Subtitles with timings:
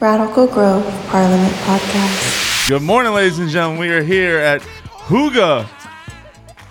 [0.00, 2.68] Radical Grove Parliament Podcast.
[2.70, 3.80] Good morning, ladies and gentlemen.
[3.80, 5.68] We are here at Huga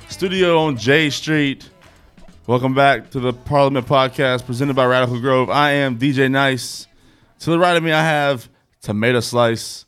[0.07, 1.69] Studio on J Street.
[2.47, 5.51] Welcome back to the Parliament Podcast presented by Radical Grove.
[5.51, 6.87] I am DJ Nice.
[7.41, 8.49] To the right of me, I have
[8.81, 9.85] Tomato Slice.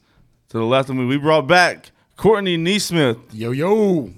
[0.49, 3.19] To the left of me, we brought back Courtney Neesmith.
[3.33, 4.11] Yo yo.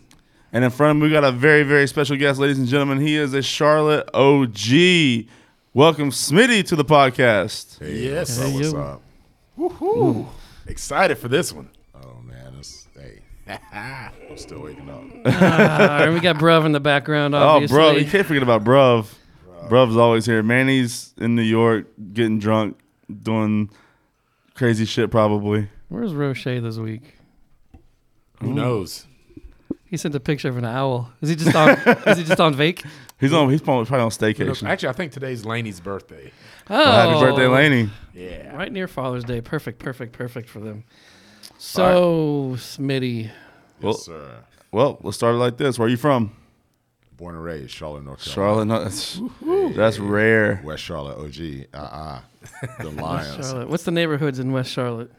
[0.51, 2.99] And in front of me, we got a very, very special guest, ladies and gentlemen.
[2.99, 5.29] He is a Charlotte OG.
[5.73, 7.79] Welcome, Smitty, to the podcast.
[7.79, 8.37] Hey, yes.
[8.37, 9.02] Hey, what's up?
[9.57, 10.25] Woohoo.
[10.67, 11.69] Excited for this one.
[11.95, 13.21] Oh man, it's hey,
[13.73, 15.03] I'm still waking up.
[15.25, 17.75] Uh, and we got Bruv in the background, Oh, obviously.
[17.75, 19.07] bro, you can't forget about Bruv.
[19.69, 20.43] Bruv's always here.
[20.43, 22.77] Manny's in New York getting drunk,
[23.21, 23.69] doing
[24.55, 25.69] crazy shit probably.
[25.89, 27.15] Where's Roche this week?
[28.41, 29.05] Who knows?
[29.85, 31.11] He sent a picture of an owl.
[31.21, 31.69] Is he just on?
[32.07, 32.83] is he just on vake?
[33.19, 33.49] He's on.
[33.49, 34.67] He's probably probably on Who staycation.
[34.67, 36.31] Actually, I think today's Laney's birthday.
[36.69, 37.89] Oh, Well, happy birthday, Laney.
[38.13, 38.55] Yeah.
[38.55, 39.39] Right near Father's Day.
[39.41, 40.83] Perfect, perfect, perfect for them.
[41.57, 43.29] So, Smitty,
[43.81, 44.37] Well- yes, sir.
[44.71, 45.77] Well, let's start it like this.
[45.77, 46.35] Where are you from?
[47.15, 48.65] Born and raised, Charlotte, North Charlotte.
[48.67, 48.73] Carolina.
[48.79, 50.61] No, that's, that's rare.
[50.63, 51.67] West Charlotte, OG.
[51.73, 52.21] Uh uh
[52.83, 53.47] The Lions.
[53.47, 53.69] Charlotte.
[53.69, 55.11] What's the neighborhoods in West Charlotte?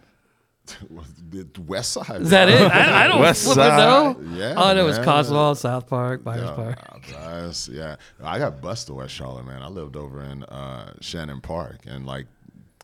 [0.66, 2.22] The West Side.
[2.22, 2.60] Is that it?
[2.60, 3.76] I, I don't West Side.
[3.78, 4.16] know.
[4.32, 4.54] Yeah.
[4.54, 5.04] All I know is man.
[5.04, 7.12] Cotswold, South Park, Myers Yeah, Park.
[7.12, 7.96] Bias, yeah.
[8.22, 9.62] I got bused to West Charlotte, man.
[9.62, 12.26] I lived over in uh, Shannon Park, and like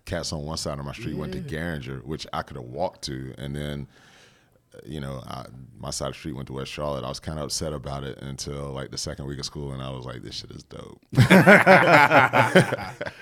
[0.04, 3.02] cats on one side of my street went to Garinger, which I could have walked
[3.02, 3.86] to, and then
[4.86, 5.46] you know, I,
[5.78, 7.04] my side of the street went to West Charlotte.
[7.04, 9.82] I was kind of upset about it until like the second week of school, and
[9.82, 11.00] I was like, "This shit is dope."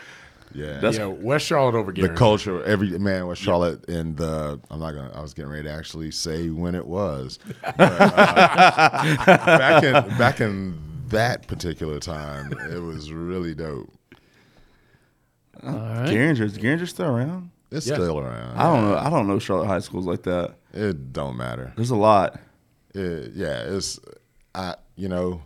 [0.54, 2.62] yeah, That's- yeah, West Charlotte over the culture.
[2.64, 4.60] Every man West Charlotte and the.
[4.70, 5.12] I'm not gonna.
[5.14, 7.38] I was getting ready to actually say when it was.
[7.62, 9.26] But, uh,
[9.58, 13.90] back in back in that particular time, it was really dope.
[15.62, 16.08] All right.
[16.08, 16.40] Garinger.
[16.42, 17.50] Is Garinger still around?
[17.70, 17.96] It's Yes.
[17.96, 18.56] still around.
[18.56, 18.96] I don't know.
[18.96, 20.54] I don't know Charlotte high schools like that.
[20.72, 21.72] It don't matter.
[21.76, 22.38] There's a lot.
[22.94, 23.98] It, yeah, it's
[24.54, 24.74] I.
[24.96, 25.42] You know,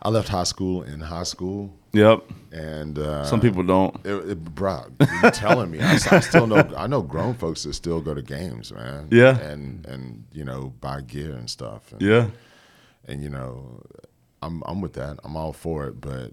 [0.00, 2.24] I left high school in high school, Yep.
[2.52, 3.94] and uh, Some people don't.
[4.04, 4.84] It, it, bro,
[5.22, 5.80] you're telling me?
[5.80, 6.56] I, I still know.
[6.76, 9.08] I know grown folks that still go to games, man.
[9.10, 9.38] Yeah.
[9.38, 11.92] and and you know buy gear and stuff.
[11.92, 12.26] And, Yeah.
[13.06, 13.82] and you know,
[14.42, 15.18] I'm I'm with that.
[15.24, 16.32] I'm all for it, but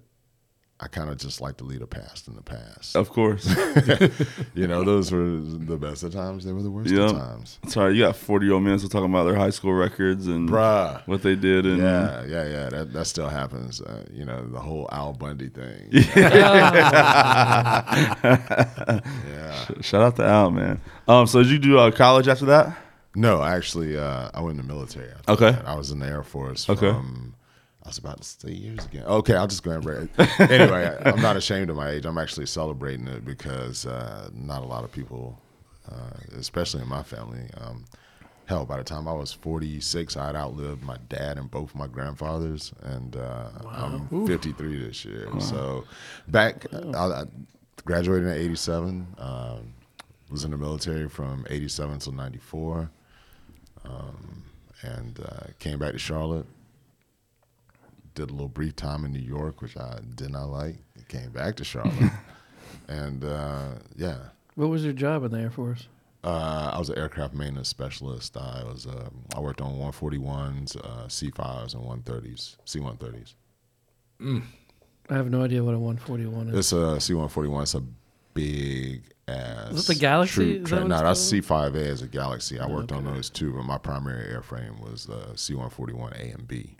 [0.83, 2.95] I kind of just like to leave the past in the past.
[2.95, 3.45] Of course.
[4.55, 6.43] You know, those were the best of times.
[6.43, 7.05] They were the worst Yeah.
[7.05, 7.59] of times.
[7.67, 10.49] Sorry, you got 40 year old men still talking about their high school records and
[10.49, 11.01] Bruh.
[11.07, 11.65] what they did.
[11.65, 12.69] And Yeah, yeah, yeah.
[12.69, 13.79] That that still happens.
[13.81, 15.87] Uh, you know, the whole Al Bundy thing.
[18.21, 19.65] yeah.
[19.81, 20.81] shout out to Al, man.
[21.07, 22.75] Um, so did you do uh, college after that?
[23.15, 25.09] No, actually, uh, I went in the military.
[25.11, 25.51] after Okay.
[25.51, 25.67] that.
[25.67, 26.69] I was in the Air Force.
[26.69, 26.91] Okay.
[26.91, 27.40] From, I
[27.91, 29.03] was about to say years again.
[29.05, 32.05] Okay, I'll just go ahead and break anyway, I- I'm not ashamed of my age.
[32.05, 35.37] I'm actually celebrating it because uh, not a lot of people,
[35.91, 37.83] uh, especially in my family, um,
[38.45, 41.87] hell, by the time I was 46, I had outlived my dad and both my
[41.87, 45.27] grandfathers, and uh, I'm 53 this year.
[45.41, 45.83] So
[46.29, 47.23] back, I, I
[47.85, 49.73] graduated in 87, um,
[50.29, 52.89] was in the military from 87 till 94
[53.83, 54.43] um,
[54.83, 56.45] and uh, came back to Charlotte.
[58.15, 60.75] Did a little brief time in New York, which I did not like.
[61.07, 62.11] Came back to Charlotte,
[62.87, 64.17] and uh, yeah,
[64.55, 65.87] What was your job in the Air Force?
[66.23, 68.37] uh, I was an aircraft maintenance specialist.
[68.37, 73.33] I was uh, I worked on 141s, uh, C5s, and 130s, C130s.
[75.09, 76.55] I have no idea what a 141 is.
[76.57, 76.75] It's a
[77.13, 77.61] C141.
[77.63, 77.83] It's a
[78.33, 79.71] big ass.
[79.73, 80.59] Is it the Galaxy?
[80.59, 82.59] troop that No, that's C5A as a Galaxy.
[82.59, 86.75] I worked on those too, but my primary airframe was uh, C141A and B.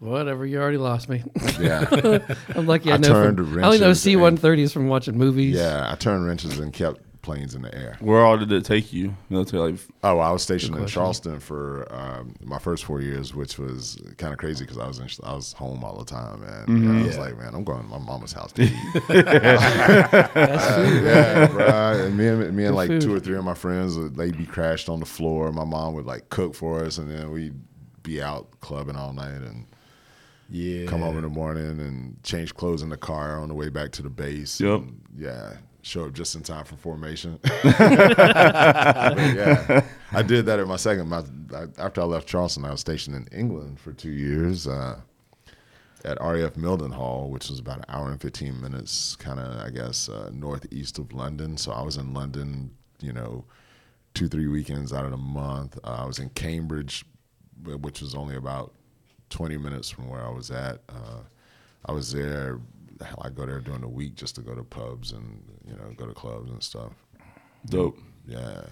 [0.00, 1.22] Whatever, you already lost me.
[1.60, 1.86] Yeah.
[2.54, 3.08] I'm lucky I, I know.
[3.08, 5.56] turned From, I only know wrenches C-130s from watching movies.
[5.56, 7.98] Yeah, I turned wrenches and kept planes in the air.
[8.00, 9.14] Where all did it take you?
[9.28, 10.86] Military, like, Oh, I was stationed in.
[10.86, 15.00] Charleston for um, my first four years, which was kind of crazy because I was
[15.00, 16.62] in, I was home all the time, man.
[16.62, 16.90] Mm-hmm.
[16.90, 18.72] And I was like, man, I'm going to my mama's house to eat.
[19.08, 21.04] That's food.
[21.04, 21.66] yeah, bro.
[22.06, 23.02] And me and me and like food.
[23.02, 25.52] two or three of my friends, they'd be crashed on the floor.
[25.52, 27.54] My mom would like cook for us, and then we'd
[28.02, 29.66] be out clubbing all night and
[30.50, 30.86] Yeah.
[30.86, 33.92] come home in the morning and change clothes in the car on the way back
[33.92, 34.60] to the base.
[34.60, 34.82] Yep.
[35.16, 35.52] Yeah.
[35.82, 37.38] Show up just in time for formation.
[38.64, 39.84] Yeah.
[40.12, 41.08] I did that at my second.
[41.08, 41.22] My,
[41.78, 45.00] after I left Charleston, I was stationed in England for two years uh,
[46.04, 50.08] at RAF Mildenhall, which was about an hour and 15 minutes, kind of, I guess,
[50.08, 51.56] uh, northeast of London.
[51.56, 52.70] So I was in London,
[53.00, 53.44] you know,
[54.14, 55.78] two, three weekends out of the month.
[55.84, 57.04] Uh, I was in Cambridge,
[57.64, 58.74] which was only about
[59.30, 60.80] 20 minutes from where I was at.
[60.88, 61.20] Uh,
[61.86, 62.60] I was there.
[63.22, 66.06] I go there during the week just to go to pubs and you know go
[66.06, 66.92] to clubs and stuff.
[67.66, 67.98] Dope.
[68.26, 68.62] Yeah,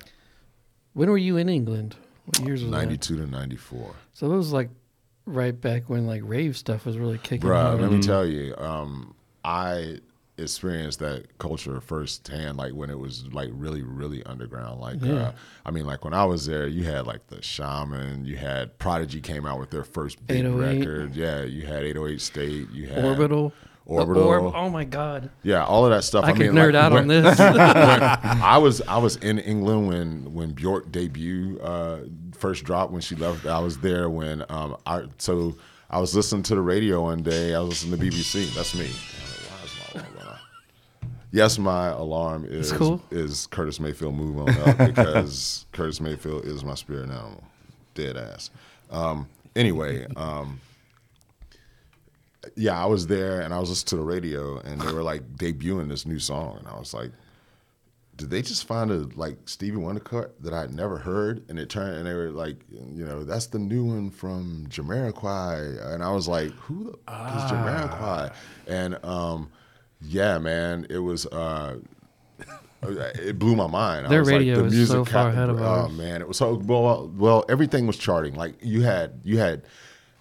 [0.93, 1.96] When were you in England?
[2.26, 2.76] What years was that?
[2.76, 3.94] 92 to 94.
[4.12, 4.69] So it was like
[5.25, 7.49] right back when like rave stuff was really kicking.
[7.49, 7.81] Bruh, hard.
[7.81, 9.14] let me tell you, um,
[9.44, 9.99] I
[10.38, 14.81] experienced that culture firsthand, like when it was like really, really underground.
[14.81, 15.12] Like, Yeah.
[15.14, 15.32] uh,
[15.67, 19.20] I mean, like when I was there, you had like the Shamen, you had Prodigy
[19.20, 21.14] came out with their first big record.
[21.14, 23.52] Yeah, you had 808 State, you had Orbital.
[23.87, 24.23] Orbital.
[24.25, 25.31] Orb- Oh my god.
[25.43, 26.25] Yeah, all of that stuff.
[26.25, 27.40] I, I, could mean, nerd like, out on this.
[27.40, 32.00] I was I was in England when when Bjork debut uh,
[32.37, 33.46] first dropped when she left.
[33.46, 35.56] I was there when um I so
[35.88, 37.55] I was listening to the radio one day.
[37.55, 38.55] I was listening to BBC.
[38.55, 38.90] That's me.
[41.30, 43.02] Yes, my alarm is cool.
[43.10, 47.44] is Curtis Mayfield move on up because Curtis Mayfield is my spirit animal.
[47.94, 48.50] Dead ass.
[48.90, 50.60] Um, anyway, um,
[52.56, 55.36] yeah, I was there and I was listening to the radio and they were like
[55.36, 57.10] debuting this new song and I was like,
[58.16, 61.44] did they just find a like Stevie Wonder cut that I'd never heard?
[61.48, 65.92] And it turned and they were like, you know, that's the new one from Jamiroquai.
[65.92, 68.34] And I was like, who the fuck is Jamiroquai?
[68.66, 69.50] And um,
[70.00, 71.27] yeah, man, it was.
[71.27, 71.79] Uh,
[72.81, 74.06] it blew my mind.
[74.06, 76.29] I Their was like, radio the is music so far ahead of Oh man, it
[76.29, 77.11] was so well.
[77.17, 78.35] Well, everything was charting.
[78.35, 79.62] Like you had, you had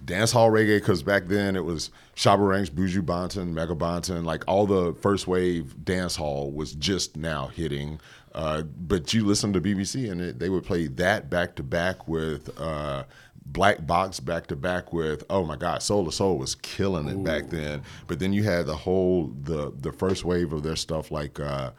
[0.03, 4.25] dance hall reggae because back then it was Shabba Ranks, Buju Banton, Mega Banton.
[4.25, 7.99] Like all the first wave dance hall was just now hitting.
[8.33, 12.07] Uh, but you listen to BBC and it, they would play that back to back
[12.07, 12.49] with.
[12.59, 13.03] Uh,
[13.51, 17.23] Black Box back to back with oh my God, Soul II Soul was killing it
[17.23, 17.81] back then.
[18.07, 21.71] But then you had the whole the the first wave of their stuff like uh,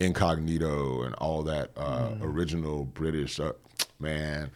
[0.00, 3.52] Incognito and all that uh, original British uh,
[3.98, 4.50] man.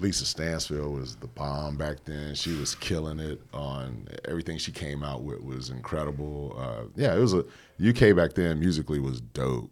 [0.00, 2.34] Lisa Stansfield was the bomb back then.
[2.34, 6.56] She was killing it on everything she came out with was incredible.
[6.58, 7.44] Uh, yeah, it was a
[7.80, 9.70] UK back then musically was dope,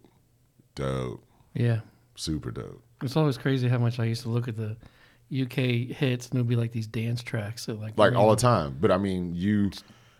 [0.75, 1.21] dope,
[1.53, 1.81] yeah.
[2.15, 2.81] super dope.
[3.03, 4.77] It's always crazy how much I used to look at the
[5.31, 7.65] UK hits and it would be like these dance tracks.
[7.65, 8.77] That like like all the time.
[8.79, 9.71] But I mean, you,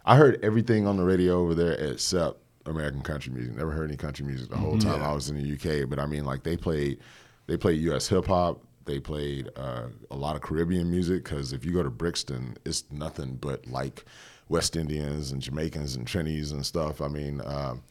[0.06, 3.56] I heard everything on the radio over there except American country music.
[3.56, 5.90] Never heard any country music the whole time I was in the UK.
[5.90, 7.00] But I mean, like they played,
[7.48, 8.08] they played U.S.
[8.08, 8.62] hip hop.
[8.86, 12.84] They played uh, a lot of Caribbean music because if you go to Brixton, it's
[12.90, 14.06] nothing but like
[14.50, 17.02] West Indians and Jamaicans and Trinis and stuff.
[17.02, 17.42] I mean.
[17.46, 17.84] Um,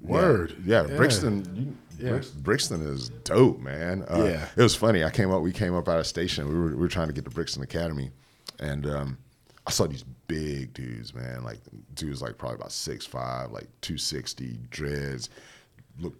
[0.00, 0.56] Word.
[0.64, 0.96] yeah, Yeah.
[0.96, 1.76] Brixton.
[1.98, 2.20] Yeah.
[2.38, 4.04] Brixton is dope, man.
[4.10, 4.46] Uh, Yeah.
[4.56, 5.04] it was funny.
[5.04, 5.42] I came up.
[5.42, 6.48] We came up out of station.
[6.48, 8.10] We were we were trying to get to Brixton Academy,
[8.58, 9.18] and um,
[9.66, 11.44] I saw these big dudes, man.
[11.44, 11.58] Like
[11.94, 15.28] dudes, like probably about six five, like two sixty, dreads.
[15.98, 16.14] Look,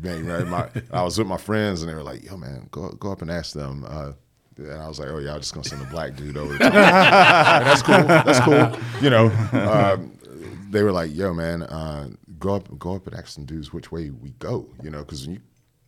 [0.00, 0.26] man.
[0.26, 3.12] Right, my, I was with my friends, and they were like, "Yo, man, go go
[3.12, 4.12] up and ask them." Uh,
[4.56, 7.82] and I was like, "Oh yeah, I'm just gonna send a black dude over." that's
[7.82, 8.04] cool.
[8.04, 8.72] That's cool.
[9.02, 10.12] You know, um,
[10.70, 13.92] they were like, "Yo, man, uh, go up, go up and ask some dudes which
[13.92, 15.40] way we go." You know, because when you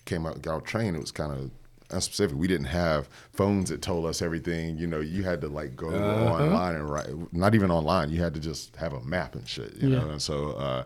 [0.04, 1.50] came out, got out train, it was kind of
[1.88, 2.32] unspecific.
[2.32, 4.78] We didn't have phones that told us everything.
[4.78, 7.32] You know, you had to like go online and write.
[7.32, 8.10] Not even online.
[8.10, 9.74] You had to just have a map and shit.
[9.76, 10.84] You know, and so uh,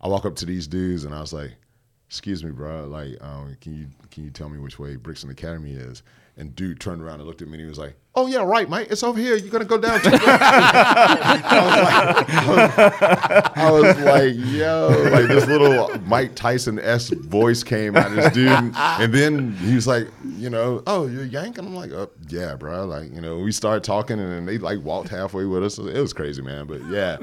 [0.00, 1.52] I walk up to these dudes and I was like,
[2.08, 2.86] "Excuse me, bro.
[2.86, 6.02] Like, um, can you can you tell me which way Brixton Academy is?"
[6.36, 8.68] And dude turned around and looked at me and he was like, "Oh yeah, right,
[8.68, 8.88] mate.
[8.90, 9.36] It's over here.
[9.36, 10.10] You're gonna go down." To
[13.56, 18.32] I was like, "Yo!" Like this little Mike Tyson s voice came out of this
[18.32, 22.10] dude, and then he was like, "You know, oh, you're Yank," and I'm like, oh,
[22.28, 25.64] "Yeah, bro." Like, you know, we started talking, and then they like walked halfway with
[25.64, 25.78] us.
[25.78, 26.66] It was crazy, man.
[26.66, 27.18] But yeah,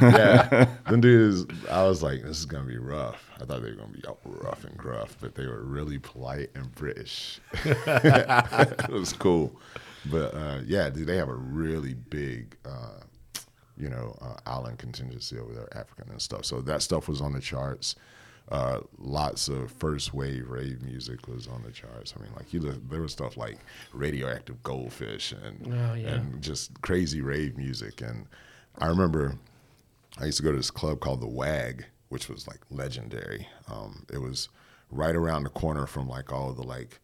[0.00, 1.46] yeah, them dudes.
[1.70, 4.64] I was like, "This is gonna be rough." I thought they were gonna be rough
[4.64, 7.40] and gruff, but they were really polite and British.
[7.64, 9.54] it was cool,
[10.10, 12.56] but uh, yeah, dude, they have a really big.
[12.64, 13.00] Uh,
[13.80, 16.44] you know, uh, island contingency over there, African and stuff.
[16.44, 17.94] So that stuff was on the charts.
[18.50, 22.12] Uh, lots of first wave rave music was on the charts.
[22.18, 23.56] I mean, like you, look- there was stuff like
[23.92, 26.14] radioactive goldfish and Oh, yeah.
[26.14, 28.00] and just crazy rave music.
[28.00, 28.26] And
[28.78, 29.36] I remember
[30.18, 33.46] I used to go to this club called the Wag, which was like legendary.
[33.70, 34.48] Um, it was
[34.90, 36.98] right around the corner from like all the like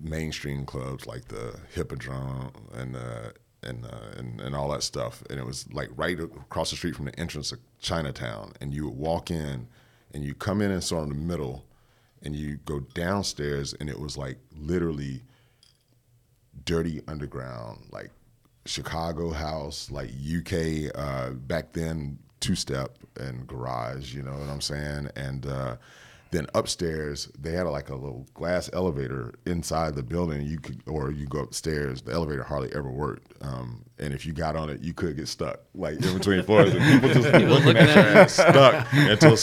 [0.00, 3.30] mainstream clubs like the Hippodrome and uh,
[3.62, 5.22] and, uh, and and all that stuff.
[5.30, 8.52] And it was like right across the street from the entrance of Chinatown.
[8.60, 9.68] And you would walk in,
[10.12, 11.64] and you come in and sort of in the middle,
[12.22, 15.22] and you go downstairs, and it was like literally
[16.64, 18.10] dirty underground, like
[18.66, 24.14] Chicago house, like UK uh, back then two step and garage.
[24.14, 25.08] You know what I'm saying?
[25.16, 25.76] And uh,
[26.32, 30.46] Then upstairs, they had like a little glass elevator inside the building.
[30.46, 32.00] You could, or you go upstairs.
[32.00, 35.28] The elevator hardly ever worked, um, and if you got on it, you could get
[35.28, 39.36] stuck, like in between floors, and people just looking at your ass stuck until,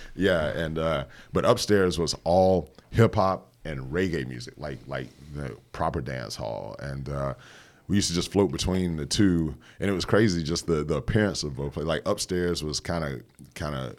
[0.16, 0.48] yeah.
[0.48, 6.00] And uh, but upstairs was all hip hop and reggae music, like like the proper
[6.00, 7.34] dance hall, and uh,
[7.86, 10.96] we used to just float between the two, and it was crazy just the the
[10.96, 11.74] appearance of both.
[11.74, 11.86] places.
[11.86, 13.22] Like upstairs was kind of
[13.54, 13.96] kind of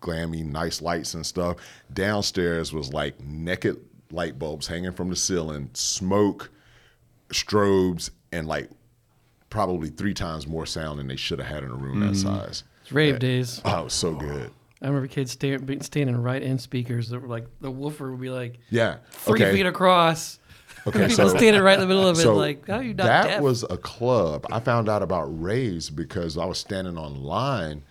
[0.00, 1.56] glammy, nice lights and stuff.
[1.92, 3.78] Downstairs was like naked
[4.10, 6.50] light bulbs hanging from the ceiling, smoke,
[7.28, 8.70] strobes, and like
[9.50, 12.22] probably three times more sound than they should have had in a room that mm.
[12.22, 12.64] size.
[12.82, 13.60] It's rave days.
[13.64, 14.50] Oh, it was so good.
[14.82, 18.20] I remember kids sta- being- standing right in speakers that were like the woofer would
[18.20, 18.96] be like Yeah.
[19.10, 19.52] three okay.
[19.52, 20.38] feet across.
[20.86, 22.94] Okay, People so- standing right in the middle of it, So like, how are you
[22.94, 23.42] not that deaf?
[23.42, 24.46] was a club.
[24.50, 27.82] I found out about raves because I was standing online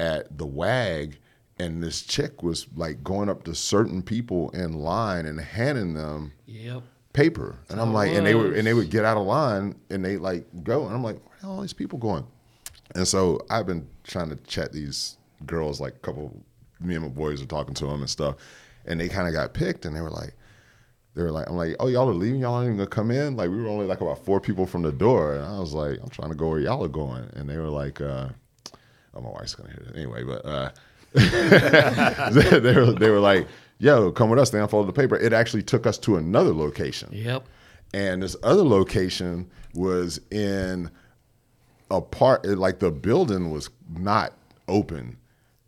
[0.00, 1.18] at the WAG,
[1.62, 6.32] and this chick was like going up to certain people in line and handing them
[6.46, 6.82] yep.
[7.12, 10.04] paper, and I'm like, and they would and they would get out of line and
[10.04, 12.26] they like go, and I'm like, where are all these people going?
[12.94, 15.16] And so I've been trying to chat these
[15.46, 16.44] girls, like a couple,
[16.80, 18.36] me and my boys are talking to them and stuff,
[18.86, 20.34] and they kind of got picked, and they were like,
[21.14, 23.36] they were like, I'm like, oh, y'all are leaving, y'all aren't even gonna come in.
[23.36, 25.98] Like we were only like about four people from the door, and I was like,
[26.02, 28.28] I'm trying to go where y'all are going, and they were like, uh,
[29.14, 30.70] oh, my wife's gonna hear it anyway, but uh,
[32.62, 33.46] they, were they were like,
[33.78, 34.50] yo, come with us.
[34.50, 35.16] They unfolded the paper.
[35.16, 37.10] It actually took us to another location.
[37.12, 37.46] Yep.
[37.94, 40.90] And this other location was in
[41.90, 44.32] a part, like the building was not
[44.68, 45.18] open.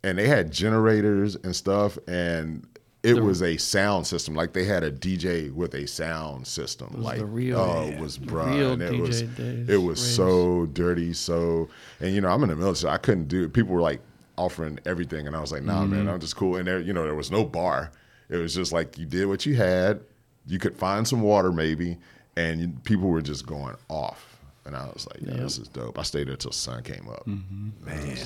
[0.03, 1.99] And they had generators and stuff.
[2.07, 2.67] And
[3.03, 4.35] it was a sound system.
[4.35, 6.95] Like they had a DJ with a sound system.
[6.97, 8.81] like, the real- oh, yeah, was bruh.
[8.81, 11.13] it DJ was, days, it was so dirty.
[11.13, 11.69] So,
[12.01, 12.93] and you know, I'm in the military.
[12.93, 13.53] I couldn't do it.
[13.53, 14.01] People were like
[14.37, 15.27] offering everything.
[15.27, 16.11] And I was like, nah, man, mm-hmm.
[16.11, 16.57] I'm just cool.
[16.57, 17.93] And there, you know, there was no bar.
[18.29, 20.01] It was just like you did what you had.
[20.47, 21.97] You could find some water maybe,
[22.37, 24.31] and you, people were just going off.
[24.67, 25.99] And I was like, yeah, this is dope.
[25.99, 27.27] I stayed there till sun came up.
[27.27, 27.85] Mm-hmm.
[27.85, 28.17] Man,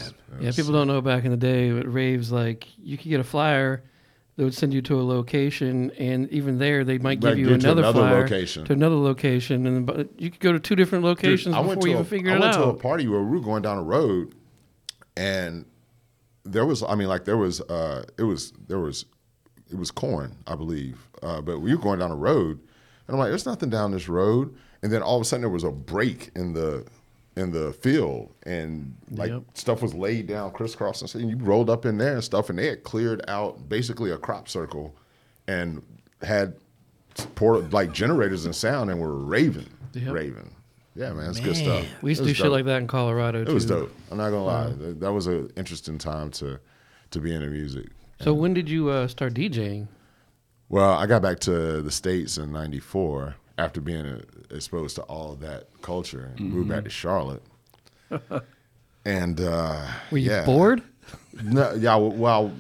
[0.41, 3.25] Yeah, people don't know back in the day with raves, like you could get a
[3.25, 3.83] flyer,
[4.37, 7.49] they would send you to a location, and even there they might give Like, you
[7.49, 8.65] get to another, another flyer location.
[8.67, 11.83] to another location, and but you could go to two different locations I before went
[11.83, 13.63] to you a, even figured I it went to a party where we were going
[13.63, 14.33] down a road,
[15.17, 15.65] and
[16.45, 19.05] there was, I mean, like there was, uh, it was, there was,
[19.71, 22.59] it was corn, I believe, uh, but we were going down a road,
[23.07, 25.51] and I'm like, there's nothing down this road, and then all of a sudden there
[25.51, 26.87] was a break in the
[27.37, 29.43] in the field, and like Yep.
[29.55, 32.59] stuff was laid down crisscross, and so you rolled up in there and stuff, and
[32.59, 34.97] they had cleared out basically a crop circle,
[35.47, 35.81] and
[36.23, 36.57] had
[37.37, 40.13] port like generators and sound, and were raving, Yep.
[40.15, 40.51] raving.
[40.99, 41.87] Yeah, man, it's good stuff.
[42.03, 43.53] We used to do was shit like that in Colorado too.
[43.53, 43.95] It was dope.
[44.11, 44.71] I'm not gonna lie.
[44.71, 46.59] That- That was an interesting time to
[47.13, 47.87] to be into music.
[48.21, 49.87] So when did you uh, start DJing?
[50.69, 55.33] Well, I got back to the states in '94 after being uh, exposed to all
[55.33, 57.43] of that culture and moved back to Charlotte.
[59.05, 60.45] and uh, Were you yeah.
[60.45, 60.83] bored?
[61.43, 61.97] No, yeah.
[61.97, 62.53] Well,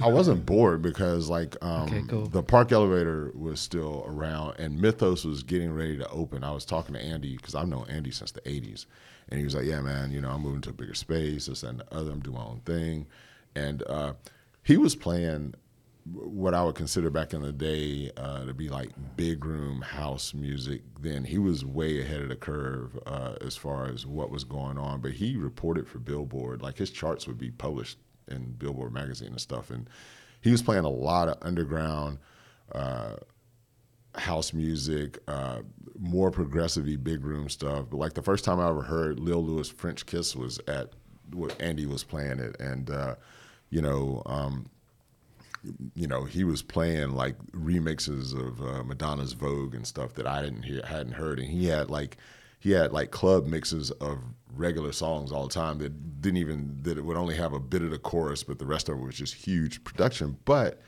[0.00, 2.26] I wasn't bored because like um, Okay, cool.
[2.26, 6.44] the park elevator was still around, and Mythos was getting ready to open.
[6.44, 8.86] I was talking to Andy because I've known Andy since the '80s,
[9.28, 11.62] and he was like, "Yeah, man, you know, I'm moving to a bigger space, this
[11.62, 12.10] and the other.
[12.10, 13.06] I'm doing my own thing,"
[13.54, 14.12] and uh,
[14.62, 15.54] he was playing
[16.12, 20.34] what I would consider back in the day uh, to be like big room house
[20.34, 20.82] music.
[21.00, 24.78] Then he was way ahead of the curve uh, as far as what was going
[24.78, 25.00] on.
[25.00, 27.98] But he reported for Billboard, like his charts would be published
[28.28, 29.70] in Billboard magazine and stuff.
[29.70, 29.88] And
[30.40, 32.18] he was playing a lot of underground
[32.72, 33.16] uh,
[34.14, 35.60] house music, uh,
[35.98, 37.86] more progressive big room stuff.
[37.90, 40.90] But like the first time I ever heard Lil Louis French Kiss was at
[41.32, 43.16] what Andy was playing it, and uh,
[43.70, 44.22] you know.
[44.26, 44.66] Um,
[45.94, 50.42] you know, he was playing like remixes of uh, Madonna's Vogue and stuff that I
[50.42, 52.16] didn't hear, hadn't heard, and he had like
[52.58, 54.18] he had like club mixes of
[54.54, 57.82] regular songs all the time that didn't even that it would only have a bit
[57.82, 60.80] of the chorus, but the rest of it was just huge production, but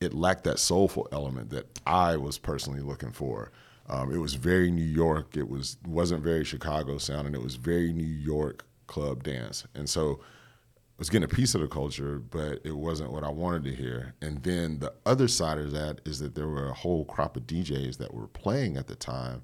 [0.00, 3.50] it lacked that soulful element that I was personally looking for.
[3.88, 5.36] Um, it was very New York.
[5.36, 7.34] It was wasn't very Chicago sounding.
[7.34, 10.20] It was very New York club dance, and so
[10.98, 14.14] was getting a piece of the culture, but it wasn't what I wanted to hear.
[14.22, 17.46] And then the other side of that is that there were a whole crop of
[17.46, 19.42] DJs that were playing at the time,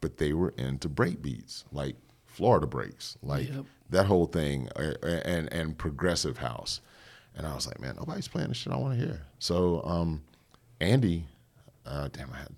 [0.00, 3.64] but they were into break beats, like Florida breaks, like Yep.
[3.90, 6.80] that whole thing, uh, and and progressive house.
[7.34, 9.20] And I was like, man, nobody's playing the shit I want to hear.
[9.40, 10.22] So um,
[10.80, 11.26] Andy,
[11.84, 12.48] uh, damn, I had,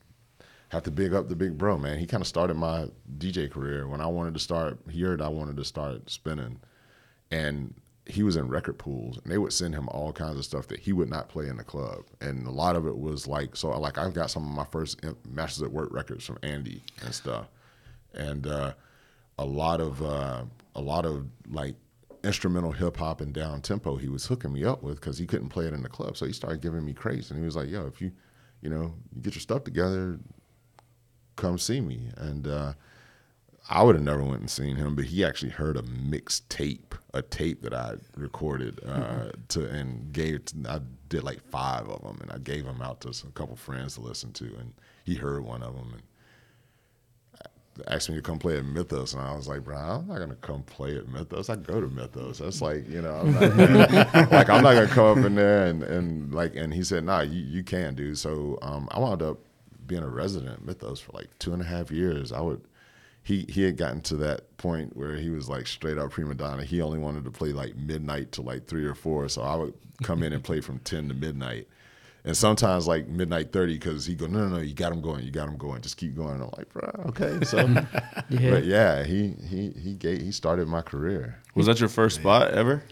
[0.68, 1.98] have to big up the big bro, man.
[1.98, 4.78] He kind of started my DJ career when I wanted to start.
[4.90, 6.60] He heard I wanted to start spinning,
[7.30, 7.74] and
[8.08, 10.80] he was in record pools, and they would send him all kinds of stuff that
[10.80, 13.68] he would not play in the club, and a lot of it was like so.
[13.78, 14.98] Like i've got some of my first
[15.28, 17.48] Masters at Work records from Andy and stuff,
[18.14, 18.72] and uh,
[19.38, 21.74] a lot of uh, a lot of like
[22.24, 25.50] instrumental hip hop and down tempo he was hooking me up with because he couldn't
[25.50, 26.16] play it in the club.
[26.16, 28.10] So he started giving me crates, and he was like, "Yo, if you,
[28.62, 30.18] you know, you get your stuff together,
[31.36, 32.72] come see me." And uh,
[33.70, 36.94] I would have never went and seen him, but he actually heard a mixed tape,
[37.12, 40.40] a tape that I recorded uh, to and gave.
[40.66, 43.56] I did like five of them, and I gave them out to some, a couple
[43.56, 44.72] friends to listen to, and
[45.04, 46.02] he heard one of them and
[47.86, 50.34] asked me to come play at Mythos, and I was like, bro, I'm not gonna
[50.36, 51.48] come play at Mythos.
[51.48, 52.38] I go to Mythos.
[52.38, 53.42] That's like, you know, I'm not
[54.32, 57.20] like I'm not gonna come up in there and, and like, and he said, nah,
[57.20, 58.18] you, you can, dude.
[58.18, 59.38] So um, I wound up
[59.86, 62.32] being a resident at Mythos for like two and a half years.
[62.32, 62.60] I would.
[63.22, 66.64] He, he had gotten to that point where he was like straight up prima donna.
[66.64, 69.28] He only wanted to play like midnight to like three or four.
[69.28, 71.68] So I would come in and play from 10 to midnight
[72.24, 75.24] and sometimes like midnight 30 because he go no no no you got him going
[75.24, 77.58] you got him going just keep going i'm like bro okay so
[78.28, 78.50] Yeah.
[78.50, 82.52] but yeah he he he gave, he started my career Was that your first spot
[82.52, 82.82] ever?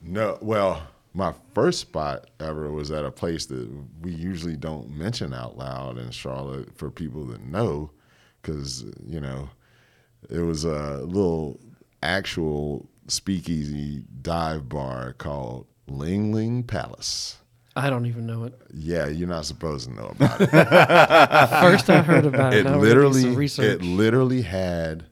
[0.00, 3.68] no well my first spot ever was at a place that
[4.02, 7.90] we usually don't mention out loud in charlotte for people that know
[8.48, 9.50] because you know
[10.30, 11.60] it was a little
[12.02, 17.36] actual speakeasy dive bar called ling ling palace
[17.76, 18.60] I don't even know it.
[18.74, 20.50] yeah, you're not supposed to know about it.
[21.60, 22.60] First I heard about it.
[22.60, 25.06] it now we're gonna do some literally it literally had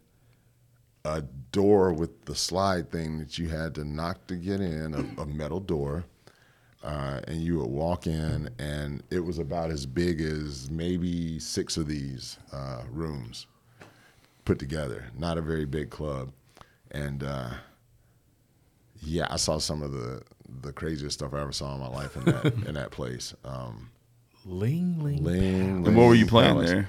[1.05, 5.23] a door with the slide thing that you had to knock to get in a,
[5.23, 6.05] a metal door
[6.87, 11.77] uh, and you would walk in and it was about as big as maybe six
[11.77, 13.47] of these uh, rooms
[14.45, 16.31] put together not a very big club
[16.93, 17.51] and uh,
[19.03, 20.23] yeah i saw some of the
[20.63, 23.91] the craziest stuff i ever saw in my life in that in that place um,
[24.49, 25.25] Ling ling.
[25.25, 26.71] Ling, And what were you playing Palace.
[26.71, 26.89] there?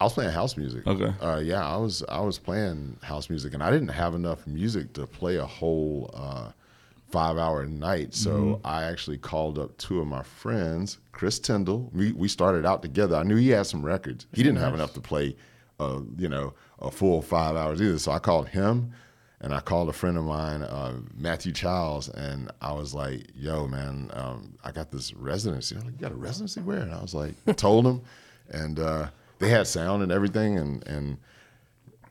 [0.00, 0.84] I was playing house music.
[0.84, 1.14] Okay.
[1.24, 4.92] Uh, yeah, I was I was playing house music, and I didn't have enough music
[4.94, 6.50] to play a whole uh,
[7.12, 8.14] five hour night.
[8.14, 8.66] So Mm-hmm.
[8.66, 11.90] I actually called up two of my friends, Chris Tyndall.
[11.92, 13.14] We we started out together.
[13.16, 14.26] I knew he had some records.
[14.32, 15.36] He didn't have enough to play,
[15.78, 17.98] uh, you know, a full five hours either.
[17.98, 18.92] So I called him.
[19.44, 23.66] And I called a friend of mine, uh, Matthew Childs, and I was like, "Yo,
[23.66, 27.02] man, um, I got this residency." I'm like, "You got a residency where?" And I
[27.02, 28.02] was like, told him,
[28.50, 29.08] and uh,
[29.40, 31.16] they had sound and everything, and and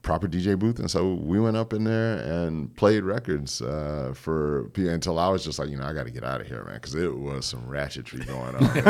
[0.01, 4.71] proper DJ booth, and so we went up in there and played records uh, for
[4.75, 6.75] until I was just like, you know, I got to get out of here, man,
[6.75, 8.73] because it was some ratchetry going on.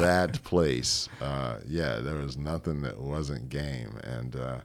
[0.00, 4.60] that place, uh, yeah, there was nothing that wasn't game, and uh,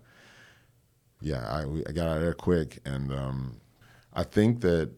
[1.22, 3.58] yeah, I, we, I got out of there quick, and um,
[4.14, 4.92] I think that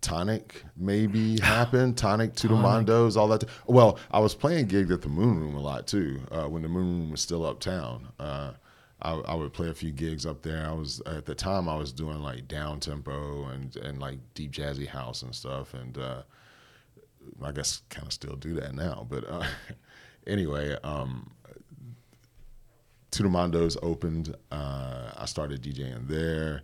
[0.00, 1.96] Tonic maybe happened.
[1.96, 3.44] Tonic, Tudomondos, all that.
[3.66, 6.68] Well, I was playing gigs at the Moon Room a lot too uh, when the
[6.68, 8.08] Moon Room was still uptown.
[8.18, 8.52] Uh,
[9.02, 10.66] I, I would play a few gigs up there.
[10.66, 14.52] I was at the time I was doing like down tempo and and like deep
[14.52, 16.22] jazzy house and stuff, and uh,
[17.42, 19.06] I guess kind of still do that now.
[19.08, 19.46] But uh,
[20.26, 21.30] anyway, um,
[23.10, 24.34] Tudomondos opened.
[24.50, 26.62] Uh, I started DJing there.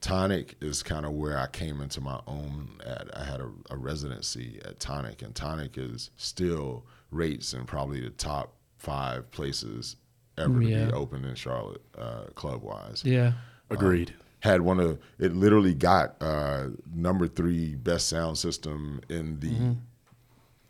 [0.00, 2.80] Tonic is kind of where I came into my own.
[2.84, 8.00] At I had a, a residency at Tonic, and Tonic is still rates in probably
[8.00, 9.96] the top five places
[10.38, 10.86] ever to Yeah.
[10.86, 13.02] be open in Charlotte, uh, club wise.
[13.04, 13.32] yeah.
[13.70, 14.14] Agreed.
[14.40, 15.34] Had one of it.
[15.34, 19.76] Literally got uh, number three best sound system in the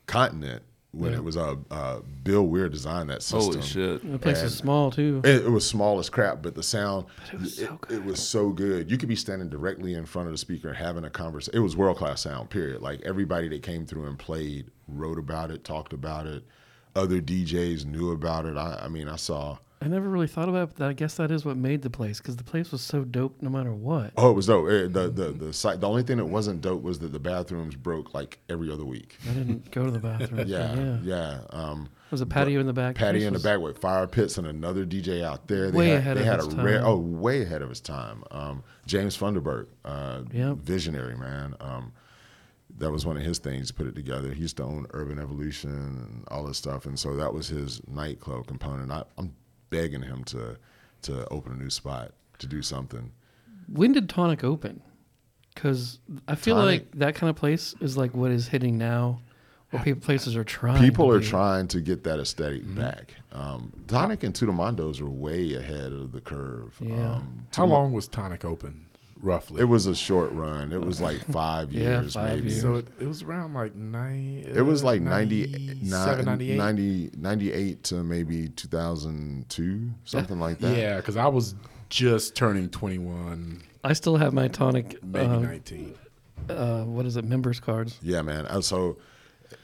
[0.07, 1.19] continent when Yeah.
[1.19, 3.55] it was uh, uh, Bill Weir designed that system.
[3.55, 4.13] Holy shit.
[4.13, 5.23] The place is small too.
[5.25, 8.51] It, it was small as crap, but the sound it was so it was so
[8.51, 8.91] good.
[8.91, 11.57] You could be standing directly in front of the speaker having a conversation.
[11.59, 12.51] It was world class sound.
[12.51, 12.83] Period.
[12.83, 16.45] Like everybody that came through and played wrote about it, talked about it.
[16.95, 18.57] Other DJs knew about it.
[18.57, 19.59] I, I mean, I saw.
[19.81, 22.19] I never really thought about it, but I guess that is what made the place
[22.19, 24.13] because the place was so dope no matter what.
[24.17, 24.67] Oh, it was dope.
[24.69, 25.81] The the the site.
[25.81, 29.17] The only thing that wasn't dope was that the bathrooms broke like every other week.
[29.29, 30.47] I didn't go to the bathroom.
[30.47, 30.99] Yeah, yeah.
[31.03, 31.41] yeah.
[31.51, 32.95] Um, Was a patio in the back?
[32.95, 35.73] patio in the back with fire pits and another DJ out there.
[35.73, 36.87] They Way had, ahead they of had its a rare, time.
[36.87, 38.23] oh, way ahead of his time.
[38.31, 40.59] Um, James Funderburk, uh, Yep.
[40.59, 41.57] visionary man.
[41.59, 41.93] Um,
[42.79, 43.69] that was one of his things.
[43.69, 44.33] to Put it together.
[44.33, 47.81] He used to own Urban Evolution and all this stuff, and so that was his
[47.87, 48.91] nightclub component.
[48.91, 49.35] I, I'm
[49.71, 50.57] begging him to
[51.03, 53.13] to open a new spot to do something.
[53.69, 54.83] When did Tonic open?
[55.55, 59.21] Because I feel Tonic- like that kind of place is like what is hitting now,
[59.71, 60.81] where people places are trying.
[60.81, 61.27] People to are be.
[61.27, 63.15] trying to get that esthetic back.
[63.33, 66.75] Um, Tonic and Tudomondos are way ahead of the curve.
[66.81, 67.17] Yeah.
[67.17, 68.87] Um, How long was Tonic open?
[69.23, 69.61] Roughly.
[69.63, 70.73] It was a short run.
[70.73, 72.51] It was like five Yeah, years, five maybe.
[72.51, 72.61] years.
[72.61, 74.45] so it, it was around like nine.
[74.47, 76.57] It was like 90, 90, 97, 98.
[76.59, 80.77] 90, 98 to maybe 2002, something like that.
[80.77, 81.55] Yeah, because I was
[81.89, 85.03] just turning 21, I still have my tonic.
[85.03, 85.95] maybe Uh, 19.
[86.49, 87.25] uh, what is it?
[87.25, 87.99] Members cards.
[88.03, 88.47] Yeah, man.
[88.47, 88.99] Uh, So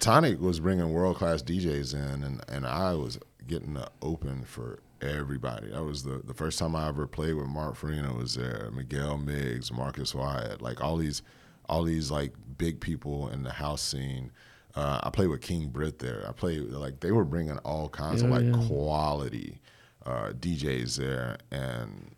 [0.01, 4.81] Tonic was bringing world class DJs in, and, and I was getting the open for
[5.01, 5.69] everybody.
[5.69, 9.19] That was the, the first time I ever played with Mark Farina was there, Miguel
[9.19, 11.23] Migs, Marques Wyatt, like all these
[11.69, 14.33] all these like big people in the house scene.
[14.75, 16.25] Uh, I played with King Britt there.
[16.29, 18.67] I played like they were bringing all kinds of like yeah.
[18.67, 19.61] quality
[20.07, 22.15] uh, DJs there, and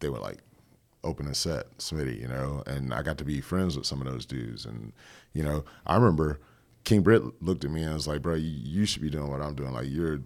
[0.00, 0.38] they were like
[1.04, 4.10] open a set, Smitty, you know, and I got to be friends with some of
[4.10, 4.64] those dudes.
[4.64, 4.92] And,
[5.32, 6.40] you know, I remember
[6.84, 9.42] King Britt looked at me and was like, bro, you, you should be doing what
[9.42, 9.72] I'm doing.
[9.72, 10.20] Like, you're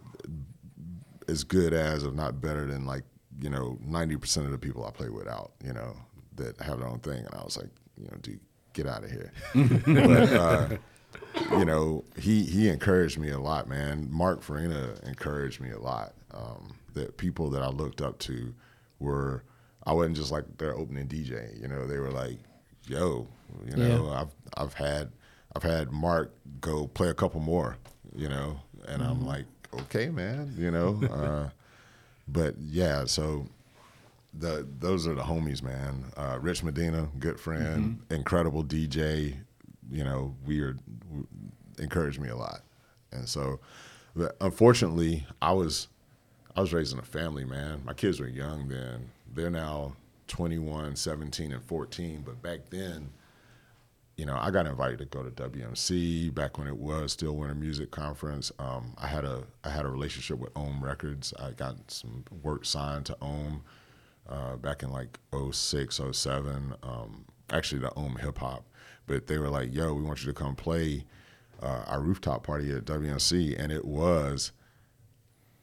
[1.28, 3.04] as good as, if not better than, like,
[3.40, 5.96] you know, 90% of the people I play with out, you know,
[6.36, 7.18] that have their own thing.
[7.18, 8.40] And I was like, you know, dude,
[8.72, 9.32] get out of here.
[9.54, 10.68] but, uh,
[11.58, 14.08] you know, he he encouraged me a lot, man.
[14.10, 16.14] Mark Farina encouraged me a lot.
[16.32, 18.54] Um, that people that I looked up to
[18.98, 19.42] were,
[19.84, 21.60] I wasn't just like their opening DJ.
[21.60, 22.38] You know, they were like,
[22.86, 23.26] "Yo,
[23.66, 24.20] you know, Yeah.
[24.20, 25.10] I've I've had
[25.56, 27.76] I've had Mark go play a couple more.
[28.14, 30.54] You know, and I'm like, okay, man.
[30.56, 31.48] You know, uh,
[32.26, 33.46] but yeah, so
[34.34, 36.04] the those are the homies, man.
[36.16, 39.36] Uh, Rich Medina, good friend, incredible DJ.
[39.90, 40.78] You know, weird,
[41.08, 41.26] w-
[41.78, 42.60] encouraged me a lot,
[43.10, 43.58] and so,
[44.14, 45.88] but unfortunately, I was
[46.56, 47.82] I was raising a family, man.
[47.84, 49.10] My kids were young then.
[49.34, 49.94] They're now
[50.26, 52.22] 21, 17, and 14.
[52.26, 53.10] But back then,
[54.18, 57.54] you know, I got invited to go to WMC back when it was still Winter
[57.54, 58.50] Music Conference.
[58.58, 61.32] Um, I had a I had a relationship with Om Records.
[61.38, 63.62] I got some work signed to Om
[64.28, 65.18] uh, back in like
[65.52, 66.74] 06, 07.
[66.82, 68.64] Um, actually, the Om Hip Hop.
[69.06, 71.04] But they were like, "Yo, we want you to come play
[71.62, 74.50] uh, our rooftop party at WMC," and it was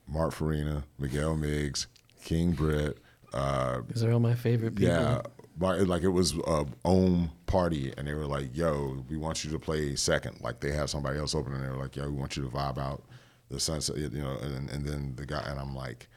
[0.08, 1.86] Mark Farina, Miguel Migs,
[2.24, 2.98] King Britt.
[3.34, 4.94] Uh, These are all my favorite people.
[4.94, 5.20] yeah,
[5.58, 9.58] like it was a own party, and they were like, "Yo, we want you to
[9.58, 10.40] play second.
[10.40, 12.48] Like they had somebody else open, and they were like, "Yo, we want you to
[12.48, 13.02] vibe out
[13.48, 16.08] the sunset." You know, and and then the guy, and I'm like,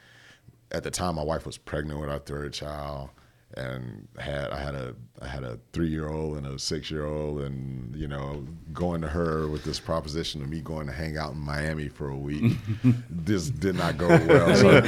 [0.72, 3.10] at the time, my wife was pregnant with our third child,
[3.56, 7.04] and had I had a I had a three year old and a six year
[7.06, 11.18] old, and you know, going to her with this proposition of me going to hang
[11.18, 12.54] out in Miami for a week,
[13.10, 14.54] this did not go well.
[14.54, 14.70] So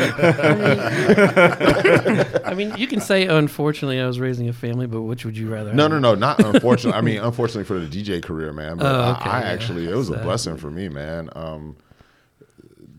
[2.44, 5.48] I mean, you can say unfortunately I was raising a family, but which would you
[5.52, 5.72] rather?
[5.72, 5.92] No, have?
[5.92, 6.98] no, no, not unfortunately.
[6.98, 8.78] I mean, unfortunately for the DJ career, man.
[8.78, 9.46] But Oh, I- okay, I, yeah.
[9.48, 11.30] actually, it was a blessing for me, man.
[11.34, 11.76] Um,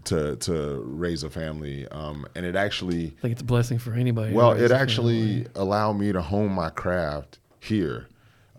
[0.05, 4.33] to to raise a family, um, and it actually, think it's a blessing for anybody.
[4.33, 8.07] well, it actually allowed me to hone my craft here,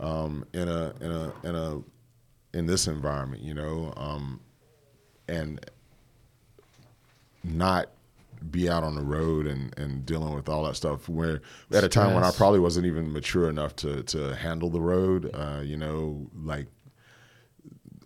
[0.00, 1.82] um, in a in a in a
[2.56, 4.40] in this environment, you know, um,
[5.28, 5.60] and
[7.42, 7.90] not
[8.50, 11.40] be out on the road and, and dealing with all that stuff where
[11.72, 15.30] at a time when I probably wasn't even mature enough to, to handle the road,
[15.34, 16.66] uh, you know, like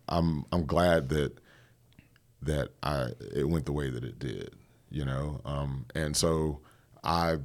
[0.09, 1.39] I'm I'm glad that
[2.43, 4.55] that I it went the way that it did,
[4.91, 5.41] you know.
[5.45, 6.61] Um, and so
[7.03, 7.39] I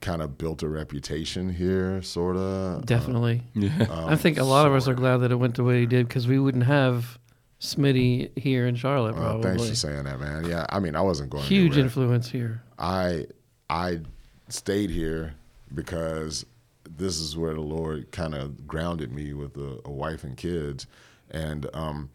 [0.00, 2.86] kind of built a reputation here, sort of.
[2.86, 3.42] Definitely.
[3.54, 3.86] Yeah.
[3.90, 6.08] I think a lot of us are glad that it went the way it did
[6.08, 7.18] because we wouldn't have
[7.60, 9.14] Smitty here in Charlotte.
[9.14, 10.46] Uh, Probably thanks for saying that, man.
[10.46, 11.84] Yeah, I mean, I wasn't going to huge anywhere.
[11.84, 12.62] influence here.
[12.78, 13.26] I
[13.68, 14.00] I
[14.48, 15.34] stayed here
[15.74, 16.46] because
[16.88, 20.86] this is where the Lord kind of grounded me with a, a wife and kids,
[21.30, 22.08] and um,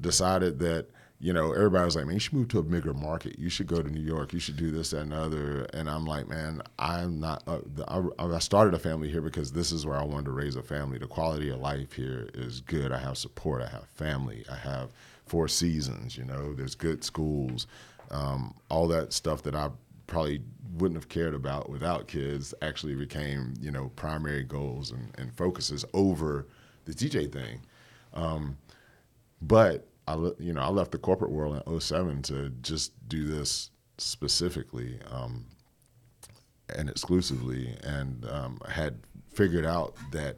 [0.00, 0.86] decided that
[1.20, 3.38] you know everybody was like, man, you should move to a bigger market.
[3.38, 4.32] You should go to New York.
[4.32, 5.62] You should do this, that, and other.
[5.72, 7.42] And I'm like, man, I'm not.
[7.46, 10.32] Uh, the, I, I started a family here because this is where I wanted to
[10.32, 10.98] raise a family.
[10.98, 12.92] The quality of life here is good.
[12.92, 13.62] I have support.
[13.62, 14.44] I have family.
[14.50, 14.90] I have
[15.26, 16.16] four seasons.
[16.16, 17.66] You know, there's good schools.
[18.10, 19.70] Um, all that stuff that I
[20.06, 20.40] probably
[20.76, 25.84] wouldn't have cared about without kids actually became you know primary goals and, and focuses
[25.94, 26.46] over
[26.84, 27.60] the DJ thing.
[28.14, 28.56] Um,
[29.42, 33.70] but I you know I left the corporate world in 07 to just do this
[33.98, 35.44] specifically um,
[36.74, 39.00] and exclusively, and um, had
[39.34, 40.36] figured out that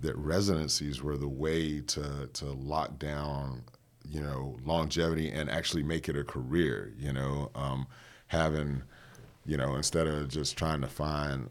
[0.00, 3.64] that residencies were the way to to lock down
[4.08, 6.94] you know longevity and actually make it a career.
[6.98, 7.86] You know, um,
[8.28, 8.82] having
[9.44, 11.50] you know instead of just trying to find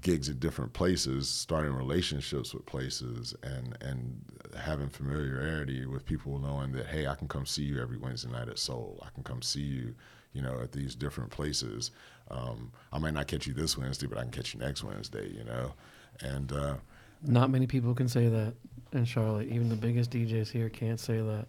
[0.00, 4.20] gigs at different places, starting relationships with places, and and
[4.58, 8.48] having familiarity with people, knowing that hey, I can come see you every Wednesday night
[8.48, 9.00] at Soul.
[9.04, 9.94] I can come see you,
[10.32, 11.90] you know, at these different places.
[12.30, 15.28] Um, I might not catch you this Wednesday, but I can catch you next Wednesday.
[15.28, 15.72] You know,
[16.20, 16.74] and uh,
[17.22, 18.54] Not many people can say that
[18.92, 19.48] in Charlotte.
[19.48, 21.46] Even the biggest DJs here can't say that.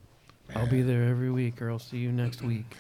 [0.55, 2.75] I'll be there every week, or I'll see you next week.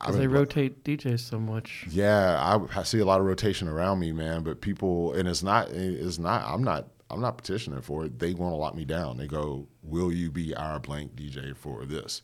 [0.00, 1.86] Because they rotate DJs so much.
[1.90, 4.42] Yeah, I, I see a lot of rotation around me, man.
[4.42, 6.44] But people, and it's not, it's not.
[6.46, 8.18] I'm not, I'm not petitioning for it.
[8.18, 9.16] They want to lock me down.
[9.16, 12.22] They go, "Will you be our blank DJ for this?"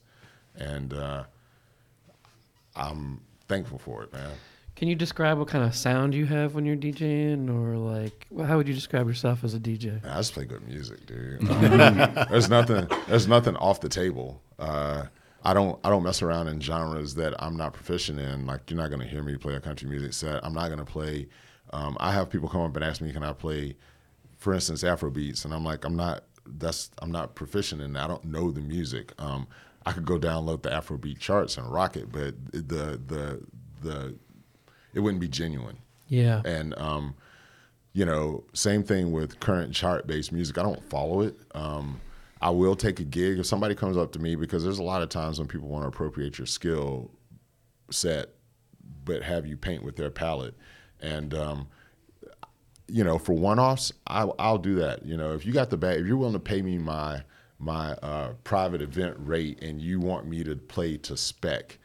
[0.57, 1.25] And uh,
[2.77, 4.31] I'm thankful for it, man.
[4.77, 8.47] Can you describe what kind of sound you have when you're DJing, or like, well,
[8.47, 10.03] how would you describe yourself as a DJ?
[10.03, 11.41] Man, I just play good music, dude.
[12.31, 12.89] There's nothing.
[13.07, 14.43] There's nothing off the table.
[14.59, 15.05] Uh,
[15.45, 15.79] I don't.
[15.85, 18.47] I don't mess around in genres that I'm not proficient in.
[18.47, 20.45] Like you're not gonna hear me play a country music set.
[20.45, 21.29] I'm not gonna play.
[21.73, 23.77] Um, I have people come up and ask me, "Can I play,
[24.39, 26.25] for instance, Afro beats?" And I'm like, "I'm not.
[26.47, 26.91] That's.
[27.03, 27.93] I'm not proficient in.
[27.93, 28.05] that.
[28.05, 29.13] I don't know the music.
[29.19, 29.47] Um,
[29.87, 33.43] I could go download the Afrobeat charts and rock it, but the the
[33.83, 34.15] the
[34.95, 35.79] it wouldn't be genuine.
[36.09, 36.41] Yeah.
[36.45, 37.15] And um,
[37.93, 40.57] you know, same thing with current chart based music.
[40.59, 41.37] I don't follow it.
[41.55, 42.01] Um,
[42.41, 45.03] I will take a gig if somebody comes up to me because there's a lot
[45.03, 47.11] of times when people want to appropriate your skill
[47.91, 48.31] set,
[49.05, 50.55] but have you paint with their palette.
[51.01, 51.69] And um,
[52.87, 55.05] you know, for one offs, I'll, I'll do that.
[55.05, 57.23] You know, if you got the bag, if you're willing to pay me my
[57.59, 61.79] my uh, private event rate and you want me to play to spec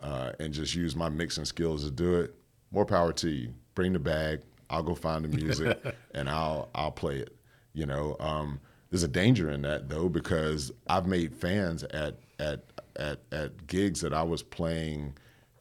[0.00, 2.34] uh, and just use my mixing skills to do it,
[2.72, 3.54] more power to you.
[3.74, 4.40] Bring the bag.
[4.70, 5.78] I'll go find the music
[6.14, 7.36] and I'll I'll play it.
[7.72, 8.60] You know, um,
[8.90, 12.64] there's a danger in that though because I've made fans at at
[12.96, 15.14] at at gigs that I was playing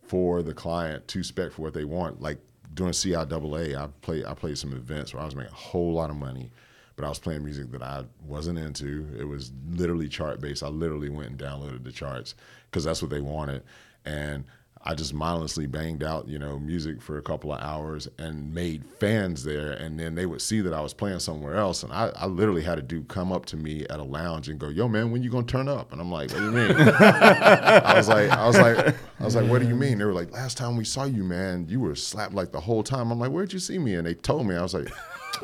[0.04, 2.22] for the client to spec for what they want.
[2.22, 2.40] Like
[2.74, 6.10] doing CIAA, I played I played some events where I was making a whole lot
[6.10, 6.52] of money,
[6.96, 9.08] but I was playing music that I wasn't into.
[9.18, 10.64] It was literally chart based.
[10.64, 12.34] I literally went and downloaded the charts
[12.66, 13.62] because that's what they wanted,
[14.06, 14.44] and
[14.82, 18.86] I just mindlessly banged out, you know, music for a couple of hours and made
[18.86, 19.74] fans there.
[19.74, 21.84] And then they would see that I was playing somewhere else.
[21.84, 24.58] And I, I literally had a dude come up to me at a lounge and
[24.58, 25.92] go, yo, man, when you gonna turn up?
[25.92, 26.72] And I'm like, what do you mean?
[26.78, 29.98] I was like, I was like, I was like, what do you mean?
[29.98, 32.82] They were like, last time we saw you, man, you were slapped like the whole
[32.82, 33.12] time.
[33.12, 33.96] I'm like, where'd you see me?
[33.96, 34.90] And they told me, I was like,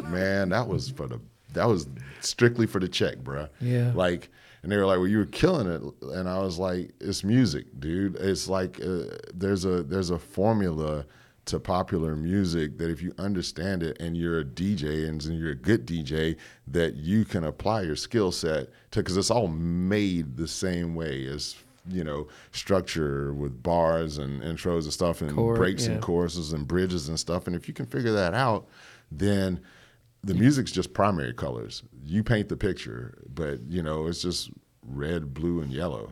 [0.06, 1.20] man, that was for the,
[1.54, 1.88] that was
[2.22, 3.50] strictly for the check, bruh.
[3.60, 3.92] Yeah.
[3.94, 4.30] Like,
[4.66, 5.80] and they were like, "Well, you were killing it,"
[6.16, 8.16] and I was like, "It's music, dude.
[8.16, 11.06] It's like uh, there's a there's a formula
[11.46, 15.56] to popular music that if you understand it and you're a DJ and you're a
[15.56, 20.48] good DJ, that you can apply your skill set to because it's all made the
[20.48, 21.56] same way as
[21.88, 25.94] you know structure with bars and intros and stuff and Chord, breaks yeah.
[25.94, 27.46] and choruses and bridges and stuff.
[27.46, 28.68] And if you can figure that out,
[29.12, 29.60] then
[30.26, 31.84] the music's just primary colors.
[32.04, 34.50] You paint the picture, but you know it's just
[34.84, 36.12] red, blue, and yellow.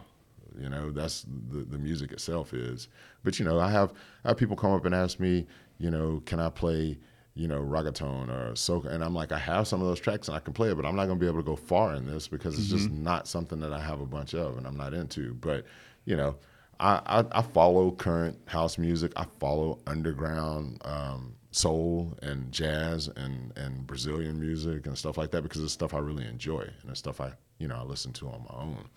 [0.58, 2.88] You know that's the the music itself is.
[3.24, 3.92] But you know I have
[4.24, 5.48] I have people come up and ask me,
[5.80, 6.98] you know, can I play
[7.34, 8.92] you know reggaeton or soca?
[8.92, 10.86] And I'm like, I have some of those tracks and I can play it, but
[10.86, 13.28] I'm not going to be able to go far in this because it's just not
[13.28, 15.34] something that I have a bunch of and I'm not into.
[15.34, 15.66] But
[16.06, 16.36] you know.
[16.80, 19.14] I, I, I follow current house music.
[19.16, 25.44] I follow underground um, soul and jazz and, and Brazilian music and stuff like that
[25.44, 28.28] because it's stuff I really enjoy and it's stuff I you know I listen to
[28.28, 28.90] on my own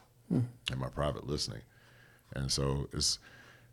[0.73, 1.61] in my private listening.
[2.35, 3.19] And so it's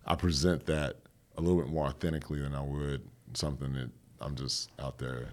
[0.05, 0.97] I present that
[1.37, 3.01] a little bit more authentically than I would
[3.33, 3.89] something that
[4.21, 5.29] I'm just out there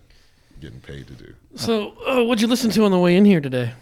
[0.61, 1.35] getting paid to do.
[1.55, 3.73] So, uh, what'd you listen to on the way in here today?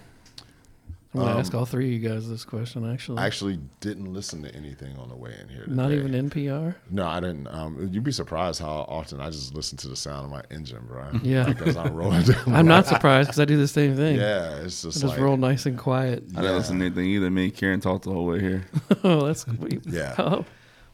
[1.15, 2.85] I'm gonna Um, ask all three of you guys this question.
[2.91, 5.65] Actually, I actually didn't listen to anything on the way in here.
[5.67, 6.75] not even NPR.
[6.91, 7.47] No, I didn't.
[7.49, 10.85] Um, you'd be surprised how often I just listen to the sound of my engine,
[10.87, 11.09] bro.
[11.23, 11.45] Yeah.
[11.47, 12.43] like as I'm rolling down.
[12.55, 14.17] I'm not surprised because I do the same thing.
[14.17, 16.25] Yeah, it's I just just like roll nice and quiet.
[16.37, 17.31] I didn't listen to anything either.
[17.31, 18.67] Me and Kieran talked the whole way here.
[19.05, 20.15] oh, that's what Yeah.
[20.19, 20.45] Oh,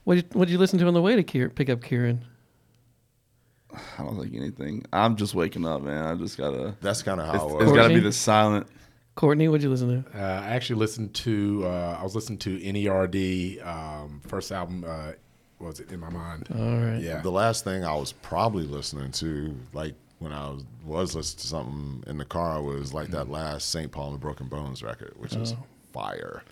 [0.05, 2.24] what did what you listen to on the way to Kier, pick up Kieran?
[3.98, 4.85] I don't think anything.
[4.92, 6.05] I'm just waking up, man.
[6.07, 6.77] I just gotta.
[6.81, 7.72] That's kind of It's, how it it's was.
[7.72, 8.68] gotta be the silent.
[9.14, 10.18] Courtney, what'd you listen to?
[10.18, 11.62] Uh, I actually listened to.
[11.64, 14.85] Uh, I was listening to Nerd um, first album.
[14.87, 15.12] Uh,
[15.59, 16.48] what was it in my mind?
[16.55, 17.00] All right.
[17.00, 17.20] Yeah.
[17.20, 21.46] The last thing I was probably listening to, like when I was was listening to
[21.46, 23.90] something in the car, was like that last St.
[23.92, 25.55] Paul and the Broken Bones record, which is
[25.92, 26.42] fire.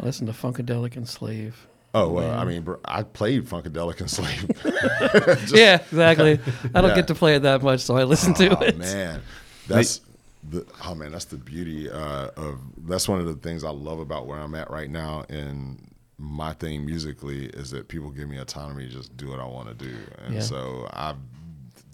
[0.00, 1.68] I listened to Funkadelic and Slave.
[1.94, 4.50] Oh well, I mean, bro, I played Funkadelic and Slave.
[5.54, 6.40] yeah, exactly.
[6.74, 6.96] I don't Yeah.
[6.96, 8.76] get to play it that much, so I listen to oh it.
[8.78, 9.22] man,
[9.68, 10.00] that's
[10.48, 14.00] the oh man, that's the beauty uh, of that's one of the things I love
[14.00, 18.38] about where I'm at right now and my thing musically is that people give me
[18.38, 20.40] autonomy to just do what I want to do, and Yeah.
[20.40, 21.14] so I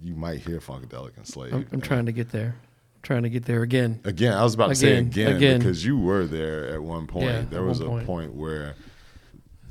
[0.02, 1.52] you might hear Funkadelic and Slave.
[1.52, 2.54] I'm, I'm trying to get there.
[3.02, 4.00] trying to get there again.
[4.04, 5.58] Again, I was about to say Again, again, again.
[5.60, 7.24] because you were there at one point.
[7.26, 8.06] Yeah, there was a point.
[8.06, 8.74] point where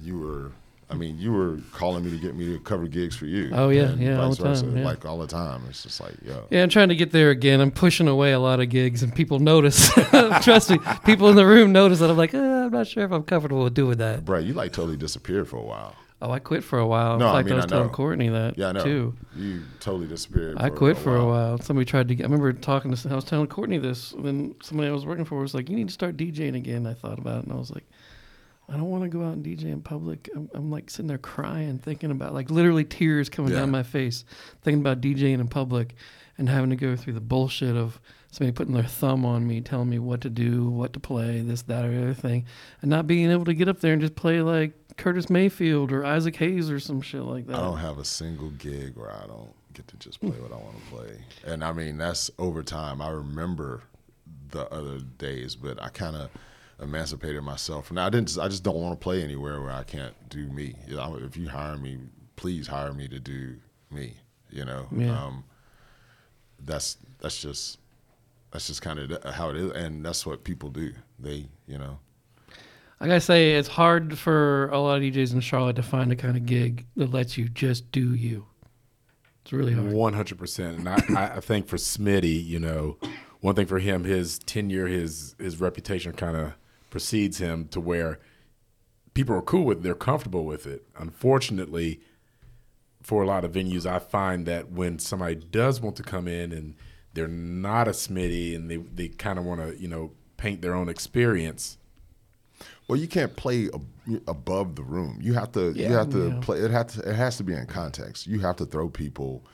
[0.01, 0.51] you were.
[0.89, 3.50] I mean, you were calling me to get me to cover gigs for you.
[3.52, 4.86] Oh, yeah, yeah, all the time, versa, yeah.
[4.86, 5.63] like all the time.
[5.69, 7.60] It's just like, yo, Yeah, I'm trying to get there again.
[7.60, 9.89] I'm pushing away a lot of gigs, and people notice.
[10.43, 13.12] Trust me, people in the room notice that I'm like, eh, I'm not sure if
[13.12, 14.23] I'm comfortable with doing that.
[14.23, 15.93] bro, you like totally disappeared for a while.
[16.19, 17.13] Oh, I quit for a while.
[17.13, 17.89] In No, I fact, I, mean, was I telling.
[17.89, 18.84] Courtney that Yeah, I know.
[18.84, 19.15] too.
[19.36, 20.56] You totally disappeared.
[20.58, 21.60] I quit for a while.
[21.60, 22.15] Somebody tried to.
[22.15, 23.10] Get, I remember talking to.
[23.12, 24.13] I was telling Courtney this.
[24.13, 26.88] And then somebody I was working for was like, "You need to start DJing again."
[26.88, 27.84] I thought about it, and I was like,
[28.69, 31.17] "I don't want to go out and DJ in public." I'm, I'm like sitting there
[31.17, 33.60] crying, thinking about like literally tears coming Yeah.
[33.60, 34.25] down my face,
[34.62, 35.95] thinking about DJing in public,
[36.38, 37.99] and having to go through the bullshit of
[38.32, 41.62] somebody putting their thumb on me, telling me what to do, what to play, this,
[41.63, 42.45] that, or the other thing,
[42.82, 46.03] and not being able to get up there and just play like Curtis Mayfield or
[46.06, 47.56] Isaac Hayes or some shit like that.
[47.56, 50.56] I don't have a single gig where I don't get to just play what I
[50.56, 51.19] want to play.
[51.45, 53.01] And I mean, that's over time.
[53.01, 53.84] I remember
[54.51, 56.30] the other days, but I kind of
[56.79, 57.87] emancipated myself.
[57.87, 58.05] from that.
[58.05, 58.37] I didn't.
[58.37, 60.75] I just don't want to play anywhere where I can't do me.
[60.87, 61.97] You know, if you hire me,
[62.35, 63.55] please hire me to do
[63.91, 64.13] me.
[64.49, 65.17] You know, Yeah.
[65.25, 65.43] um,
[66.63, 67.79] that's that's just
[68.51, 70.93] that's just kind of how it is, and that's what people do.
[71.19, 71.99] They, you know,
[72.99, 76.15] I gotta say, it's hard for a lot of DJs in Charlotte to find a
[76.15, 78.45] kind of gig that lets you just do you.
[79.43, 79.91] It's really hard.
[79.91, 82.97] One hundred percent, and I, I- I think for Smitty, you know,
[83.41, 86.53] one thing for him, his tenure, his his reputation kind of
[86.89, 88.19] precedes him to where
[89.13, 90.86] people are cool with, it, they're comfortable with it.
[90.97, 92.02] Unfortunately,
[93.02, 96.52] for a lot of venues, I find that when somebody does want to come in
[96.52, 96.76] and
[97.13, 100.76] they're not a Smitty and they they kind of want to, you know, paint their
[100.76, 101.78] own experience.
[102.88, 105.19] Well, you can't play ab- above the room.
[105.21, 105.71] You have to.
[105.71, 106.39] Yeah, you have to yeah.
[106.41, 106.60] play.
[106.60, 107.10] It has to.
[107.10, 108.28] It has to be in context.
[108.28, 109.45] You have to throw people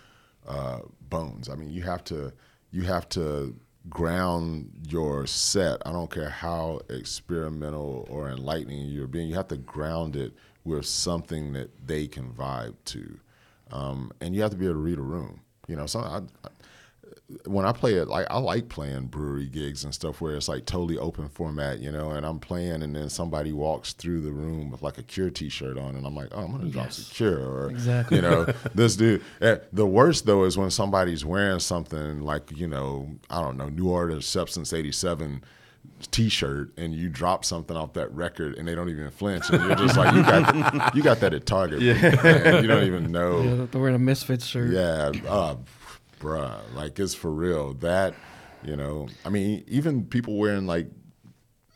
[0.48, 1.50] uh, bones.
[1.50, 2.34] I mean, you have to.
[2.72, 3.56] You have to
[3.90, 5.82] ground your set.
[5.86, 9.28] I don't care how experimental or enlightening you're being.
[9.28, 13.20] You have to ground it with something that they can vibe to,
[13.72, 15.42] um, and you have to be able to read a room.
[15.68, 16.50] You know, so I, I,
[17.46, 20.66] when I play it, like I like playing brewery gigs and stuff where it's like
[20.66, 24.70] totally open format, you know, and I'm playing and then somebody walks through the room
[24.70, 26.98] with like a Cure T-shirt on, and I'm like, oh, I'm gonna drop Yes.
[26.98, 28.18] some Cure, or Exactly.
[28.18, 29.22] you know, this dude.
[29.42, 33.70] eh, The worst though is when somebody's wearing something like you know, I don't know,
[33.70, 35.44] New Order Substance '87
[36.12, 39.76] T-shirt, and you drop something off that record, and they don't even flinch, and you're
[39.76, 42.60] just like, you got, you got that at Target, yeah.
[42.60, 43.42] you don't even know.
[43.42, 44.72] Yeah, they're wearing a Misfits shirt.
[44.72, 45.56] Yeah, uh,
[46.24, 47.74] bruh, like it's for real.
[47.76, 48.16] That,
[48.64, 50.88] you know, I mean, even people wearing like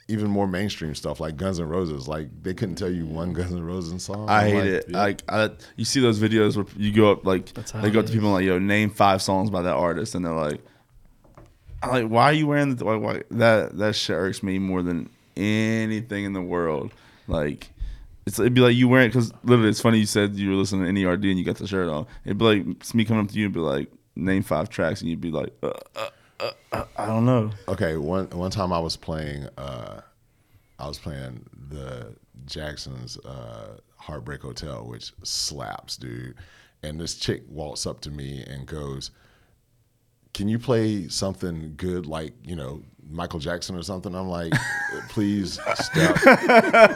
[0.08, 3.52] even more mainstream stuff like Guns N' Roses, like they couldn't tell you one Guns
[3.52, 4.30] N' Roses song.
[4.30, 4.92] I I'm hate like, it.
[4.92, 8.12] Like I, you see those videos where you go up like they go up to
[8.14, 10.62] people and like, yo, name five songs by that artist, and they're like,
[11.84, 13.78] I'm like, why are you wearing the why, why, that?
[13.78, 16.92] That shit irks me more than anything in the world.
[17.28, 17.70] Like.
[18.26, 20.94] It's, it'd be like you wearing because literally it's funny you said you were listening
[20.94, 22.06] to NERD and you got the shirt on.
[22.26, 25.02] It'd be like it's me coming up to you and be like name five tracks
[25.02, 27.52] and you'd be like uh, uh, uh, uh, I don't know.
[27.68, 30.02] Okay, one one time I was playing, uh,
[30.80, 36.36] I was playing the Jacksons' uh, Heartbreak Hotel, which slaps, dude.
[36.84, 39.12] And this chick walks up to me and goes,
[40.34, 44.54] "Can you play something good like you know Michael Jackson or something?" I'm like,
[45.10, 46.18] "Please step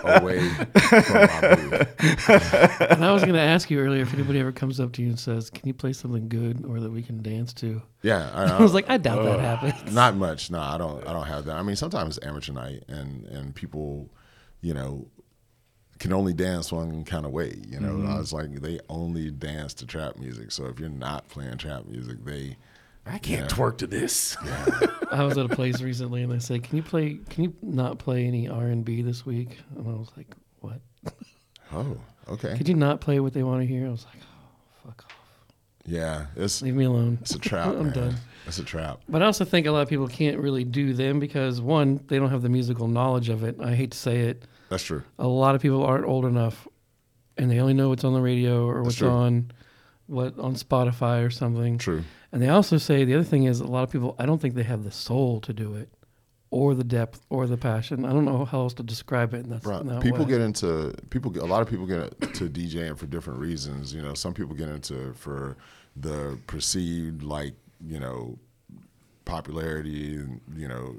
[0.04, 4.80] away from my booth." And I was gonna ask you earlier if anybody ever comes
[4.80, 7.54] up to you and says, "Can you play something good or that we can dance
[7.56, 9.93] to?" Yeah, I was like, I doubt that uh, happens.
[9.93, 10.52] Not much.
[10.52, 11.06] No, I don't.
[11.08, 11.56] I don't have that.
[11.56, 14.10] I mean, sometimes it's amateur night, and and people,
[14.62, 15.08] you know,
[16.02, 17.56] can only dance one kind of way.
[17.67, 18.12] You know, mm-hmm.
[18.12, 20.52] I was like, they only dance to trap music.
[20.52, 22.58] So if you're not playing trap music, they
[23.05, 23.55] I can't Yeah.
[23.57, 24.37] twerk to this.
[25.11, 27.17] I was at a place recently and they said, "Can you play?
[27.29, 30.27] Can you not play any R and B this week?" And I was like,
[30.59, 30.81] "What?
[31.73, 31.97] oh
[32.29, 35.03] okay Could you not play what they want to hear?" I was like, "Oh, fuck
[35.05, 35.15] off,
[35.85, 37.67] yeah it's leave me alone." it's a trap.
[37.75, 37.93] I'm man.
[37.93, 38.15] done.
[38.47, 39.01] It's a trap.
[39.09, 42.17] But I also think a lot of people can't really do them because one, they
[42.19, 43.57] don't have the musical knowledge of it.
[43.59, 44.45] I hate to say it.
[44.69, 45.03] That's true.
[45.19, 46.67] A lot of people aren't old enough,
[47.37, 49.09] and they only know what's on the radio or what's true.
[49.09, 49.51] on,
[50.07, 51.77] what on Spotify or something.
[51.77, 52.03] True.
[52.31, 54.15] And they also say the other thing is a lot of people.
[54.17, 55.89] I don't think they have the soul to do it,
[56.49, 58.05] or the depth, or the passion.
[58.05, 59.49] I don't know how else to describe it.
[59.49, 59.85] That's Right.
[59.85, 60.31] that People way.
[60.31, 61.29] get into people.
[61.31, 63.93] Get, a lot of people get to DJing for different reasons.
[63.93, 65.57] You know, some people get into for
[65.97, 67.53] the perceived like
[67.85, 68.38] you know
[69.25, 70.15] popularity.
[70.15, 70.95] and, You know,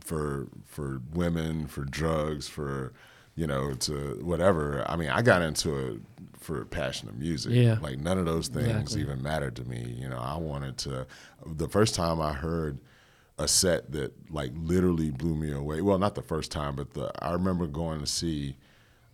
[0.00, 2.92] for for women, for drugs, for
[3.36, 4.84] you know, to whatever.
[4.90, 6.00] I mean, I got into it
[6.40, 7.52] for passion of music.
[7.52, 7.78] Yeah.
[7.80, 9.02] Like none of those things Exactly.
[9.02, 9.94] even mattered to me.
[9.98, 11.06] You know, I wanted to.
[11.46, 12.78] The first time I heard
[13.38, 15.80] a set that like literally blew me away.
[15.80, 18.56] Well, not the first time, but the I remember going to see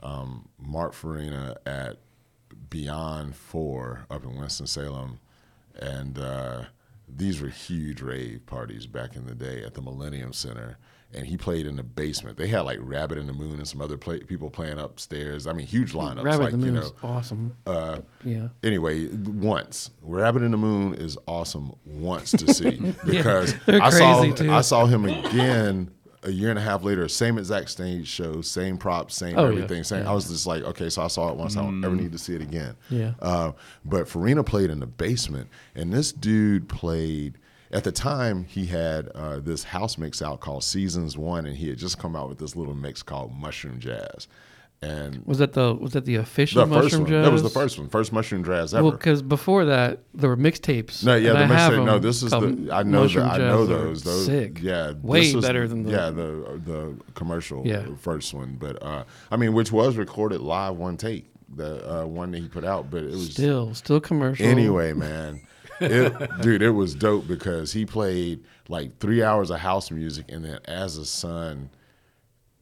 [0.03, 1.99] um, Mark Farina at
[2.71, 5.19] Beyond Four up in Winston Salem,
[5.81, 6.65] and uh,
[7.09, 10.79] these were huge rave parties back in the day at the Millennium Center.
[11.15, 12.37] And he played in the basement.
[12.37, 15.47] They had like Rabbit in the Moon and some other play- people playing upstairs.
[15.47, 16.25] I mean, huge lineups.
[16.25, 17.57] Rabbit like in the you Moon know, is awesome.
[17.65, 18.49] uh, yeah.
[18.65, 24.25] anyway, once Rabbit in the Moon is awesome once to see because they're I saw
[24.33, 24.51] too.
[24.53, 25.93] I saw him again
[26.27, 29.63] a year and a half later, same exact stage show, same props, same Oh, yeah.
[29.63, 29.85] everything.
[29.85, 30.07] Same.
[30.07, 31.57] I was just like, okay, so I saw it once.
[31.57, 32.77] I don't ever need to see it again.
[32.91, 33.13] Yeah.
[33.23, 33.53] Uh,
[33.85, 37.39] but Farina played in the basement, and this dude played.
[37.73, 41.69] At the time, he had uh, this house mix out called Seasons One, and he
[41.69, 44.29] had just come out with this little mix called Mushroom Jazz.
[44.83, 47.25] And Was that the was that the official the first mushroom one, jazz?
[47.25, 48.83] that was the first one, first Mushroom Jazz ever.
[48.85, 51.03] Well, because before that there were mixtapes.
[51.03, 51.85] No, yeah, the mixtape.
[51.87, 52.69] No, this is the.
[52.73, 53.25] I know that.
[53.25, 54.03] I know those.
[54.03, 54.27] Those.
[54.27, 54.59] sick.
[54.61, 57.67] Yeah, way this was- better than the yeah the the commercial.
[57.67, 57.87] Yeah.
[57.99, 61.25] first one, but uh, I mean, which was recorded live one take,
[61.55, 64.45] the uh, one that he put out, but it was still still commercial.
[64.47, 65.41] anyway, man.
[65.81, 66.13] It,
[66.43, 70.59] dude, it was dope because he played like three hours of house music, and then
[70.67, 71.71] as the sun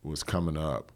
[0.02, 0.90] was coming up,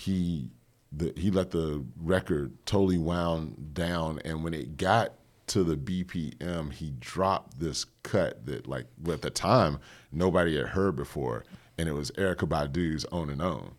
[0.00, 0.50] he
[0.92, 5.14] the, he let the record totally wound down, and when it got
[5.48, 9.78] to the BPM, he dropped this cut that like well, at the time
[10.10, 11.44] nobody had heard before,
[11.78, 13.72] and it was Erykah Badu's "On and On."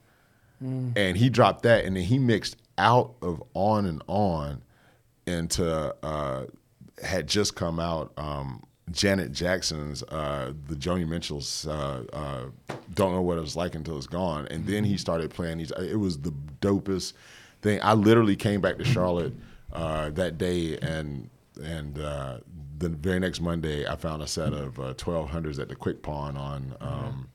[0.95, 4.61] and he dropped that and then he mixed out of on and on
[5.25, 6.45] into uh
[7.03, 13.21] had just come out um Janet Jackson's uh the Joni Mitchell's uh uh don't know
[13.21, 14.47] what it was like until it's gone.
[14.47, 17.13] And then he started playing these it was the dopest
[17.61, 17.79] thing.
[17.83, 19.33] I literally came back to Charlotte
[19.73, 21.29] uh that day and
[21.63, 22.37] and uh
[22.77, 26.35] the very next Monday I found a set of uh, 1200s at the Quick Pawn
[26.37, 27.27] on um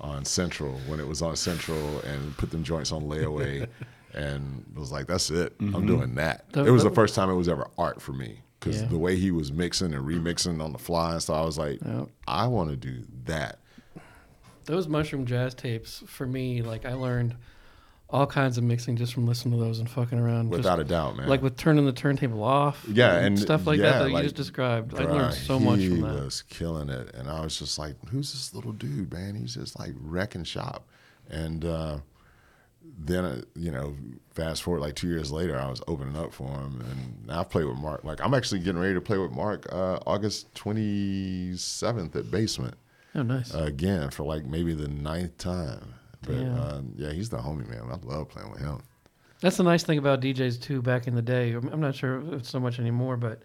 [0.00, 3.68] on Central when it was on Central and put them joints on layaway
[4.14, 5.54] and was like, that's it.
[5.60, 6.44] I'm doing that.
[6.54, 8.88] It was the- first time it was ever art for me because Yeah.
[8.88, 11.80] the way he was mixing and remixing on the fly and stuff, I was like,
[11.84, 12.08] Yep.
[12.28, 13.58] I want to do that.
[14.66, 17.34] Those mushroom jazz tapes for me, like I learned
[18.08, 20.50] all kinds of mixing just from listening to those and fucking around.
[20.50, 21.28] just- Without a doubt, man.
[21.28, 22.84] Like with turning the turntable off.
[22.88, 24.94] Yeah, and stuff like yeah, that that you just described.
[24.94, 26.24] I Bruh, learned so much he from that.
[26.24, 29.34] was killing it, and I was just like, "Who's this little dude, man?
[29.34, 30.86] He's just like wrecking shop."
[31.30, 31.98] And uh,
[33.04, 33.94] then, uh, you know,
[34.34, 37.64] fast forward like two years later, I was opening up for him, and I've played
[37.66, 38.04] with Mark.
[38.04, 42.74] Like, I'm actually getting ready to play with Mark uh, August 27th at Basement
[43.14, 43.54] Oh, nice.
[43.54, 45.94] uh, again for like maybe the ninth time.
[46.22, 46.54] But Yeah.
[46.54, 47.82] uh, yeah, he's the homie, man.
[47.90, 48.78] I love playing with him.
[49.40, 50.80] That's the nice thing about DJs too.
[50.80, 53.42] Back in the day, I'm I'm not sure if it's so much anymore, but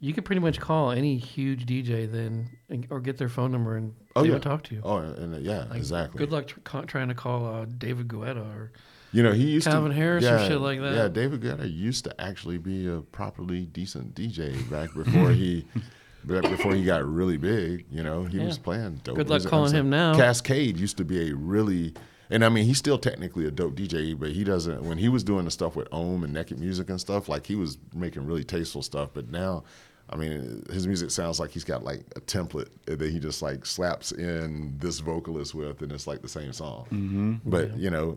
[0.00, 3.76] you could pretty much call any huge DJ then, and, or get their phone number
[3.76, 4.34] and Oh, they yeah.
[4.34, 4.80] would talk to you.
[4.84, 6.18] Oh, and, uh, yeah, Like, exactly.
[6.18, 8.72] Good luck tr- trying to call uh, David Guetta or
[9.12, 10.94] You know, he used Calvin to Harris or shit like that.
[10.94, 15.66] Yeah, David Guetta used to actually be a properly decent DJ back before he
[16.26, 17.86] before he got really big.
[17.90, 19.16] You know, he was playing dope.
[19.16, 20.14] Good luck calling him now.
[20.14, 21.94] Kaskade used to be a really
[22.30, 25.24] and I mean he's still technically a dope DJ, but he doesn't when he was
[25.24, 28.44] doing the stuff with Om and Naked Music and stuff, like he was making really
[28.44, 29.10] tasteful stuff.
[29.14, 29.64] But now
[30.08, 33.66] I mean, his music sounds like he's got like a template that he just like
[33.66, 36.86] slaps in this vocalist with, and it's like the same song.
[36.92, 37.34] Mm-hmm.
[37.44, 38.12] But you know,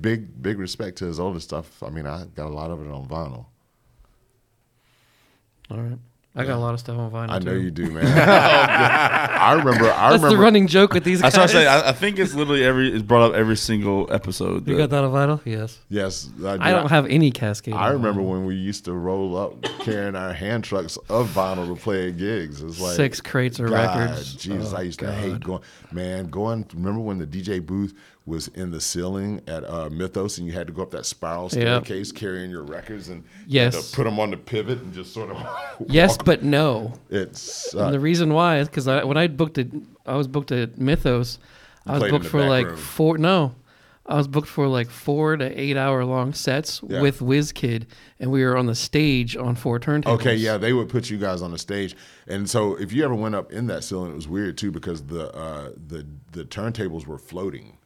[0.00, 1.82] big big respect to his older stuff.
[1.82, 3.46] I mean, I got a lot of it on vinyl.
[5.70, 5.98] all right.
[6.38, 7.30] I got a lot of stuff on vinyl.
[7.30, 7.62] I know too.
[7.62, 8.04] you do, man.
[9.38, 9.84] Oh, I remember.
[9.90, 10.28] I That's remember.
[10.36, 11.32] the running joke with these I guys.
[11.32, 11.68] started saying.
[11.68, 12.92] I, I think it's literally every.
[12.92, 14.66] It's brought up every single episode.
[14.68, 15.40] you got that on vinyl?
[15.44, 15.78] Yes.
[15.88, 17.74] yes, I don't have any Kaskade.
[17.74, 18.30] I remember vinyl.
[18.30, 22.18] when we used to roll up carrying our hand trucks of vinyl to play at
[22.18, 22.62] gigs.
[22.62, 24.34] It's like Six crates of God, records.
[24.34, 25.62] Jesus, Oh, I used to hate going.
[25.92, 26.66] Man, going.
[26.74, 27.94] Remember when the DJ booth
[28.28, 31.44] was in the ceiling at uh, Mythos, and you had to go up that spiral
[31.44, 31.50] Yep.
[31.52, 33.92] staircase carrying your records, and Yes.
[33.94, 35.36] put them on the pivot and just sort of.
[35.88, 36.92] Yes, but no.
[37.10, 39.68] it's And the reason why is because I, when I booked it,
[40.06, 41.38] I was booked at Mythos.
[41.86, 42.76] I was booked for like room.
[42.76, 43.16] four.
[43.18, 43.54] No,
[44.04, 47.00] I was booked for like four to eight hour long sets Yeah.
[47.00, 47.84] with WizKid,
[48.20, 50.14] and we were on the stage on four turntables.
[50.20, 53.14] Okay, yeah, they would put you guys on the stage, and so if you ever
[53.14, 57.06] went up in that ceiling, it was weird too because the uh, the the turntables
[57.06, 57.78] were floating,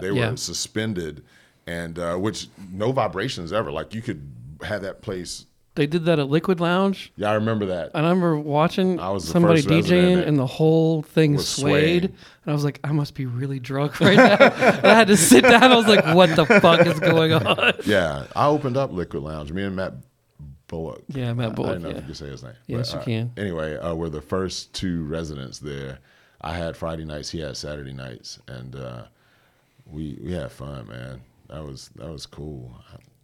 [0.00, 0.34] they were Yeah.
[0.34, 1.24] suspended,
[1.66, 3.70] and uh, which no vibrations ever.
[3.72, 4.30] Like you could
[4.62, 7.12] have that place they did that at Liquid Lounge.
[7.16, 7.90] Yeah, I remember that.
[7.94, 11.60] And I remember watching I was somebody DJing, and the whole thing swayed.
[11.60, 12.04] swaying.
[12.04, 12.14] And
[12.46, 14.36] I was like, I must be really drunk right now.
[14.40, 15.62] and I had to sit down.
[15.64, 17.74] I was like, what the fuck is going on?
[17.84, 19.52] Yeah, I opened up Liquid Lounge.
[19.52, 19.92] Me and Matt
[20.66, 21.04] Bullock.
[21.08, 21.48] Yeah, Matt Bullock.
[21.48, 21.96] I Bullock, didn't know yeah.
[21.96, 22.52] if you could say his name.
[22.66, 23.32] Yes, you uh, can.
[23.36, 25.98] Anyway, uh, we're the first two residents there.
[26.40, 27.30] I had Friday nights.
[27.30, 29.04] He had Saturday nights, and uh,
[29.90, 31.20] we we had fun, man.
[31.48, 32.74] That was that was cool.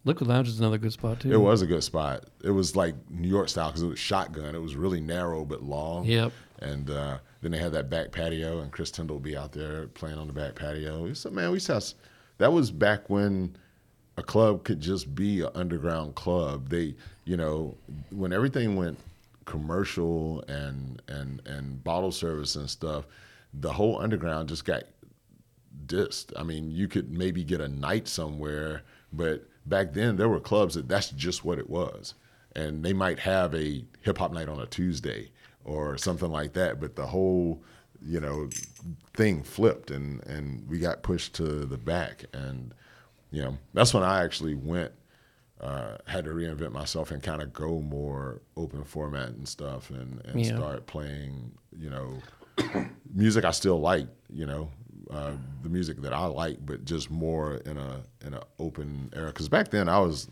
[0.05, 1.33] Liquid Lounge is another good spot too.
[1.33, 2.25] It was a good spot.
[2.43, 4.55] It was like New York style because it was shotgun.
[4.55, 6.05] It was really narrow but long.
[6.05, 6.33] Yep.
[6.61, 9.87] And uh, then they had that back patio, and Chris Tyndall would be out there
[9.89, 11.03] playing on the back patio.
[11.03, 11.95] Was, man, we used to have, s-
[12.39, 13.57] that was back when
[14.17, 16.69] a club could just be an underground club.
[16.69, 16.95] They,
[17.25, 17.77] you know,
[18.11, 18.99] when everything went
[19.45, 23.05] commercial and and and bottle service and stuff,
[23.55, 24.85] the whole underground just got
[25.87, 26.33] dissed.
[26.37, 30.75] I mean, you could maybe get a night somewhere, but back then there were clubs
[30.75, 32.15] that that's just what it was.
[32.55, 35.31] And they might have a hip hop night on a Tuesday
[35.65, 37.63] or something like that, but the whole,
[38.05, 38.49] you know,
[39.15, 42.75] thing flipped and and we got pushed to the back and
[43.31, 44.93] you know, that's when I actually went
[45.61, 50.21] uh, had to reinvent myself and kind of go more open format and stuff and,
[50.27, 50.57] and Yeah.
[50.57, 52.21] start playing, you know,
[53.15, 54.69] music I still like, you know,
[55.15, 55.33] uh,
[55.63, 59.27] the music that I like, but just more in a in a open era.
[59.29, 60.29] Because back then I was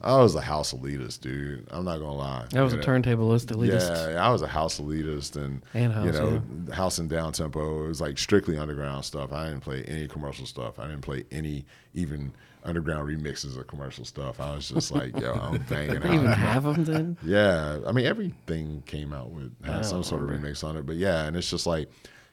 [0.00, 1.66] I was a house elitist, dude.
[1.70, 2.46] I'm not gonna lie.
[2.50, 2.88] That was You a know?
[2.88, 4.14] turntablist elitist.
[4.14, 6.42] Yeah, I was a house elitist and, And house, you know
[6.72, 7.84] house and down tempo.
[7.84, 9.32] It was like strictly underground stuff.
[9.32, 10.78] I didn't play any commercial stuff.
[10.78, 11.64] I didn't play any
[11.94, 12.32] even
[12.64, 14.40] underground remixes of commercial stuff.
[14.40, 17.16] I was just like, yo, I'm banging They even have them then.
[17.24, 20.96] Yeah, I mean everything came out with had some sort of remix on it, but
[20.96, 21.88] yeah, and it's just like,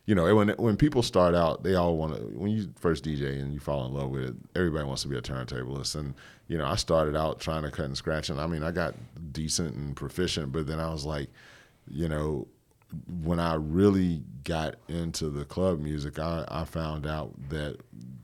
[0.06, 2.22] you know, when when people start out, they all want to.
[2.38, 5.18] When you first DJ and you fall in love with it, everybody wants to be
[5.18, 6.16] a turntablist, and
[6.48, 8.96] you know, I started out trying to cut and scratch, and I mean, I got
[9.32, 11.30] decent and proficient, but then I was like,
[11.88, 12.48] you know,
[13.22, 17.78] when I really got into the club music, I, I found out that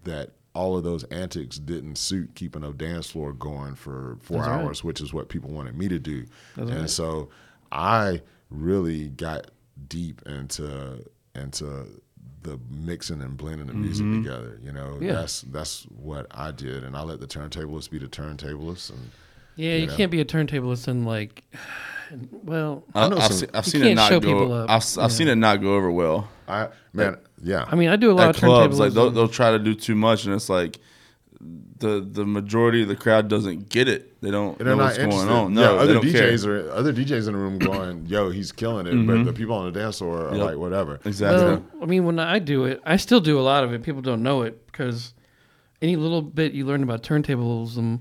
[0.05, 4.47] that all of those antics didn't suit keeping a dance floor going for four That's
[4.49, 4.61] right.
[4.61, 6.25] hours, which is what people wanted me to do.
[6.55, 6.89] That's and right.
[6.89, 7.29] so
[7.71, 9.51] I really got
[9.89, 11.05] deep into
[11.35, 11.87] into
[12.43, 14.23] the mixing and blending the music mm-hmm.
[14.23, 14.59] together.
[14.63, 15.13] You know, Yeah.
[15.13, 19.09] that's that's what I did, and I let the turntablists be the turntablists, and
[19.55, 19.95] Yeah, you know.
[19.95, 21.43] can't be a turntablist and like,
[22.31, 24.27] well, I, know have some- seen, I've You seen can't it not show go.
[24.27, 24.69] people up.
[24.69, 28.11] I've, I've seen it not go over well I man, yeah, I mean, I do
[28.11, 28.75] a lot at of clubs.
[28.75, 28.79] turntables.
[28.79, 30.79] Like they'll, they'll try to do too much, and it's like
[31.79, 34.19] the the majority of the crowd doesn't get it.
[34.21, 35.53] They don't And they're know not what's going on.
[35.53, 36.31] No, they other don't care.
[36.31, 39.23] DJs are other DJs in the room going, "Yo, he's killing it," but mm-hmm.
[39.25, 40.45] the people on the dance floor are Yep.
[40.45, 41.45] like, "Whatever." Exactly.
[41.45, 43.83] Well, I mean, when I do it, I still do a lot of it.
[43.83, 45.13] People don't know it because
[45.81, 47.99] any little bit you learn about turntablism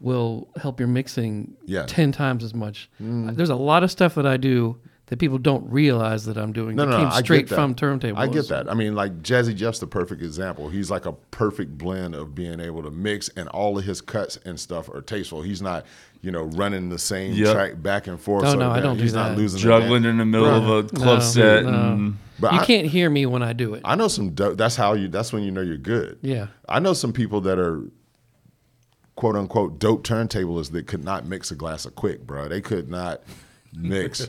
[0.00, 1.84] will help your mixing Yeah.
[1.86, 2.90] ten times as much.
[3.00, 3.36] Mm.
[3.36, 4.78] There's a lot of stuff that I do
[5.12, 6.74] that people don't realize that I'm doing.
[6.74, 7.54] No, that no, came I get straight that.
[7.54, 8.16] from turntables.
[8.16, 8.70] I get that.
[8.70, 10.70] I mean, like Jazzy Jeff's the perfect example.
[10.70, 14.38] He's like a perfect blend of being able to mix, and all of his cuts
[14.46, 15.42] and stuff are tasteful.
[15.42, 15.84] He's not,
[16.22, 17.52] you know, running the same Yep.
[17.54, 18.44] track back and forth.
[18.46, 19.36] Oh, so no, I don't do He's not that.
[19.36, 20.12] losing Juggling dance.
[20.12, 20.78] in the middle Bruh.
[20.78, 21.64] of a club No, set.
[21.64, 21.70] no.
[21.92, 23.82] and- But you I, can't hear me when I do it.
[23.84, 24.30] I know some.
[24.30, 25.08] dope That's how you.
[25.08, 26.20] That's when you know you're good.
[26.22, 26.46] Yeah.
[26.66, 27.82] I know some people that are
[29.14, 32.48] quote unquote dope turntablists that could not mix a glass of quick, bro.
[32.48, 33.20] They could not
[33.72, 34.28] mix.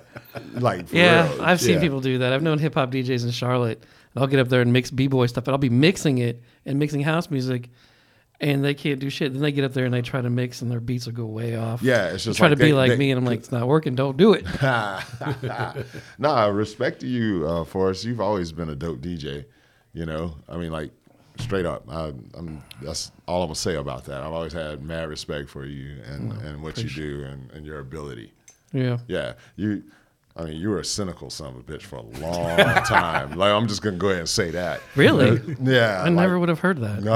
[0.54, 1.42] like for Yeah, real.
[1.42, 1.80] I've seen Yeah.
[1.80, 2.32] people do that.
[2.32, 3.82] I've known hip hop DJs in Charlotte.
[4.14, 6.42] And I'll get up there and mix b boy stuff, but I'll be mixing it
[6.64, 7.68] and mixing house music,
[8.40, 9.32] and they can't do shit.
[9.34, 11.26] Then they get up there and they try to mix, and their beats will go
[11.26, 11.82] way off.
[11.82, 13.52] Yeah, it's They just try like to be like they- me, and I'm like, it's
[13.52, 13.94] not working.
[13.94, 14.46] Don't do it.
[14.62, 18.04] nah, I respect to you, uh, Forrest.
[18.04, 19.44] You've always been a dope DJ.
[19.92, 20.90] You know, I mean, like
[21.38, 21.84] straight up.
[21.90, 22.62] I, I'm.
[22.82, 24.22] That's all I'm gonna say about that.
[24.22, 27.80] I've always had mad respect for you and and what you do and, and your
[27.80, 28.32] ability.
[28.72, 28.98] Yeah.
[29.06, 29.82] Yeah, you.
[30.36, 33.32] I mean, you were a cynical son of a bitch for a long time.
[33.36, 34.80] Like, I'm just gonna go ahead and say that.
[34.94, 35.30] Really?
[35.30, 37.02] Uh, yeah, I like, never would have heard that.
[37.02, 37.12] No,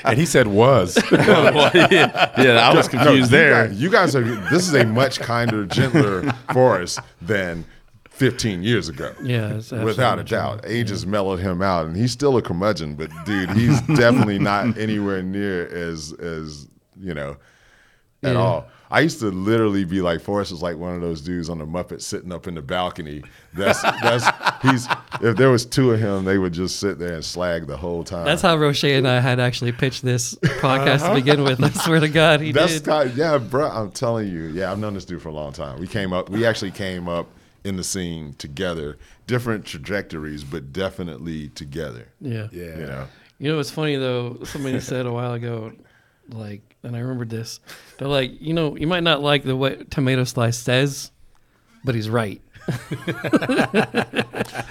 [0.04, 0.96] And he said was.
[1.10, 3.66] Well, yeah, yeah, I was no, confused you there.
[3.66, 4.22] Guys, you guys are.
[4.22, 7.64] This is a much kinder, gentler Forrest than
[8.10, 9.12] 15 years ago.
[9.22, 10.60] Yeah, without a absolutely doubt.
[10.66, 12.94] Age has mellowed him out, and he's still a curmudgeon.
[12.94, 17.36] But dude, he's definitely not anywhere near as as you know
[18.22, 18.38] at Yeah.
[18.40, 18.68] all.
[18.90, 21.66] I used to literally be like Forrest was like one of those dudes on the
[21.66, 23.22] Muppet sitting up in the balcony.
[23.54, 24.26] That's that's
[24.62, 24.86] he's
[25.20, 28.04] if there was two of him, they would just sit there and slag the whole
[28.04, 28.24] time.
[28.24, 31.14] That's how Roche and I had actually pitched this podcast to uh-huh.
[31.14, 31.62] begin with.
[31.62, 32.84] I swear to God, he That's did.
[32.84, 33.68] kind yeah, bro.
[33.68, 35.80] I'm telling you, yeah, I've known this dude for a long time.
[35.80, 37.28] We came up, we actually came up
[37.64, 42.06] in the scene together, different trajectories, but definitely together.
[42.20, 42.48] yeah.
[42.52, 42.62] Yeah.
[42.62, 43.06] You know,
[43.38, 44.38] You know what's funny though?
[44.44, 45.72] Somebody said a while ago,
[46.30, 47.60] like, and I remembered this.
[47.98, 51.10] They're like, you know, you might not like the way Tomato Slice says,
[51.84, 52.40] but he's right.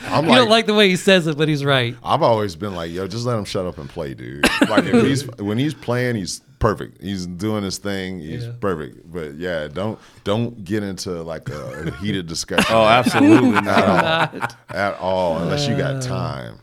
[0.07, 1.95] I'm You don't like the way he says it, but he's right.
[2.03, 4.43] I've always been like, yo, just let him shut up and play, dude.
[4.69, 7.01] Like if he's when he's playing, he's perfect.
[7.01, 8.19] He's doing his thing.
[8.19, 8.51] He's Yeah.
[8.59, 9.11] perfect.
[9.11, 12.65] But yeah, don't don't get into like a heated discussion.
[12.75, 13.65] Oh, absolutely not.
[13.65, 16.59] at all, at all unless you Uh, got time.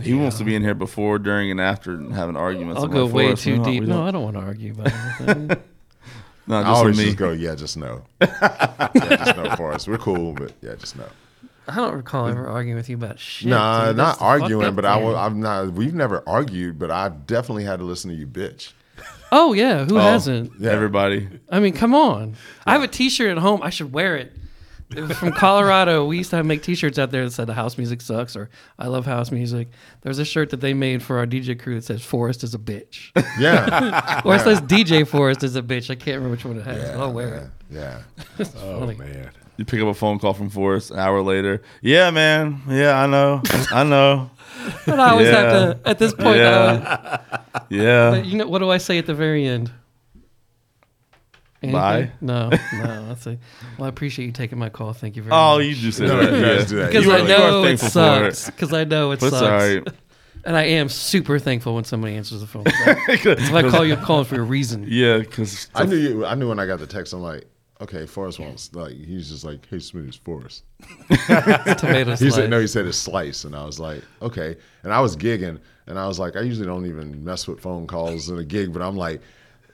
[0.00, 2.78] He wants to be in here before, during, and after and having arguments.
[2.80, 3.82] I'll I'm go like, way too deep.
[3.82, 5.46] we No, I don't want to argue about anything.
[6.46, 7.04] No, I just always me.
[7.06, 8.02] just go, yeah, just no.
[8.20, 9.86] yeah, just no for us.
[9.88, 11.04] We're cool, but yeah, just no.
[11.66, 13.48] I don't recall ever arguing with you about shit.
[13.48, 13.96] Nah, dude.
[13.96, 15.72] not That's the fucked arguing, but I will, I'm not.
[15.72, 18.72] We've never argued, but I've definitely had to listen to you, bitch.
[19.32, 20.52] Oh yeah, who Oh, hasn't?
[20.60, 20.72] Yeah.
[20.72, 21.28] Everybody.
[21.50, 22.36] I mean, come on.
[22.66, 23.62] I have a T-shirt at home.
[23.62, 24.32] I should wear it.
[25.14, 26.04] From Colorado.
[26.06, 28.50] We used to have make T-shirts out there that said "The house music sucks" or
[28.78, 29.68] "I love house music."
[30.02, 32.58] There's a shirt that they made for our DJ crew that says "Forest is a
[32.58, 36.58] bitch," Yeah, or it says "DJ Forest is a bitch." I can't remember which one
[36.58, 36.90] it has.
[36.90, 37.50] but I'll wear it.
[37.70, 38.02] yeah.
[38.56, 38.96] Oh funny.
[38.96, 39.30] man.
[39.56, 41.62] You pick up a phone call from Forrest an hour later.
[41.80, 42.60] Yeah, man.
[42.68, 43.40] Yeah, I know.
[43.70, 44.30] I know.
[44.86, 45.80] And I always have to.
[45.88, 47.18] At this point, Yeah.
[47.68, 48.14] Yeah.
[48.16, 49.70] you know what do I say at the very end?
[51.68, 51.72] Anything?
[51.80, 52.10] Bye.
[52.20, 53.08] No, no.
[53.10, 53.38] I say,
[53.78, 54.92] well, I appreciate you taking my call.
[54.92, 55.56] Thank you very Oh, much.
[55.56, 56.32] Oh, you just said No, that.
[56.32, 56.56] you Yeah.
[56.56, 56.86] guys do that.
[56.88, 58.36] because You I are- you are know it thankful for it.
[58.36, 58.50] sucks.
[58.50, 59.42] Because I know it But sucks.
[59.42, 59.88] it's all right.
[60.46, 62.64] And I am super thankful when somebody answers the phone.
[62.66, 64.84] if I call you, I'm calling for a reason.
[64.86, 66.26] Yeah, because I knew you.
[66.26, 67.14] I knew when I got the text.
[67.14, 67.46] I'm like,
[67.80, 70.64] okay, Forrest wants like he's just like, hey, Smooth, it's Forrest.
[71.78, 72.60] Tomato He said no.
[72.60, 74.56] He said it's slice, and I was like, okay.
[74.82, 77.86] And I was gigging, and I was like, I usually don't even mess with phone
[77.86, 79.22] calls in a gig, but I'm like,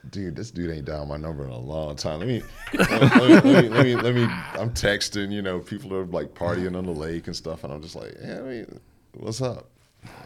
[0.09, 2.21] dude, this dude ain't dialed my number in a long time.
[2.21, 2.43] Let me,
[2.73, 4.29] let me, let me, let me, let me-
[4.59, 5.31] I'm texting.
[5.33, 8.15] You know, people are like partying on the lake and stuff, and I'm just like,
[8.23, 8.81] yeah, I mean,
[9.15, 9.67] what's up?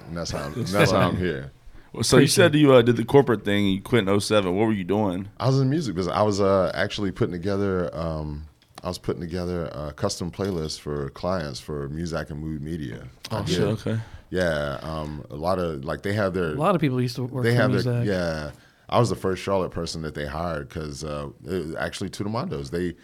[0.06, 1.50] And that's how I'm, that's how I'm here.
[2.02, 3.64] so you said you uh, did the corporate thing.
[3.66, 4.54] and You quit in 07.
[4.56, 5.28] What were you doing?
[5.38, 6.14] I was in the music business.
[6.14, 7.90] I was uh, actually putting together.
[7.96, 8.44] Um,
[8.82, 13.08] I was putting together a custom playlists for clients for Muzak and Mood Media.
[13.30, 13.48] Oh did.
[13.54, 13.62] shit.
[13.64, 13.98] Okay.
[14.30, 17.24] Yeah, um, a lot of like they have their A lot of people used to
[17.24, 17.84] work they for have Muzak.
[17.84, 18.50] their yeah.
[18.94, 21.30] I was the first Charlotte person that they hired because uh,
[21.76, 22.70] actually Tudamondos.
[22.70, 22.94] They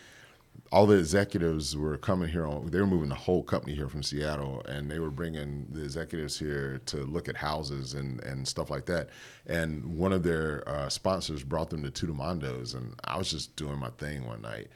[0.70, 2.70] all the executives were coming here on.
[2.70, 6.38] They were moving the whole company here from Seattle, and they were bringing the executives
[6.38, 9.08] here to look at houses and and stuff like that.
[9.48, 13.80] And one of their uh, sponsors brought them to Tudamondos, and I was just doing
[13.80, 14.68] my thing one night.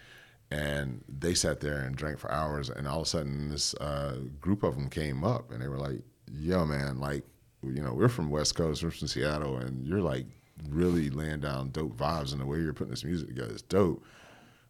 [0.50, 4.16] And they sat there and drank for hours, and all of a sudden, this uh,
[4.40, 6.00] group of them came up, and they were like,
[6.32, 7.22] "Yo, man, like,
[7.62, 10.26] you know, we're from West Coast, we're from Seattle, and you're like
[10.68, 14.04] really laying down dope vibes, and the way you're putting this music together is dope.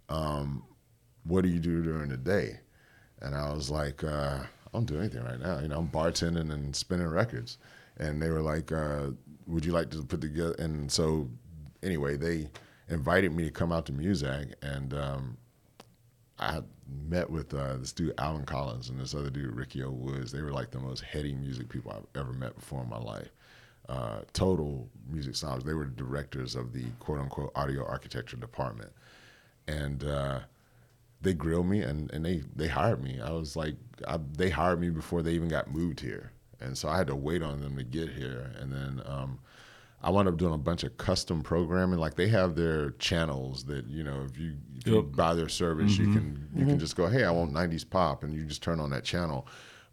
[0.08, 0.64] Um,
[1.24, 2.60] what do you do during the day?
[3.20, 5.60] And I was like, uh, I don't do anything right now.
[5.60, 7.58] You know, I'm bartending and spinning records.
[7.96, 9.10] And they were like, uh,
[9.46, 10.54] would you like to put together?
[10.58, 11.28] And so,
[11.82, 12.48] anyway, they
[12.88, 15.36] invited me to come out to Muzak, and um,
[16.38, 16.60] I
[17.08, 20.32] met with uh, this dude Alan Collins and this other dude Ricky O Woods.
[20.32, 23.30] They were like the most heady music people I've ever met before in my life.
[23.88, 25.62] Uh, total music snobs.
[25.64, 28.90] They were directors of the quote unquote audio architecture department,
[29.68, 30.40] and uh,
[31.20, 33.20] they grilled me and, and they they hired me.
[33.20, 33.76] I was like,
[34.08, 37.14] I, they hired me before they even got moved here, and so I had to
[37.16, 39.02] wait on them to get here, and then.
[39.06, 39.38] Um,
[40.02, 41.98] I wound up doing a bunch of custom programming.
[41.98, 45.04] Like they have their channels that you know, if you, if you Yep.
[45.16, 48.34] buy their service, you can you can just go, hey, I want '90s pop, and
[48.34, 49.46] you just turn on that channel.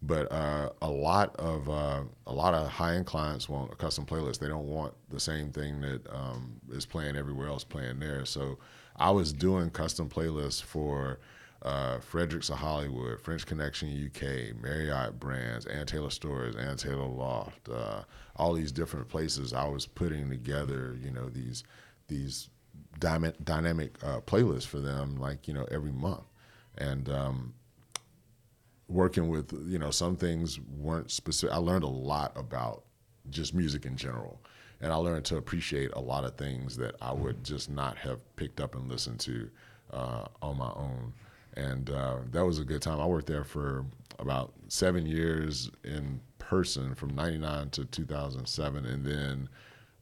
[0.04, 4.06] But uh, a lot of uh, a lot of high end clients want a custom
[4.06, 4.39] playlist.
[4.39, 8.26] They don't want the same thing that um, is playing everywhere else playing there.
[8.26, 8.58] So
[8.95, 11.20] I was doing custom playlists for
[11.62, 17.70] uh, Fredericks of Hollywood, French Connection UK, Marriott Brands, Ann Taylor Stores, Ann Taylor Loft,
[17.70, 18.02] uh,
[18.36, 19.54] all these different places.
[19.54, 21.64] I was putting together, you know, these
[22.08, 22.49] these
[22.99, 26.24] dyma- dynamic uh, playlists for them, like you know, every month,
[26.78, 27.54] and um,
[28.92, 31.56] working with you know some things weren't specific.
[31.56, 32.84] I learned a lot about
[33.30, 34.42] just music in general,
[34.82, 38.20] and I learned to appreciate a lot of things that I would just not have
[38.36, 39.50] picked up and listened to
[39.94, 41.14] uh, on my own.
[41.56, 43.00] And uh, that was a good time.
[43.00, 43.86] I worked there for
[44.20, 49.50] about seven years in person, from '99 to 2007, and then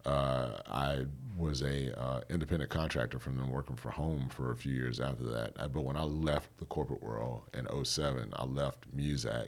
[0.06, 1.06] uh, I
[1.40, 5.24] was a uh, independent contractor from them, working for home for a few years after
[5.24, 5.54] that.
[5.58, 9.48] Uh, But when I left the corporate world in 07, I left Muzak,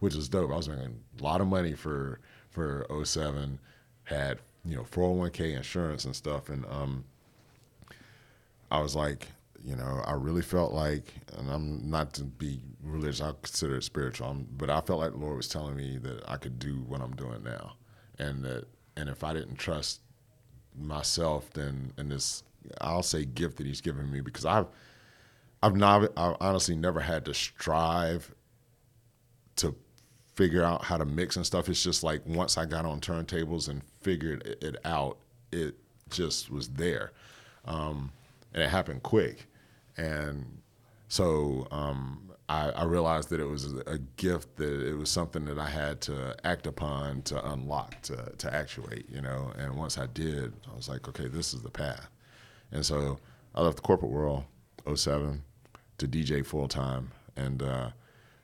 [0.00, 0.52] which was dope.
[0.52, 2.20] I was making a lot of money for
[2.50, 3.58] for 07,
[4.04, 7.04] had you know 401k insurance and stuff, and um,
[8.70, 9.28] I was like,
[9.64, 13.84] you know, I really felt like, and I'm not to be religious, I consider it
[13.84, 16.82] spiritual, I'm, but I felt like the Lord was telling me that I could do
[16.88, 17.74] what I'm doing now,
[18.18, 18.64] and that,
[18.96, 20.00] and if I didn't trust
[20.78, 22.42] myself than in this
[22.80, 24.66] I'll say gift that he's given me because I've
[25.62, 28.32] I've not I've honestly never had to strive
[29.56, 29.74] to
[30.34, 31.68] figure out how to mix and stuff.
[31.68, 35.18] It's just like once I got on turntables and figured it, it out,
[35.52, 35.74] it
[36.10, 37.12] just was there,
[37.66, 38.10] um,
[38.54, 39.46] and it happened quick,
[39.96, 40.44] and
[41.08, 45.56] so um, I, I realized that it was a gift that it was something that
[45.56, 49.52] I had to act upon to unlock to to actuate, you know.
[49.56, 52.08] And once I did, I was like, okay, this is the path.
[52.72, 53.20] And so
[53.54, 54.44] I left the corporate world,
[54.92, 55.42] 07,
[55.98, 57.90] to DJ full time, and uh,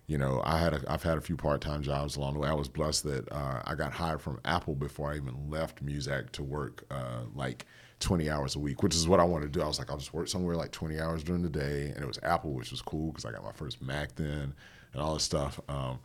[0.07, 2.49] you know, I had a, I've had a few part time jobs along the way.
[2.49, 6.31] I was blessed that uh, I got hired from Apple before I even left Muzak
[6.31, 7.67] to work uh, like
[8.01, 9.63] 20 hours a week, which is what I wanted to do.
[9.63, 12.07] I was like, I'll just work somewhere like 20 hours during the day, and it
[12.07, 14.55] was Apple, which was cool because I got my first Mac then
[14.93, 15.61] and all this stuff.
[15.69, 15.99] Um,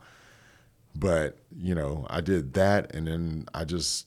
[0.94, 4.06] but you know, I did that, and then I just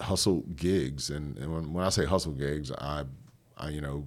[0.00, 3.04] hustled gigs, and, and when, when I say hustle gigs, I,
[3.56, 4.06] I you know,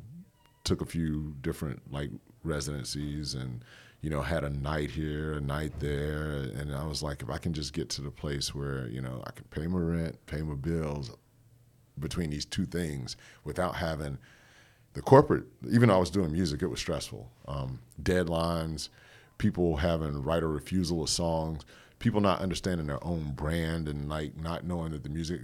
[0.66, 2.10] took a few different like
[2.44, 3.64] residencies and
[4.02, 7.38] you know had a night here a night there and i was like if i
[7.38, 10.42] can just get to the place where you know i can pay my rent pay
[10.42, 11.12] my bills
[12.00, 14.18] between these two things without having
[14.94, 17.30] the corporate even though i was doing music it was stressful.
[17.48, 18.90] Um, deadlines
[19.38, 21.66] people having right of refusal of songs
[22.00, 25.42] people not understanding their own brand and like not knowing that the music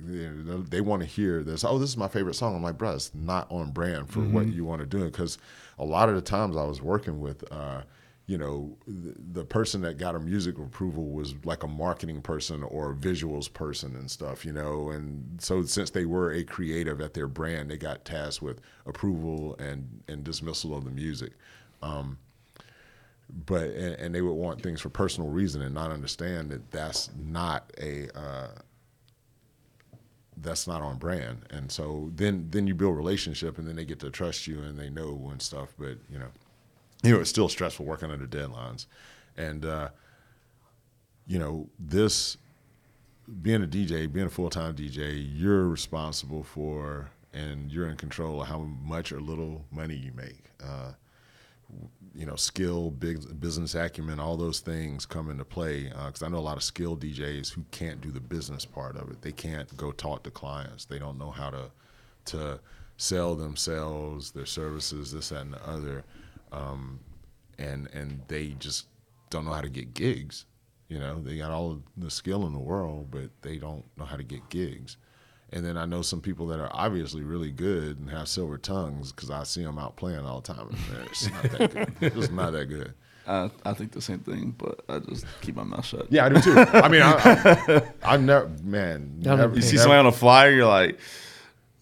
[0.69, 2.55] they, want to hear this oh this is my favorite song.
[2.55, 5.05] I'm like bruh it's not on brand for what you want to do.
[5.05, 5.37] Because
[5.79, 7.81] a lot of the times i was working with uh,
[8.31, 12.91] you know, the, person that got a music approval was like a marketing person or
[12.91, 14.91] a visuals person and stuff, you know.
[14.91, 19.57] And so since they were a creative at their brand, they got tasked with approval
[19.59, 21.33] and, and dismissal of the music.
[21.81, 22.19] Um,
[23.45, 27.09] but and, and they would want things for personal reason and not understand that that's
[27.19, 28.51] not a uh,
[30.37, 31.41] that's not on brand.
[31.49, 34.79] And so then then you build relationship and then they get to trust you and
[34.79, 35.73] they know and stuff.
[35.77, 36.29] But you know
[37.03, 38.85] you know, it's still stressful working under deadlines.
[39.37, 39.89] And, uh,
[41.27, 42.37] you know, this
[43.41, 48.41] being a DJ, being a full time DJ, you're responsible for and you're in control
[48.41, 50.43] of how much or little money you make.
[50.63, 50.91] Uh,
[52.13, 55.83] you know, skill, big business acumen, all those things come into play.
[55.83, 58.97] Because uh, I know a lot of skilled DJs who can't do the business part
[58.97, 59.21] of it.
[59.21, 60.83] They can't go talk to clients.
[60.83, 61.71] They don't know how to
[62.23, 62.59] to
[62.97, 66.03] sell themselves, their services, this, that, and the other
[66.51, 66.99] um,
[67.57, 68.87] and and they just
[69.29, 70.45] don't know how to get gigs.
[70.89, 74.17] You know, they got all the skill in the world, but they don't know how
[74.17, 74.97] to get gigs.
[75.53, 79.11] And then I know some people that are obviously really good and have silver tongues
[79.11, 80.67] because I see them out playing all the time.
[80.69, 81.93] And it's not that good.
[82.01, 82.93] It's just not that good.
[83.27, 86.07] I, I think the same thing, but I just keep my mouth shut.
[86.09, 86.57] Yeah, I do too.
[86.57, 89.17] I mean, I, I, I never, man.
[89.21, 90.99] Y'all Never, You see never- somebody on a flyer, you're like,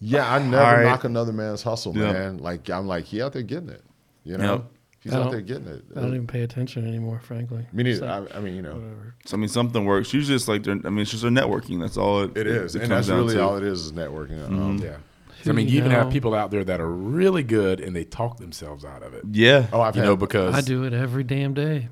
[0.00, 0.84] yeah, I never All right.
[0.84, 2.12] knock another man's hustle, Yeah.
[2.12, 2.38] man.
[2.38, 3.82] Like I'm like, he out there getting it.
[4.24, 4.64] You know, Yep.
[5.00, 5.82] he's out there getting it.
[5.96, 7.66] I don't even pay attention anymore, frankly.
[7.72, 8.00] Me neither.
[8.00, 9.14] So, I, I mean, you know, whatever.
[9.24, 10.12] so, I mean, something works.
[10.12, 11.80] Usually it's like, I mean, it's just their networking.
[11.80, 13.42] That's all it, it is, and comes that's really to.
[13.42, 14.44] all it is is networking.
[14.46, 14.96] Um, Yeah.
[15.44, 17.96] Who I mean, you you even have people out there that are really good and
[17.96, 19.24] they talk themselves out of it.
[19.32, 19.68] Yeah.
[19.72, 21.88] Oh, I've You know, because I do it every damn day.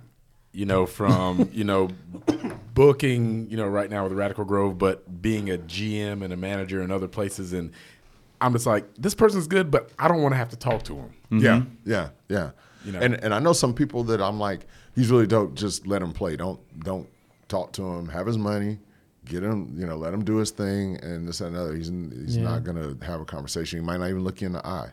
[0.52, 1.88] you know, from you know,
[2.74, 6.82] booking, you know, right now with Radical Grove, but being a GM and a manager
[6.82, 7.72] in other places, and
[8.40, 10.96] I'm just like, this person's good, but I don't want to have to talk to
[10.96, 11.10] him.
[11.30, 12.50] Yeah, yeah, yeah.
[12.84, 13.00] You know.
[13.00, 15.54] and and I know some people that I'm like, he's really dope.
[15.54, 16.36] Just let him play.
[16.36, 17.08] Don't don't
[17.48, 18.08] talk to him.
[18.08, 18.78] Have his money.
[19.24, 21.74] Get him, you know, let him do his thing, and this and another.
[21.74, 22.44] He's he's Yeah.
[22.44, 23.80] not gonna have a conversation.
[23.80, 24.90] He might not even look you in the eye,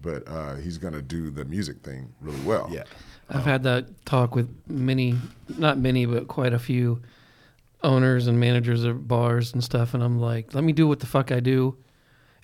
[0.00, 2.68] but uh, he's gonna do the music thing really well.
[2.70, 2.84] Yeah.
[3.28, 5.16] I've had that talk with many,
[5.58, 7.00] not many, but quite a few
[7.82, 9.94] owners and managers of bars and stuff.
[9.94, 11.76] And I'm like, let me do what the fuck I do.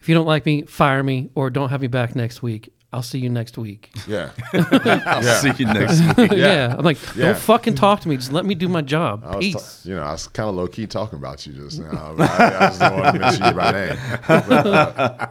[0.00, 2.72] If you don't like me, fire me or don't have me back next week.
[2.90, 3.90] I'll see you next week.
[4.06, 4.30] yeah.
[4.54, 5.40] I'll Yeah.
[5.40, 6.32] see you next week.
[6.32, 6.74] yeah.
[6.78, 7.26] I'm like, Yeah.
[7.32, 8.16] don't fucking talk to me.
[8.16, 9.24] Just let me do my job.
[9.26, 9.82] I was, ta- Peace.
[9.84, 12.14] you know, I was kind of low key talking about you just now.
[12.18, 13.98] I, I just didn't want to mention you by name.
[14.26, 15.26] But, uh,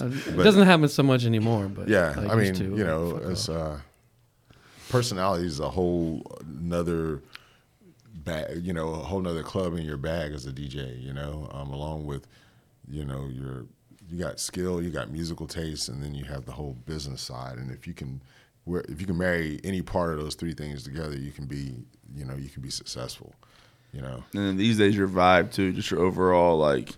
[0.00, 2.64] it doesn't happen so much anymore, but Yeah, I, mean, to.
[2.64, 3.56] you know, Fuck it's off.
[3.56, 3.76] uh,
[4.88, 6.22] personality is a whole
[6.62, 7.22] another
[8.24, 8.64] bag.
[8.64, 11.00] You know, a whole nother club in your bag as a DJ.
[11.02, 12.26] You know, um, along with,
[12.88, 13.66] you know, your
[14.08, 17.58] you got skill, you got musical taste, and then you have the whole business side.
[17.58, 18.22] And if you can,
[18.64, 21.76] where if you can marry any part of those three things together, you can be,
[22.14, 23.32] you know, you can be successful.
[23.92, 24.24] You know.
[24.34, 26.90] And then these days, your vibe too, just your overall like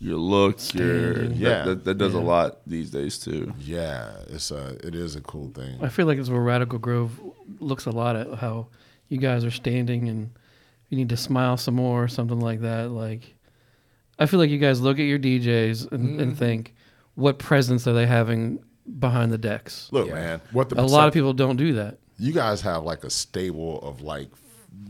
[0.00, 1.28] your look, your Standing.
[1.30, 1.64] that- Yeah.
[1.64, 3.52] that, that does a lot these days too.
[3.58, 5.78] Yeah, it's a it is a cool thing.
[5.82, 7.20] I feel like it's where Radical Grove
[7.58, 8.68] looks a lot at how
[9.08, 10.30] you guys are standing and
[10.88, 12.90] you need to smile some more or something like that.
[12.90, 13.34] Like,
[14.18, 16.20] I feel like you guys look at your DJs and, Mm-hmm.
[16.20, 16.74] and think,
[17.14, 18.58] what presence are they having
[18.98, 19.88] behind the decks?
[19.92, 20.14] Look, Yeah.
[20.14, 21.98] man, What the A lot of people don't do that.
[22.18, 24.28] you guys have like a stable of like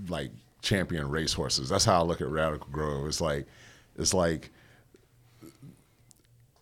[0.09, 0.31] like
[0.63, 1.69] champion racehorses.
[1.69, 3.07] That's how I look at Radical Grove.
[3.07, 3.47] It's like
[3.99, 4.51] it's like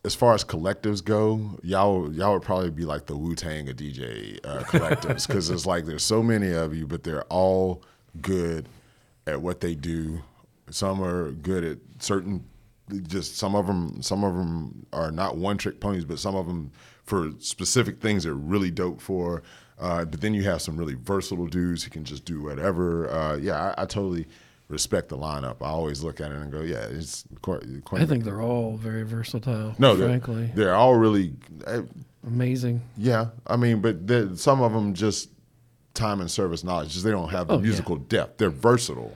[0.05, 3.75] as far as collectives go, y'all y'all would probably be like the Wu Tang of
[3.75, 7.83] DJ uh, collectives because it's like there's so many of you, but they're all
[8.21, 8.67] good
[9.25, 10.21] at what they do.
[10.69, 12.45] Some are good at certain,
[13.07, 14.01] just some of them.
[14.01, 16.71] Some of them are not one trick ponies, but some of them
[17.03, 19.43] for specific things they're really dope for.
[19.79, 23.09] Uh, but then you have some really versatile dudes who can just do whatever.
[23.11, 24.25] Uh, yeah, I, I totally
[24.69, 25.57] respect the lineup.
[25.61, 27.23] I always look at it and go, yeah, it's.
[27.41, 29.75] quite- quite- I think they're all very versatile.
[29.77, 31.33] no, they're, frankly, they're all really.
[31.65, 31.83] uh,
[32.25, 32.81] amazing.
[32.97, 35.29] yeah, I mean, but some of them just
[35.93, 36.93] time and service knowledge.
[36.93, 37.63] Just they don't have the Oh, yeah.
[37.63, 38.37] musical depth.
[38.37, 39.15] They're versatile.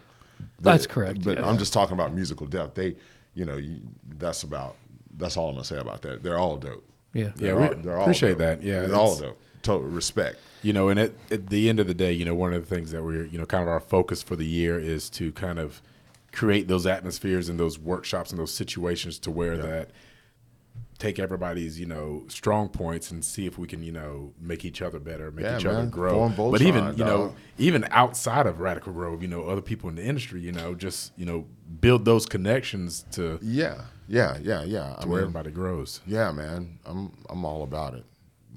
[0.59, 1.47] That's correct, But yeah.
[1.47, 2.75] I'm just talking about musical depth.
[2.75, 2.95] They,
[3.33, 3.79] you know, you,
[4.17, 4.75] that's about.
[5.17, 6.23] That's all I'm gonna say about that.
[6.23, 6.83] They're all dope.
[7.13, 7.25] Yeah.
[7.25, 8.37] Yeah, They're we all, they're all appreciate dope.
[8.39, 8.63] that.
[8.63, 9.41] Yeah, they're all it's- dope.
[9.63, 10.39] Total respect.
[10.63, 12.75] You know, and at, at the end of the day, you know, one of the
[12.75, 15.59] things that we're, you know, kind of our focus for the year is to kind
[15.59, 15.83] of
[16.31, 19.91] create those atmospheres and those workshops and those situations to where that
[21.01, 24.81] take everybody's, you know, strong points and see if we can, you know, make each
[24.83, 26.13] other better, make Yeah, each other grow.
[26.13, 27.35] Form But even, Voltron, you know, dog.
[27.57, 31.11] even outside of Radical Grove, you know, other people in the industry, you know, just,
[31.17, 31.47] you know,
[31.79, 34.95] build those connections to, Yeah, yeah, yeah, yeah.
[34.97, 36.01] I to where mean, everybody grows.
[36.05, 36.77] yeah, man.
[36.85, 38.05] I'm I'm all about it.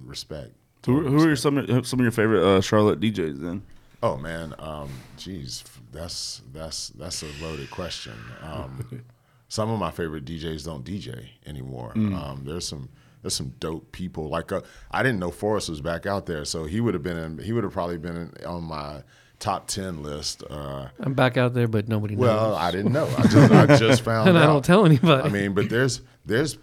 [0.05, 0.53] Respect.
[0.87, 3.63] Who, who are some of, some of your favorite uh, Charlotte DJs then?
[4.03, 8.13] Oh man, um, geez, that's that's that's a loaded question.
[8.43, 9.03] Um,
[9.55, 11.93] some of my favorite DJs don't DJ anymore.
[11.95, 12.89] Um, there's some
[13.23, 14.29] there's some dope people.
[14.29, 17.17] Like uh, I didn't know Forrest was back out there, so he would have been
[17.17, 19.05] in, he would have probably been in, on my
[19.39, 20.43] top ten list.
[20.51, 22.23] Uh, I'm back out there, but nobody knows.
[22.23, 23.07] well, I didn't know.
[23.17, 24.43] I just I just found and out.
[24.43, 25.23] I don't tell anybody.
[25.23, 26.59] I mean, but there's there's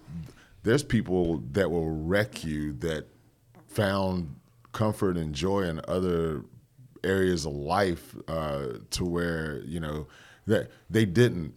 [0.63, 3.07] there's people that will wreck you that
[3.69, 4.35] found
[4.73, 6.43] comfort and joy in other
[7.05, 10.07] areas of life uh, to where you know
[10.45, 11.53] that they didn't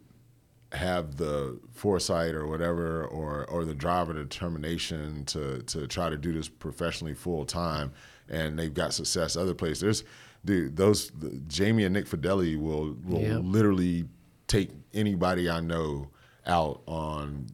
[0.75, 6.17] have the foresight or whatever or or the drive or determination to to try to
[6.17, 7.93] do this professionally full time
[8.29, 10.05] and they've got success other places there's
[10.45, 13.41] dude those the, Jamie and Nick Fideli will will Yep.
[13.45, 14.05] literally
[14.47, 16.09] take anybody I know
[16.47, 17.47] out on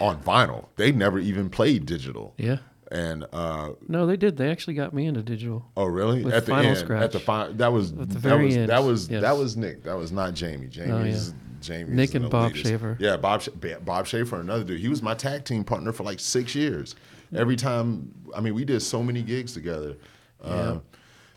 [0.00, 2.58] on vinyl they never even played digital yeah.
[2.90, 4.36] and uh No, they did.
[4.36, 5.64] They actually got me into digital.
[5.76, 6.24] Oh really?
[6.24, 7.02] With at the Final end, Scratch.
[7.02, 9.22] at the final, that was At the that very was end, that was yes.
[9.22, 9.82] that was Nick.
[9.84, 10.68] That was not Jamie.
[10.68, 11.94] Jamie's Jamie.
[11.94, 12.96] Nick and Bob Schaefer.
[13.00, 13.42] Yeah, Bob
[13.84, 14.80] Bob Schaefer, another dude.
[14.80, 16.94] He was my tag team partner for like six years.
[17.34, 19.96] Every time, I mean, we did so many gigs together.
[20.42, 20.80] Uh,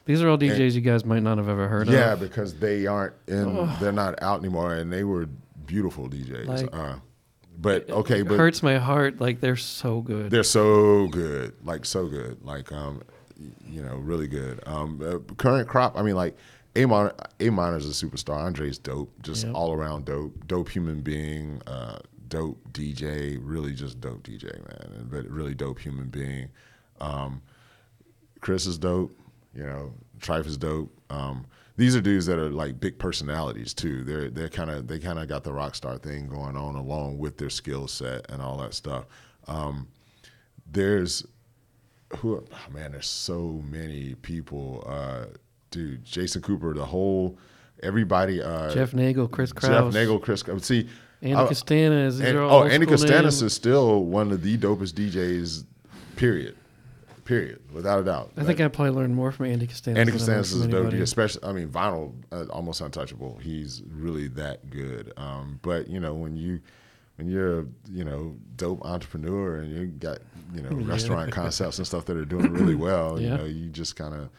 [0.04, 2.20] These are all DJs you guys might not have ever heard yeah, of.
[2.20, 5.28] Yeah, because they aren't in, they're not out anymore, and they were
[5.66, 6.48] beautiful DJs.
[6.48, 6.96] Like- uh,
[7.58, 9.22] but okay, It but hurts my heart.
[9.22, 10.30] Like they're so good.
[10.30, 13.02] they're so good, like so good, like um,
[13.66, 14.62] you know, really good.
[14.66, 16.36] Um, uh, current crop, I mean, like
[16.76, 17.14] A minor,
[17.78, 18.38] is a superstar.
[18.38, 19.56] Andre's dope, just Yep.
[19.56, 25.26] all around dope, dope human being, uh, dope DJ, really just dope DJ, man, but
[25.30, 26.50] really dope human being.
[27.00, 27.42] Um,
[28.42, 29.18] Chris is dope,
[29.54, 30.92] you know, Trife is dope.
[31.10, 31.46] Um,
[31.78, 34.04] these are dudes that are like big personalities too.
[34.04, 37.18] They're they're kind of they kind of got the rock star thing going on along
[37.18, 39.06] with their skill set and all that stuff.
[39.48, 39.88] Um,
[40.70, 41.26] there's
[42.18, 44.84] who oh man, there's so many people.
[44.88, 45.26] Uh,
[45.76, 47.38] dude, Jason Cooper, the whole
[47.84, 48.42] everybody.
[48.42, 50.44] Uh, Jeff Nagel, Chris Jeff Nagel, Chris.
[50.60, 50.88] See,
[51.22, 52.22] Andy Castanas.
[52.22, 53.42] And- oh, Andy names.
[53.42, 55.66] is still one of the dopest DJs.
[56.16, 56.56] Period.
[57.26, 57.60] Period.
[57.74, 58.32] Without a doubt.
[58.38, 59.98] I think I probably learned more from Andy Castanas.
[59.98, 61.44] Andy than I learned from is a dope especially.
[61.44, 63.40] I mean, vinyl, uh, almost untouchable.
[63.42, 65.12] He's really that good.
[65.18, 66.62] Um, but you know, when you
[67.18, 70.20] when you're a you know dope entrepreneur and you got
[70.54, 73.96] you know restaurant concepts and stuff that are doing really well, you know, you just
[73.96, 74.30] kind of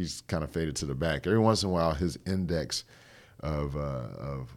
[0.00, 1.26] he's kind of faded to the back.
[1.26, 2.84] Every once in a while, his index
[3.40, 4.56] of uh, of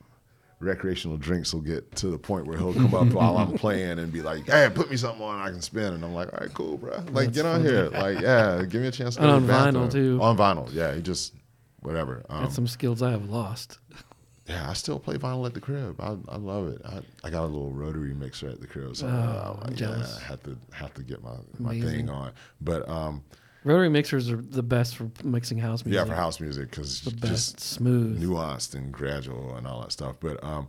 [0.59, 4.11] recreational drinks will get to the point where he'll come up while I'm playing and
[4.11, 6.53] be like, "Hey, put me something on I can spin," and I'm like, "All right,
[6.53, 7.03] cool, bro.
[7.11, 7.89] Like, get on here.
[7.89, 10.19] Like, yeah, give me a chance." To And on vinyl, too.
[10.21, 10.93] On vinyl, yeah.
[10.95, 11.33] He just
[11.81, 12.23] whatever.
[12.29, 13.79] Um, That's some skills I have lost.
[14.47, 15.99] yeah, I still play vinyl at the crib.
[15.99, 16.81] I, I love it.
[16.85, 19.77] I, I got a little rotary mixer at the crib, so Oh, uh, I'm yeah,
[19.77, 20.17] jealous.
[20.17, 21.89] I have to have to get my my Amazing.
[21.89, 22.31] thing on.
[22.61, 23.21] But um,
[23.63, 25.97] Rotary mixers are the best for mixing house music.
[25.99, 28.21] yeah, for house music because the just best, smooth.
[28.21, 30.17] nuanced and gradual and all that stuff.
[30.19, 30.67] But um,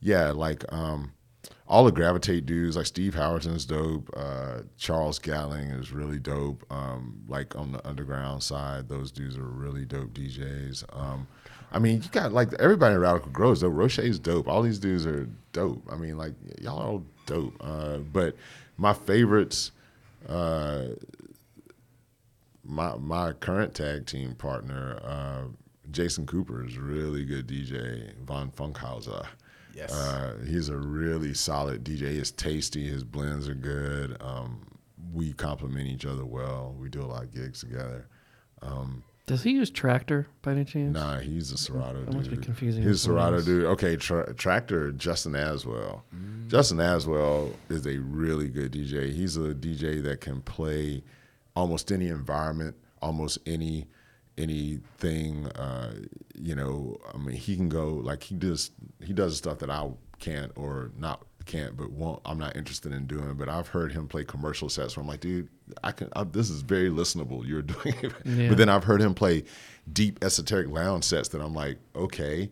[0.00, 1.12] yeah, like um,
[1.68, 4.10] all the gravitate dudes, like Steve Howerton's dope.
[4.16, 6.64] Uh, Charles Gatling is really dope.
[6.70, 10.84] Um, like on the underground side, those dudes are really dope DJs.
[10.98, 11.26] Um,
[11.72, 13.80] I mean, you got like everybody in Radical Grove though.
[13.80, 14.48] is dope.
[14.48, 15.82] All these dudes are dope.
[15.90, 17.56] I mean, like y'all are all dope.
[17.60, 18.36] Uh, but
[18.76, 19.72] my favorites,
[20.28, 20.86] uh,
[22.64, 25.42] my my current tag team partner, uh,
[25.90, 28.14] Jason Cooper is a really good DJ.
[28.24, 29.26] Von Funkhauser.
[29.74, 29.92] Yes.
[29.92, 32.10] Uh, he's a really solid DJ.
[32.12, 32.88] He's tasty.
[32.88, 34.16] His blends are good.
[34.22, 34.66] Um,
[35.12, 36.74] we complement each other well.
[36.78, 38.06] We do a lot of gigs together.
[39.26, 40.92] Does he use Traktor by any chance?
[40.94, 42.14] Nah, he's a Serato That dude.
[42.14, 43.44] must be confusing He's a with someone Serato else.
[43.46, 43.64] dude.
[43.64, 46.02] Okay, tra- Traktor Justin Aswell.
[46.48, 49.12] Justin Aswell is a really good DJ.
[49.12, 51.02] He's a DJ that can play
[51.56, 53.86] almost any environment, almost any
[54.36, 55.46] anything.
[55.48, 55.94] Uh,
[56.34, 58.70] you know, I mean, he can go like he does.
[59.02, 59.88] He does stuff that I
[60.18, 62.20] can't or not can't, but won't.
[62.24, 63.34] I'm not interested in doing.
[63.34, 65.48] But I've heard him play commercial sets where I'm like, dude,
[65.82, 66.08] I can.
[66.14, 67.46] I, this is very listenable.
[67.46, 68.12] You're doing it.
[68.24, 68.48] Yeah.
[68.48, 69.44] But then I've heard him play
[69.92, 72.50] deep esoteric lounge sets that I'm like, okay.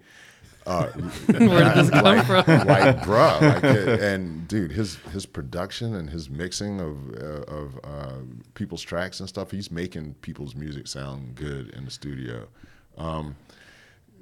[0.66, 0.86] Uh,
[1.26, 2.36] Where did this come like, from?
[2.66, 8.12] like, bruh, like, and dude, his his production and his mixing of uh, of uh,
[8.54, 12.46] people's tracks and stuff, he's making people's music sound good in the studio.
[12.96, 13.34] Um,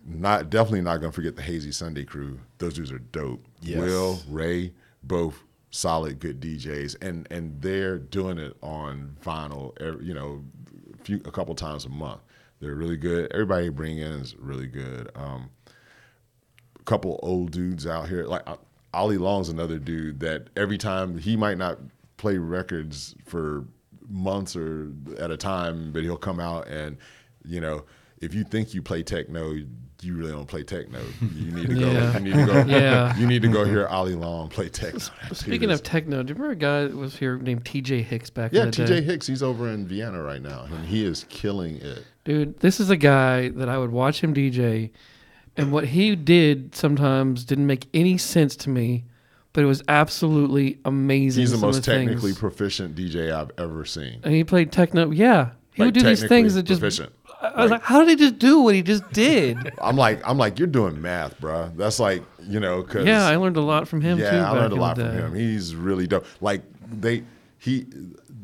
[0.07, 2.41] not definitely not gonna forget the Hazy Sunday crew.
[2.59, 3.45] Those dudes are dope.
[3.61, 3.79] Yes.
[3.79, 4.73] Will Ray,
[5.03, 9.79] both solid, good DJs, and and they're doing it on vinyl.
[9.81, 10.43] every- You know,
[10.99, 12.21] a few a couple times a month.
[12.61, 13.31] They're really good.
[13.33, 15.11] Everybody they bring in is really good.
[15.15, 15.60] Um, a
[16.85, 18.25] couple old dudes out here.
[18.25, 18.57] Like uh,
[18.93, 21.79] Ollie Long's another dude that every time he might not
[22.17, 23.65] play records for
[24.09, 26.97] months or at a time, but he'll come out and
[27.45, 27.85] you know
[28.21, 29.55] if you think you play techno,
[30.03, 31.01] you really don't play techno.
[31.35, 31.91] You need to go.
[31.91, 32.19] Yeah.
[32.19, 32.65] You need to go.
[32.67, 33.17] Yeah.
[33.17, 34.99] You need to go hear Ollie Long play techno.
[35.33, 38.53] Speaking of techno, do you remember a guy that was here named TJ Hicks back
[38.53, 39.03] yeah, TJ?
[39.03, 42.05] Hicks, he's over in Vienna right now, and he is killing it.
[42.25, 44.91] Dude, this is a guy that I would watch him DJ,
[45.57, 49.05] and what he did sometimes didn't make any sense to me,
[49.53, 51.43] but it was absolutely amazing.
[51.43, 52.09] He's the most things.
[52.09, 54.21] technically proficient DJ I've ever seen.
[54.23, 55.11] and he played techno.
[55.11, 56.81] Yeah, he Like, would do these things that just.
[56.81, 57.13] proficient.
[57.43, 59.57] I was like, how did he just do what he just did?
[59.83, 61.73] I'm like, I'm like, you're doing math, bro.
[61.75, 64.37] That's like, you know, because yeah, I learned a lot from him yeah, too.
[64.37, 65.13] I learned a lot from day.
[65.15, 65.35] him.
[65.35, 66.27] He's really dope.
[66.43, 67.25] Like they,
[67.59, 67.87] he,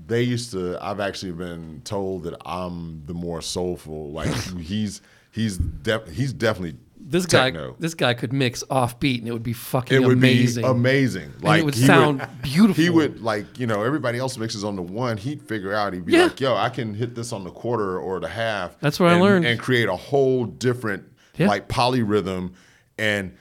[0.07, 0.79] they used to.
[0.83, 4.13] I've actually been told that I'm the more soulful.
[4.13, 6.79] Like he's, he's, def, he's definitely
[7.09, 7.77] This guy, techno.
[7.79, 10.65] this guy could mix offbeat and it would be fucking it would amazing.
[10.65, 11.33] be amazing.
[11.41, 12.83] Like it would sound beautiful.
[12.83, 15.17] He would like you know everybody else mixes on the one.
[15.17, 15.93] He'd figure out.
[15.93, 16.25] He'd be Yeah.
[16.25, 19.21] like, "Yo, I can hit this on the quarter or the half." That's what I
[19.21, 19.47] learned.
[19.47, 21.05] and create a whole different
[21.37, 21.47] Yeah.
[21.47, 22.55] like polyrhythm,
[22.99, 23.37] and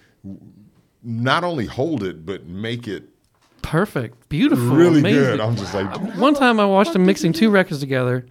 [1.04, 3.10] not only hold it but make it
[3.62, 5.22] Perfect, beautiful, really amazing.
[5.24, 5.40] good.
[5.40, 8.28] I'm just like, One time I watched him mixing two records together,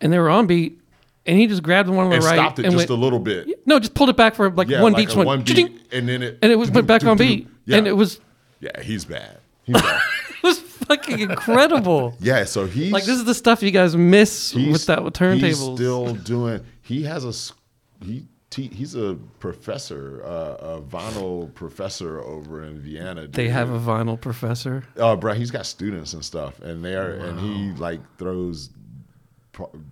[0.00, 0.80] and they were on beat,
[1.26, 3.02] and he just grabbed one on the and right stopped it and just went, a
[3.02, 3.66] little bit.
[3.66, 6.08] no, just pulled it back for like Yeah, one like beat, went, one beat, and
[6.08, 7.78] then it and it was went back on beat, Yeah.
[7.78, 8.20] and it was
[8.60, 9.38] Yeah, he's bad.
[9.64, 10.00] He's bad.
[10.30, 12.14] it was fucking incredible.
[12.20, 15.40] yeah, so he's like this is the stuff you guys miss with that with turntables.
[15.40, 16.64] He's still doing.
[16.82, 18.24] He has a he.
[18.56, 23.22] He's a professor, uh, a vinyl professor over in Vienna.
[23.22, 23.32] Dude.
[23.32, 24.84] they have a vinyl professor.
[24.96, 28.70] Oh, bro, he's got students and stuff, and they are, and he like throws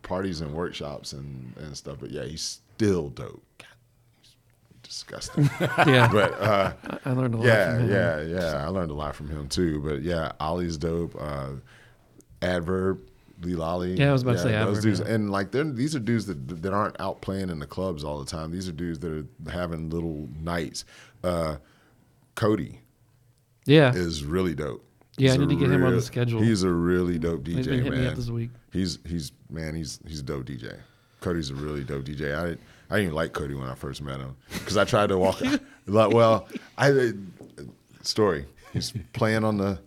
[0.03, 1.99] parties and workshops and and stuff.
[2.01, 3.43] But yeah, he's still dope.
[3.59, 3.67] God,
[4.23, 4.35] he's
[4.83, 5.49] disgusting.
[5.61, 6.73] Yeah, but uh,
[7.05, 7.91] I I learned a lot yeah, from him.
[7.91, 8.65] yeah, yeah.
[8.65, 9.81] I learned a lot from him too.
[9.81, 11.15] But yeah, Ollie's dope.
[11.19, 11.51] Uh,
[12.41, 13.01] Adverb,
[13.43, 13.95] Lee Lolly.
[13.95, 15.01] Yeah, I was about to say those Adverb, dudes.
[15.01, 15.15] yeah.
[15.15, 18.31] And like, these are dudes that that aren't out playing in the clubs all the
[18.31, 18.51] time.
[18.51, 20.85] These are dudes that are having little nights.
[21.23, 21.57] Uh,
[22.35, 22.81] Cody
[23.67, 24.85] Yeah, is really dope.
[25.19, 26.41] Yeah, I need to get him on the schedule.
[26.41, 28.01] He's a really dope DJ, he's been hitting man.
[28.03, 28.51] me up this week.
[28.73, 30.79] He's he's man, he's he's a dope DJ.
[31.21, 32.35] Cody's a really dope DJ.
[32.35, 32.57] I
[32.93, 35.41] I didn't even like Cody when I first met him because I tried to walk.
[35.87, 36.49] like, well,
[36.79, 37.13] I
[38.03, 38.47] story.
[38.73, 39.79] He's playing on the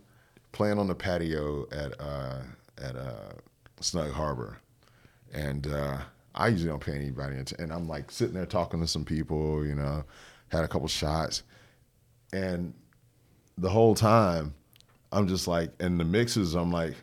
[0.52, 2.40] playing on the patio at uh,
[2.78, 3.32] at uh,
[3.80, 4.58] Snug Harbor,
[5.32, 5.98] and uh,
[6.34, 7.36] I usually don't pay anybody.
[7.58, 10.04] And I'm like sitting there talking to some people, you know,
[10.48, 11.42] had a couple shots,
[12.32, 12.74] and
[13.58, 14.54] the whole time
[15.16, 16.94] I'm just like, in the mixes, I'm like,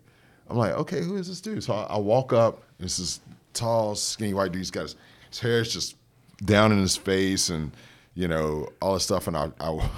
[0.48, 1.64] I'm like, okay, who is this dude?
[1.64, 3.20] So I, I walk up, and it's this
[3.54, 4.60] tall, skinny white dude.
[4.60, 4.96] He's got his,
[5.30, 5.96] his hair is just
[6.46, 7.72] down in his face, and
[8.14, 9.28] you know all this stuff.
[9.28, 9.90] And I, I,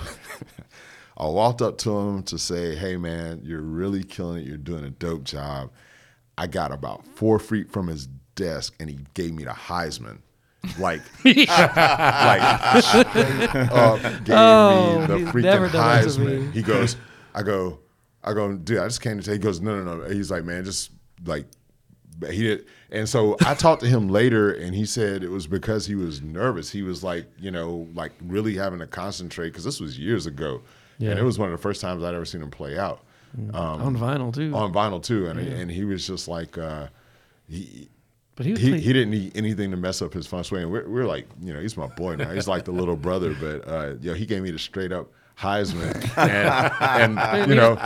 [1.17, 4.47] I walked up to him to say, hey man, you're really killing it.
[4.47, 5.71] You're doing a dope job.
[6.37, 10.19] I got about four feet from his desk, and he gave me the Heisman.
[10.79, 12.41] Like, like
[13.71, 16.25] up gave Oh, me the freaking never done that to me.
[16.31, 16.53] Heisman.
[16.53, 16.95] He goes,
[17.33, 17.79] I go,
[18.25, 19.33] I go, dude, I just came to tell.
[19.33, 20.09] He goes, no, no, no.
[20.09, 20.91] He's like, man, just
[21.25, 21.45] like,
[22.31, 22.65] he did.
[22.91, 26.21] And so I talked to him later, and he said it was because he was
[26.21, 26.69] nervous.
[26.71, 30.61] He was like, you know, like really having to concentrate because this was years ago,
[30.97, 31.11] Yeah.
[31.11, 33.01] and it was one of the first times I'd ever seen him play out
[33.53, 34.53] on vinyl too.
[34.55, 35.27] on vinyl too.
[35.27, 36.87] And and he was just like, uh,
[37.49, 37.89] he.
[38.35, 40.69] but he was He, play- he didn't need anything to mess up his fun swing.
[40.71, 42.31] We're, we're like, you know, he's my boy now.
[42.31, 46.17] He's like the little brother, but uh, yo, he gave me the straight up Heisman,
[46.17, 47.77] and, and you know,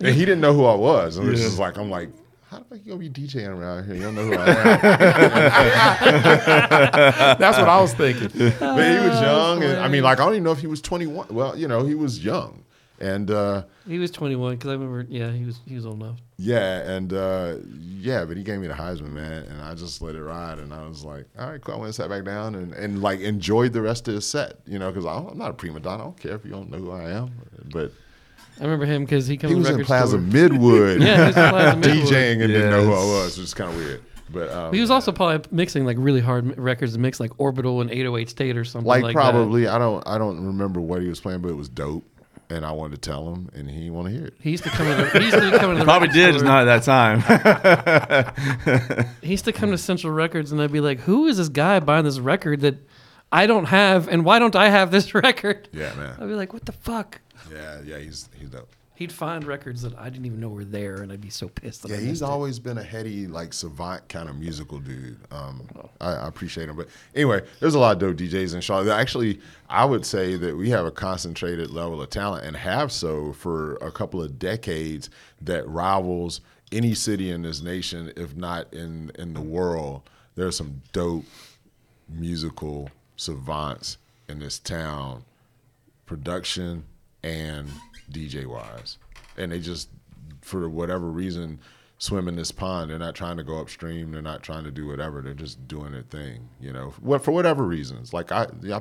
[0.00, 1.16] and he didn't know who I was.
[1.16, 2.08] And it was just like, I'm like,
[2.50, 3.94] how the fuck you gonna be DJing around here?
[3.96, 4.80] You don't know who I am.
[7.38, 8.28] That's what I was thinking.
[8.28, 10.66] but he was uh, young, and I mean, like, I don't even know if he
[10.66, 11.26] was 21.
[11.30, 12.62] Well, you know, he was young,
[13.00, 15.06] and uh, he was 21 because I remember.
[15.08, 16.18] Yeah, he was he was old enough.
[16.38, 17.56] yeah, and uh,
[18.00, 20.72] yeah, but he gave me the Heisman, man, and I just let it ride, and
[20.72, 21.74] I was like, all right, cool.
[21.74, 24.58] I went and sat back down and, and like enjoyed the rest of his set,
[24.66, 26.02] you know, because I'm not a prima donna.
[26.02, 27.30] I don't care if you don't know who I am,
[27.72, 27.92] but
[28.60, 29.52] I remember him because he comes.
[29.52, 30.20] he was in record Plaza store.
[30.20, 32.06] Midwood, Yeah, he was in Plaza Midwood.
[32.06, 33.06] DJing and didn't know who I Yes.
[33.24, 34.02] was, which is kind of weird.
[34.28, 37.80] But um, He was also probably mixing like really hard records to mix like Orbital
[37.80, 39.20] and 808 State or something like, like, that.
[39.20, 42.04] probably I don't I don't remember what he was playing, but it was dope,
[42.50, 44.34] and I wanted to tell him, and he didn't want to hear it.
[44.40, 46.44] He used to come to the, he used to come to the Probably did, just
[46.44, 47.22] not at that time.
[49.22, 51.80] He used to come to Central Records and I'd be like, "Who is this guy
[51.80, 52.76] buying this record that
[53.32, 56.16] I don't have, and why don't I have this record?" Yeah, man.
[56.20, 57.20] I'd be like, "What the fuck?"
[57.52, 58.68] Yeah, yeah, he's he's dope.
[58.96, 61.82] He'd find records that I didn't even know were there, and I'd be so pissed.
[61.82, 62.24] That Yeah, I he's it.
[62.24, 65.18] always been a heady, like savant kind of musical dude.
[65.30, 65.68] Um,
[66.00, 66.76] I, I appreciate him.
[66.76, 68.90] But anyway, there's a lot of dope DJs in Charlotte.
[68.92, 73.32] Actually, I would say that we have a concentrated level of talent and have so
[73.34, 75.10] for a couple of decades
[75.42, 76.40] that rivals
[76.72, 80.08] any city in this nation, if not in in the world.
[80.36, 81.24] There's some dope
[82.08, 85.24] musical savants in this town
[86.06, 86.84] production
[87.22, 87.68] and
[88.10, 88.98] DJ wise.
[89.36, 89.88] And they just,
[90.40, 91.60] for whatever reason,
[91.98, 92.90] swim in this pond.
[92.90, 94.12] They're not trying to go upstream.
[94.12, 95.22] They're not trying to do whatever.
[95.22, 98.12] They're just doing their thing, you know, for whatever reasons.
[98.12, 98.80] Like I, yeah,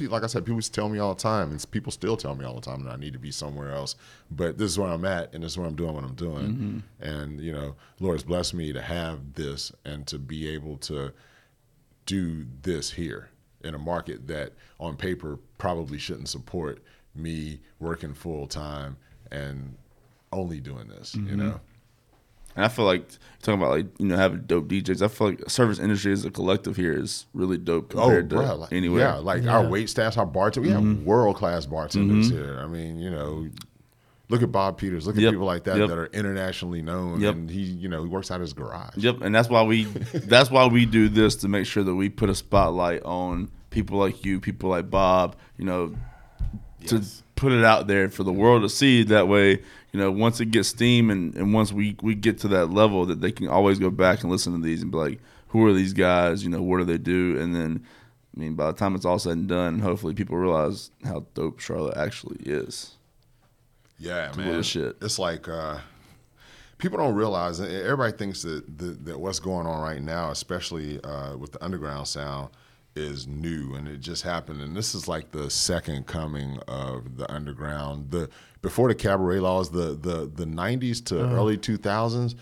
[0.00, 2.54] like I said, people tell me all the time, and people still tell me all
[2.54, 3.96] the time that I need to be somewhere else.
[4.30, 6.82] But this is where I'm at, and this is where I'm doing what I'm doing.
[7.00, 7.08] Mm-hmm.
[7.08, 11.12] And you know, Lord has blessed me to have this and to be able to
[12.06, 13.30] do this here
[13.62, 16.82] in a market that on paper probably shouldn't support
[17.14, 18.96] me working full time
[19.30, 19.76] and
[20.32, 21.60] only doing this, you know?
[22.56, 23.08] And I feel like
[23.42, 25.02] talking about like you know having dope DJs.
[25.02, 28.42] I feel like service industry as a collective here is really dope compared to Oh,
[28.46, 29.00] bro, like, anywhere.
[29.00, 32.36] Yeah, like our wait staffs, our bartenders, we have world class bartenders Mm-hmm.
[32.44, 32.60] here.
[32.60, 33.48] I mean, you know,
[34.28, 35.88] look at Bob Peters, look at Yep, people like that yep.
[35.88, 37.34] that are internationally known, Yep.
[37.34, 38.96] and he, you know, he works out of his garage.
[38.98, 39.84] Yep, and that's why we
[40.14, 43.98] that's why we do this to make sure that we put a spotlight on people
[43.98, 45.92] like you, people like Bob, you know,
[46.88, 47.04] to
[47.36, 49.02] put it out there for the world to see.
[49.02, 49.52] That way,
[49.92, 53.06] you know, once it gets steam and, and once we, we get to that level
[53.06, 55.72] that they can always go back and listen to these and be like, who are
[55.72, 56.42] these guys?
[56.42, 57.38] You know, what do they do?
[57.40, 57.84] And then
[58.36, 61.60] I mean by the time it's all said and done, hopefully people realize how dope
[61.60, 62.96] Charlotte actually is.
[63.98, 64.62] Yeah, man.
[64.62, 64.96] shit.
[65.00, 65.78] It's like uh,
[66.78, 67.60] people don't realize.
[67.60, 72.08] Everybody thinks that, that that what's going on right now, especially uh, with the underground
[72.08, 72.50] sound,
[72.96, 74.60] is new and it just happened.
[74.60, 78.10] And this is like the second coming of the underground.
[78.10, 78.28] The
[78.62, 81.34] before the cabaret laws, the the the '90s to uh-huh.
[81.34, 82.34] early 2000s,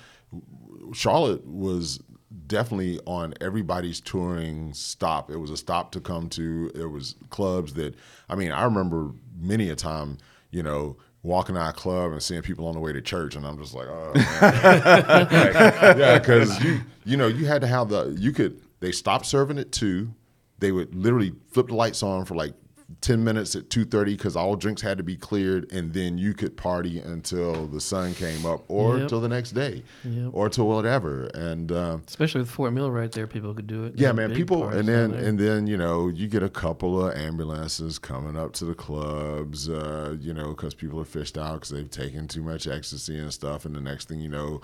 [0.93, 2.01] Charlotte was
[2.47, 5.31] definitely on everybody's touring stop.
[5.31, 6.71] It was a stop to come to.
[6.71, 7.95] There was clubs that
[8.29, 10.19] I mean, I remember many a time,
[10.51, 13.37] you know, walking out of a club and seeing people on the way to church,
[13.37, 15.29] and I'm just like, oh, man.
[15.33, 19.27] Like, yeah, because you you know you had to have the you could they stopped
[19.27, 20.15] serving it two.
[20.63, 22.55] They would literally flip the lights on for like.
[23.01, 26.55] 10 minutes at 2.30 because all drinks had to be cleared and then you could
[26.59, 29.03] party until the sun came up or Yep.
[29.05, 30.29] until the next day Yep.
[30.35, 31.25] or to whatever.
[31.29, 33.95] And um, Especially with Fort Mill right there, people could do it.
[33.97, 37.99] yeah, man, people, and then and then you know you get a couple of ambulances
[37.99, 41.91] coming up to the clubs, uh, you know, because people are fished out because they've
[41.91, 43.65] taken too much ecstasy and stuff.
[43.65, 44.61] And the next thing you know,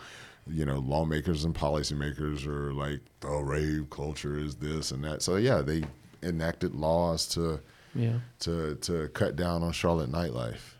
[0.50, 5.36] you know, lawmakers and policymakers are like, "Oh, rave culture is this and that." So
[5.36, 5.84] yeah, they
[6.22, 7.60] enacted laws to
[7.94, 8.18] yeah.
[8.40, 10.74] to to cut down on Charlotte nightlife.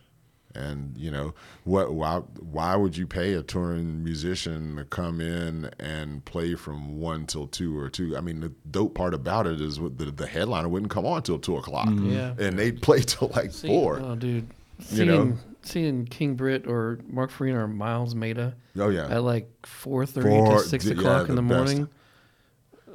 [0.55, 1.93] And you know what?
[1.93, 7.27] Why why would you pay a touring musician to come in and play from one
[7.27, 8.17] till two or two?
[8.17, 11.37] I mean, the dope part about it is the the headliner wouldn't come on till
[11.37, 12.11] two o'clock, mm-hmm.
[12.11, 12.33] Yeah.
[12.39, 13.99] and they'd play till like See- four.
[13.99, 14.47] Oh, dude.
[14.91, 15.37] You know?
[15.61, 19.07] Seeing King Britt or Mark Farina or Miles Maeda Oh yeah.
[19.09, 21.51] at like 4.30 Four- to 6 yeah, o'clock the in the best.
[21.75, 21.89] morning.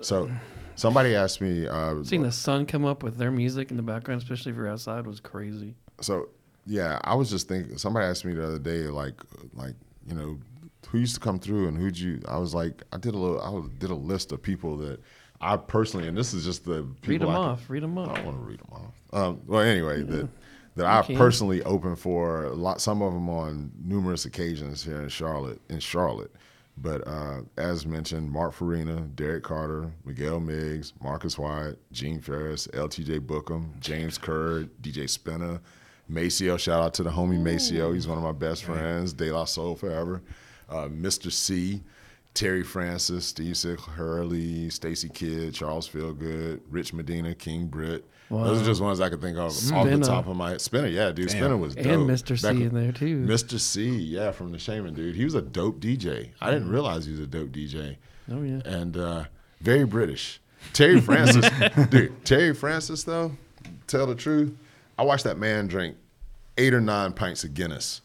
[0.01, 0.31] So
[0.74, 1.66] somebody asked me.
[1.66, 4.69] Uh, Seeing the sun come up with their music in the background, especially if you're
[4.69, 5.74] outside, was crazy.
[6.01, 6.28] so
[6.66, 7.77] yeah, I was just thinking.
[7.77, 9.20] Somebody asked me the other day, like,
[9.53, 9.74] like
[10.09, 10.39] you know,
[10.89, 12.23] who used to come through and who'd you?
[12.27, 14.99] I was like, I did a little, I did a list of people that
[15.43, 17.69] I personally, and this is just the people Read them I off.
[17.69, 18.09] Read them off.
[18.11, 18.95] I don't want to read them off.
[19.12, 20.28] Um, well, anyway, that
[20.77, 21.17] that I can.
[21.17, 22.81] personally opened for a lot.
[22.81, 25.61] Some of them on numerous occasions here in Charlotte.
[25.69, 26.33] In Charlotte,
[26.77, 33.21] but uh, as mentioned, Mark Farina, Derek Carter, Miguel Migs, Marques Wyatt, Gene Farris, LTJ
[33.21, 35.61] Bukem, James Kerr, DJ Spinner,
[36.09, 36.57] Maceo.
[36.57, 37.93] Shout out to the homie Maceo.
[37.93, 39.13] He's one of my best friends.
[39.13, 40.23] De La Soul forever.
[40.69, 41.31] Uh, Mr.
[41.31, 41.83] C.
[42.35, 48.05] Terry Francis, Steve Silk, Hurley, Stacy Kidd, Charles Feelgood, Rich Medina, King Britt.
[48.31, 50.61] Those are just ones I could think of off the top of my head.
[50.61, 51.31] Spinner, yeah, dude.
[51.31, 51.87] Spinner was dope.
[51.87, 52.39] And Mr.
[52.39, 53.25] C Back in there too.
[53.25, 53.61] Mr.
[53.61, 55.15] C, yeah, from the Shamen, dude.
[55.15, 56.31] He was a dope DJ.
[56.41, 57.97] I didn't realize he was a dope DJ.
[58.31, 58.61] Oh yeah.
[58.65, 59.25] And uh,
[59.61, 60.41] very British.
[60.73, 61.49] Terry Francis,
[61.91, 62.25] dude.
[62.25, 63.33] Terry Francis, though,
[63.87, 64.57] tell the truth,
[64.99, 65.97] I watched that man drink
[66.57, 68.01] eight or nine pints of Guinness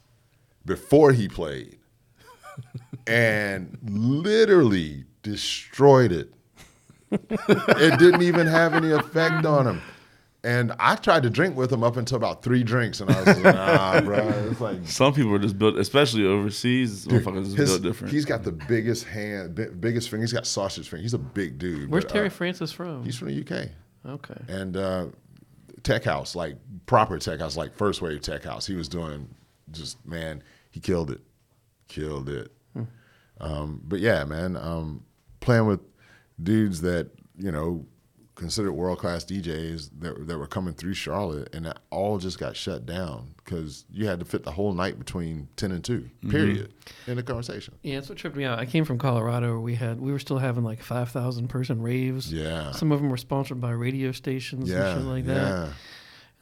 [0.66, 1.78] before he played,
[3.08, 6.34] and literally destroyed it.
[7.12, 9.82] it didn't even have any effect on him.
[10.44, 13.28] And I tried to drink with him up until about three drinks, and I was
[13.28, 14.20] like, nah, bro.
[14.50, 17.06] It's like Some people are just built, especially overseas.
[17.08, 18.14] motherfuckers just his- built different.
[18.14, 20.24] He's got the biggest hand, biggest finger.
[20.24, 21.02] He's got sausage finger.
[21.02, 21.92] He's a big dude.
[21.92, 23.04] Where's but, Terry uh, Francis from?
[23.04, 23.70] he's from the UK
[24.06, 24.42] okay.
[24.48, 25.08] and uh,
[25.84, 26.56] tech house, like
[26.86, 28.66] proper tech house, like first wave tech house.
[28.66, 29.28] He was doing
[29.72, 30.42] just man,
[30.72, 31.20] he killed it,
[31.90, 32.52] killed it.
[33.42, 35.04] Um, but yeah, man, um,
[35.40, 35.80] playing with
[36.42, 37.86] dudes that you know
[38.40, 42.56] considered world class DJs that that were coming through Charlotte, and that all just got
[42.56, 46.32] shut down because you had to fit the whole night between ten and 2 mm-hmm.
[46.32, 46.74] Period.
[47.08, 47.76] In the conversation.
[47.84, 48.58] Yeah, that's what tripped me out.
[48.58, 51.82] I came from Colorado where we had we were still having like five thousand person
[51.82, 52.34] raves.
[52.34, 52.72] Yeah.
[52.72, 55.36] Some of them were sponsored by radio stations Yeah, and shit like that.
[55.36, 55.64] yeah.
[55.64, 55.74] And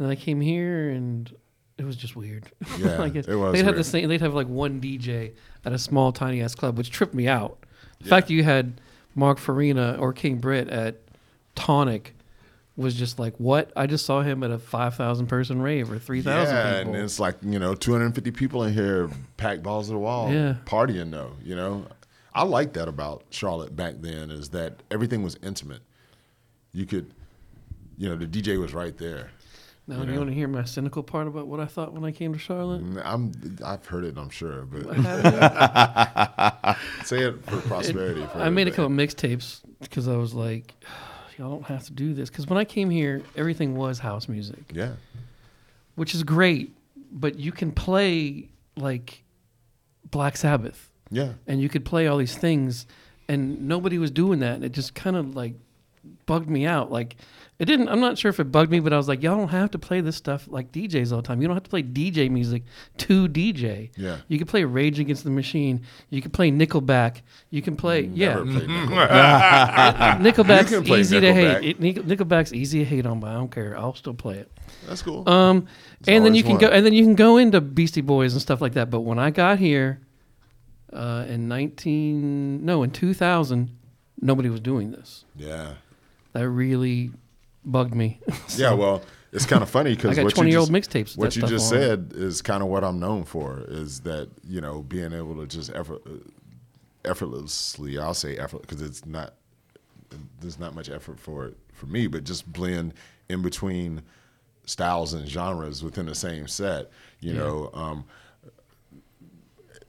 [0.06, 1.34] then I came here and
[1.78, 2.52] it was just weird.
[2.78, 4.08] Yeah, like it was They'd have the same.
[4.10, 5.34] They'd have like one DJ
[5.66, 7.66] at a small tiny ass club, which tripped me out.
[8.00, 8.80] The fact that you had
[9.16, 11.02] Mark Farina or King Britt at
[11.58, 12.14] Tonic
[12.78, 13.72] was just like what?
[13.76, 16.94] I just saw him at a five thousand person rave or three thousand Yeah, people.
[16.94, 20.56] and it's like you know, 250 people in here, packed balls to the wall, Yeah.
[20.66, 21.32] partying though.
[21.44, 21.86] You know,
[22.34, 25.82] I like that about Charlotte back then is that everything was intimate.
[26.72, 27.12] You could,
[27.98, 29.32] you know, the DJ was right there.
[29.88, 32.04] now, you do you want to hear my cynical part about what I thought when
[32.06, 32.84] I came to Charlotte?
[32.86, 33.32] Mm, I'm,
[33.66, 34.84] I've heard it, I'm sure, but
[37.06, 38.24] say it for prosperity.
[38.28, 40.76] for I made a couple mixtapes because I was like,
[41.38, 42.30] y'all don't have to do this.
[42.30, 44.94] Because when I came here, everything was house music, Yeah,
[45.96, 46.74] which is great.
[47.12, 49.24] But you can play like
[50.12, 52.86] Black Sabbath, yeah, and you could play all these things,
[53.28, 54.56] and nobody was doing that.
[54.56, 55.54] And it just kind of like
[56.26, 56.92] bugged me out.
[56.92, 57.16] Like
[57.60, 57.90] it didn't.
[57.90, 59.80] I'm not sure if it bugged me, but I was like, y'all don't have to
[59.80, 61.42] play this stuff like DJs all the time.
[61.42, 62.64] You don't have to play DJ music
[62.98, 63.90] to DJ.
[63.98, 64.18] Yeah.
[64.28, 65.82] You can play Rage Against the Machine.
[66.12, 67.22] You can play Nickelback.
[67.50, 68.36] You can play yeah.
[68.36, 70.20] Never played Nickelback.
[70.22, 71.64] Nickelback's You can play easy to hate.
[71.70, 73.78] It, Nic- Nickelback's easy to hate on, but I don't care.
[73.78, 74.52] I'll still play it.
[74.88, 75.28] That's cool.
[75.28, 75.68] Um,
[76.08, 76.62] and then always you can one.
[76.62, 78.90] go, and then you can go into Beastie Boys and stuff like that.
[78.90, 80.00] But when I got here,
[80.94, 83.76] uh, in nineteen, no, in two thousand,
[84.22, 85.26] nobody was doing this.
[85.36, 85.74] yeah,
[86.34, 87.12] That really
[87.72, 88.20] bugged me.
[88.56, 88.74] yeah.
[88.74, 91.18] Well, it's kind of funny I because got what you twenty year old just- mixtapes.
[91.18, 91.80] what you just on.
[91.80, 95.46] said is kind of what I'm known for is that you know being able to
[95.46, 96.02] just effort,
[97.06, 99.34] effortlessly I'll say effort because it's not
[100.40, 102.94] there's not much effort for it for me but just blend
[103.30, 104.02] in between
[104.66, 106.90] styles and genres within the same set
[107.20, 108.06] you know um,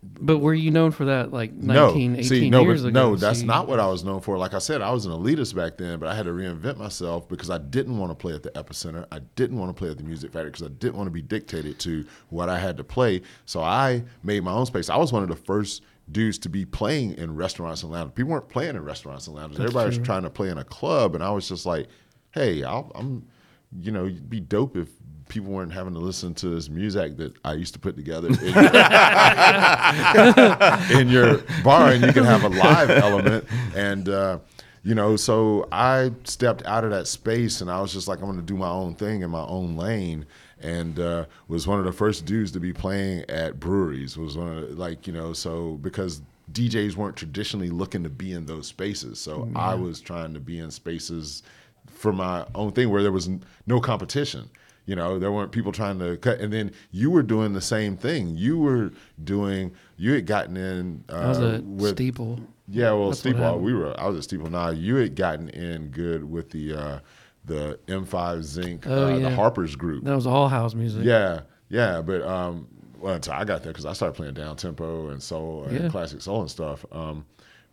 [0.02, 1.86] But were you known for that like no.
[1.86, 3.10] 19, 18 see no years but ago?
[3.10, 4.38] no that's not what I was known for.
[4.38, 7.28] Like I said I was an elitist back then but I had to reinvent myself
[7.28, 9.06] because I didn't want to play at the epicenter.
[9.10, 11.22] I didn't want to play at the music factory because I didn't want to be
[11.22, 13.22] dictated to what I had to play.
[13.46, 14.88] So I made my own space.
[14.88, 18.30] I was one of the first dudes to be playing in restaurants and lounges people
[18.30, 19.58] weren't playing in restaurants and lounges.
[19.58, 21.88] Everybody was trying to play in a club and I was just like
[22.30, 23.26] hey I'll, I'm
[23.80, 24.88] you know be dope if
[25.28, 28.34] people weren't having to listen to this music that I used to put together in,
[31.00, 33.44] in your bar and you can have a live element.
[33.74, 34.38] And uh,
[34.84, 38.26] you know so i stepped out of that space and i was just like i'm
[38.26, 40.26] going to do my own thing in my own lane.
[40.60, 44.56] And uh, was one of the first dudes to be playing at breweries was one
[44.56, 46.22] of the, like you know so because
[46.52, 49.20] djs weren't traditionally looking to be in those spaces.
[49.20, 51.42] So i was trying to be in spaces
[51.86, 53.28] for my own thing where there was
[53.66, 54.48] no competition
[54.88, 56.40] you know, there weren't people trying to cut.
[56.40, 58.34] And then you were doing the same thing.
[58.36, 58.90] You were
[59.22, 59.72] doing.
[59.98, 61.04] You had gotten in.
[61.10, 62.40] Uh, I was a with, steeple.
[62.70, 63.58] Yeah, well, That's Steeple.
[63.58, 63.98] We were.
[64.00, 64.48] I was at Steeple.
[64.50, 66.98] Now you had gotten in good with the uh,
[67.44, 69.30] the M5 Zinc, Oh, uh, the.
[69.30, 70.04] Harper's group.
[70.04, 71.04] That was all house music.
[71.04, 72.66] Yeah, yeah, but um,
[72.98, 75.88] well, until I got there because I started playing down tempo and soul and Yeah.
[75.90, 76.86] classic soul and stuff.
[76.92, 77.26] Um,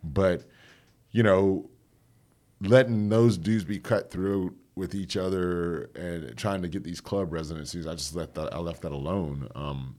[0.04, 0.44] but
[1.12, 1.68] you know,
[2.60, 7.32] letting those dudes be cut through with each other and trying to get these club
[7.32, 9.48] residencies, I just left that I left that alone.
[9.54, 9.96] Um,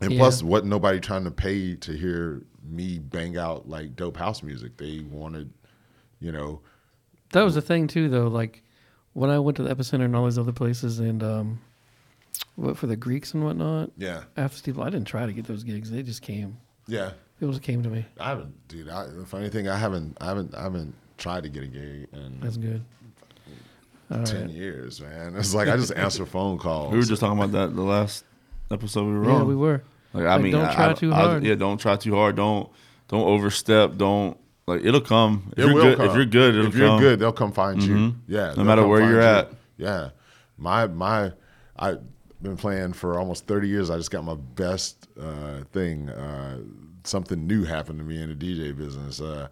[0.00, 0.18] and Yeah.
[0.18, 4.76] plus, wasn't nobody trying to pay to hear me bang out like dope house music?
[4.76, 5.50] They wanted,
[6.20, 6.60] you know,
[7.32, 8.28] That was the thing too, though.
[8.28, 8.62] Like
[9.14, 11.60] when I went to the epicenter and all these other places, and um,
[12.54, 13.90] what for the Greeks and whatnot.
[13.98, 16.56] yeah, After Steve, I didn't try to get those gigs; they just came.
[16.86, 17.12] yeah.
[17.40, 18.06] People just came to me.
[18.20, 18.88] I haven't, dude.
[18.88, 22.06] I, the funny thing, I haven't, I haven't, I haven't tried to get a gig
[22.12, 22.84] in That's good.
[24.10, 24.50] All ten right.
[24.50, 25.34] years, man.
[25.38, 26.92] It's like I just answer phone calls.
[26.92, 28.24] We were just talking about that the last
[28.70, 29.48] episode we were Yeah, on.
[29.48, 29.82] we were.
[30.12, 31.44] Like I Like, mean, don't try I- too I- hard.
[31.44, 32.36] yeah, don't try too hard.
[32.36, 32.68] Don't
[33.08, 33.96] don't overstep.
[33.96, 35.52] Don't like it'll come.
[35.52, 36.06] If It you're will good, come.
[36.10, 37.00] if you're good, it'll if you're come.
[37.00, 37.94] good, they'll come find you.
[37.94, 38.14] Mhm.
[38.28, 39.26] Yeah, No matter where you're you.
[39.26, 39.52] at.
[39.78, 40.10] Yeah,
[40.58, 41.32] my my
[41.76, 42.00] I've
[42.42, 43.88] been playing for almost thirty years.
[43.90, 46.08] I just got my best uh, thing.
[46.10, 46.58] Uh,
[47.04, 49.20] something new happened to me in the DJ business.
[49.20, 49.48] Uh,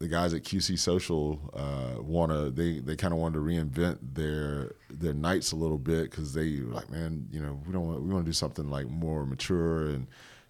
[0.00, 3.98] the guys at QC Social uh, want to they they kind of wanted to reinvent
[4.14, 7.86] their their nights a little bit because they were like man you know we don't
[7.86, 10.06] want, we want to do something like more mature and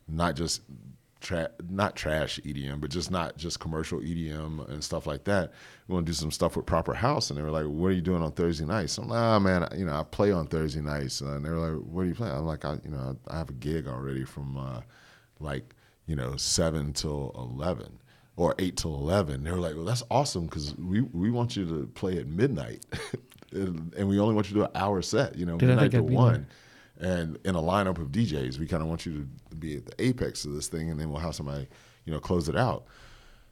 [0.07, 0.63] not just
[1.21, 5.53] tra- not trash EDM but just not just commercial EDM and stuff like that.
[5.89, 7.93] We want to do some stuff with proper house and they were like what are
[7.93, 8.99] you doing on Thursday nights?
[8.99, 11.85] I'm like ah man you know I play on Thursday nights and they were like
[11.87, 12.37] what are you playing?
[12.37, 14.81] I'm like I you know I have a gig already from uh,
[15.41, 15.75] like
[16.07, 18.00] you know seven till eleven
[18.41, 19.45] or eight till eleven.
[19.45, 22.87] They were like, "Well, that's awesome because we we want you to play at midnight,
[23.53, 25.37] and and we only want you to do an hour set.
[25.37, 26.47] You know, Dude, I midnight to I'd be one."
[26.99, 30.03] And in a lineup of DJs, we kind of want you to be at the
[30.03, 31.67] apex of this thing, and then we'll have somebody,
[32.05, 32.85] you know, close it out.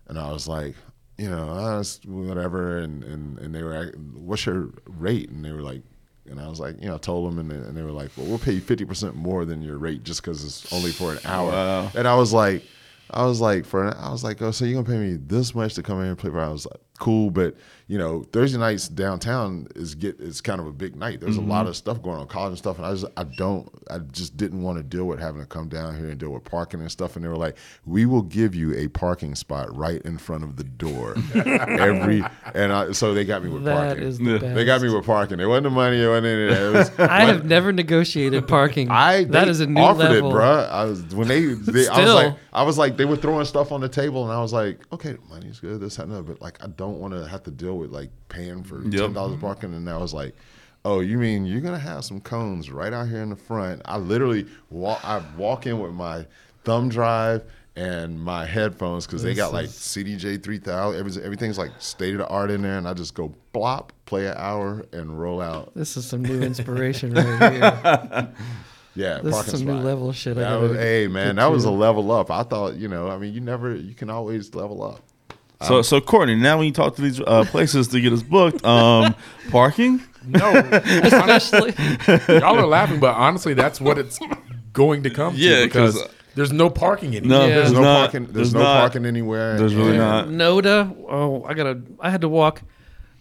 [0.07, 0.75] And I was like,
[1.17, 2.77] you know, uh, it's whatever.
[2.77, 5.31] And, and, and they were, like, what's your rate?
[5.31, 5.81] And they were like,
[6.27, 8.11] and I was like, you know, I told them, and they, and they were like,
[8.19, 11.21] well, we'll pay you 50% more than your rate just because it's only for an
[11.25, 11.51] hour.
[11.51, 11.91] Wow.
[11.95, 12.65] And I was like,
[13.11, 15.75] I was like, for I was like, oh, so you're gonna pay me this much
[15.75, 16.31] to come here and play?
[16.31, 17.55] For I was like, cool, but
[17.89, 21.21] you know, Thursday nights downtown is get is kind of a big night.
[21.21, 21.71] There's a lot mm-hmm.
[21.71, 24.63] of stuff going on, college and stuff, and I just I don't, I just didn't
[24.63, 27.17] want to deal with having to come down here and deal with parking and stuff.
[27.17, 27.57] And they were like,
[27.87, 32.23] we will give you a parking spot right in front of the door every,
[32.55, 34.05] and I, so they got me with That parking.
[34.05, 34.39] is the Yeah.
[34.39, 34.55] best.
[34.55, 35.41] They got me with parking.
[35.41, 36.03] It wasn't the money.
[36.03, 36.63] It wasn't any of that.
[36.63, 38.91] It was, I have never negotiated parking.
[38.91, 40.31] I that they is a new offered level.
[40.31, 40.69] it, bruh.
[40.69, 43.73] I was when they, they I was like, I was like, they were throwing stuff
[43.73, 46.41] on the table, and I was like, okay, money's good, this that, and that, but
[46.43, 48.93] like, I don't want to have to deal with like paying for Yep.
[48.93, 49.41] ten dollars mm-hmm.
[49.43, 50.35] parking, and I was like.
[50.85, 53.83] Oh, you mean you're gonna have some cones right out here in the front?
[53.85, 55.05] I literally walk.
[55.05, 56.25] I walk in with my
[56.65, 57.43] thumb drive
[57.75, 61.01] and my headphones because they got like CDJ three thousand.
[61.01, 64.27] Everything, everything's like state of the art in there, and I just go blop, play
[64.29, 65.75] an hour, and roll out.
[65.75, 68.33] This is some new inspiration right here.
[68.95, 70.37] Yeah, This is parking some new level shit.
[70.39, 72.31] I That gotta was, hey man, get that was a level up.
[72.31, 75.03] I thought, you know, I mean, you never, you can always level up.
[75.63, 78.65] So so Courtney, now when you talk to these uh, places to get us booked,
[78.65, 79.15] um,
[79.51, 80.01] parking.
[80.27, 81.75] No, especially.
[82.39, 84.19] y'all are laughing, but honestly, that's what it's
[84.73, 86.01] going to come Yeah, to because
[86.35, 87.39] there's no parking anymore.
[87.41, 87.55] No, Yeah.
[87.55, 87.99] There's there's no not.
[88.11, 88.23] parking.
[88.25, 88.81] There's, There's no not.
[88.81, 89.57] parking anywhere.
[89.59, 90.29] There's really and- not.
[90.29, 90.95] Noda.
[91.09, 91.81] Oh, I gotta.
[92.01, 92.63] I had to walk.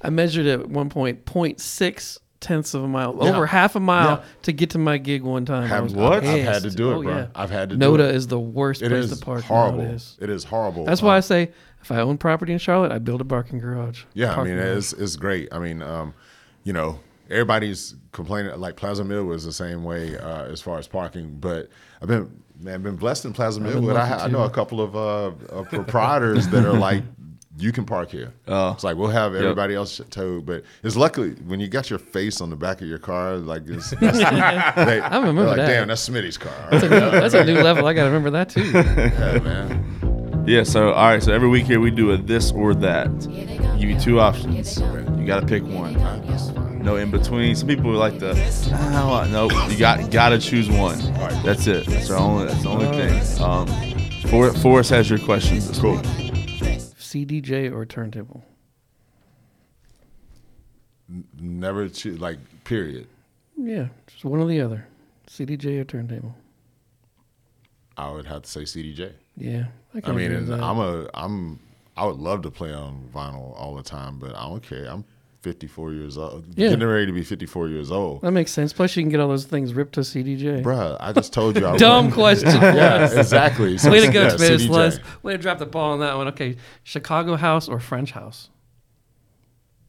[0.02, 3.30] I measured at one point 0.6 tenths of a mile, Yeah.
[3.36, 4.24] over half a mile Yeah.
[4.44, 5.64] to get to my gig one time.
[5.64, 6.24] I Have- was What?
[6.24, 7.12] I've had to do it, Oh, bro.
[7.18, 7.28] yeah.
[7.34, 8.14] I've had to do Noda it.
[8.16, 9.44] is the worst It place is to park.
[9.46, 9.80] horrible.
[9.80, 10.16] nowadays.
[10.20, 10.86] It is horrible.
[10.86, 11.50] That's why I Um, say
[11.82, 14.04] if I own property in Charlotte, I build a parking garage.
[14.14, 14.78] Yeah, I mean, garage.
[14.78, 15.48] it's it's great.
[15.52, 16.14] I mean, um,
[16.64, 17.00] you know,
[17.30, 18.60] everybody's complaining.
[18.60, 21.70] Like Plaza Mill was the same way uh, as far as parking, but
[22.02, 23.82] I've been man, been blessed in Plaza Mill.
[23.82, 27.04] But I, I know a couple of uh, uh, proprietors that are like.
[27.60, 28.34] You can park here.
[28.48, 28.74] Oh.
[28.74, 32.40] It's like we'll have everybody else towed, but it's luckily when you got your face
[32.40, 35.68] on the back of your car, like it's, that's, they, I remember like, that.
[35.68, 36.54] Damn, that's Smitty's car.
[36.70, 37.88] That's a new level.
[37.88, 38.64] I gotta remember that too.
[38.64, 40.07] yeah, man.
[40.48, 40.64] Yeah.
[40.64, 41.22] So all right.
[41.22, 43.10] So every week here we do a this or that.
[43.80, 44.80] Give you two options.
[44.80, 45.94] You got to pick one.
[46.82, 47.54] No in between.
[47.56, 48.34] Some people like to.
[48.72, 51.02] Ah, no, you got got to choose one.
[51.02, 51.44] All right.
[51.44, 51.86] That's it.
[51.86, 52.46] That's the only.
[52.48, 53.44] That's the only thing.
[53.44, 53.68] Um,
[54.30, 55.68] For, Forrest has your questions.
[55.68, 55.98] This cool.
[55.98, 58.44] CDJ or turntable?
[61.40, 63.08] Never choose like period.
[63.58, 64.88] Yeah, just one or the other.
[65.28, 66.36] CDJ or turntable?
[67.98, 69.14] I would have to say CDJ.
[69.36, 69.66] Yeah,
[70.04, 70.52] I, I mean.
[70.52, 71.60] I'm a I'm
[71.96, 74.86] I would love to play on vinyl all the time, but I don't care.
[74.86, 75.04] I'm
[75.42, 76.70] 54 years old, Yeah.
[76.70, 78.22] getting ready to be 54 years old.
[78.22, 78.74] that makes sense.
[78.74, 80.62] Plus, you can get all those things ripped to CDJ.
[80.64, 81.66] Bruh, I just told you.
[81.66, 82.50] I Dumb question.
[82.62, 83.78] Yeah, exactly.
[83.78, 84.70] So, Way to go, yeah, Tobias CDJ.
[84.70, 85.00] Les.
[85.24, 86.28] Way to drop the ball on that one.
[86.30, 88.50] Okay, Chicago house or French house?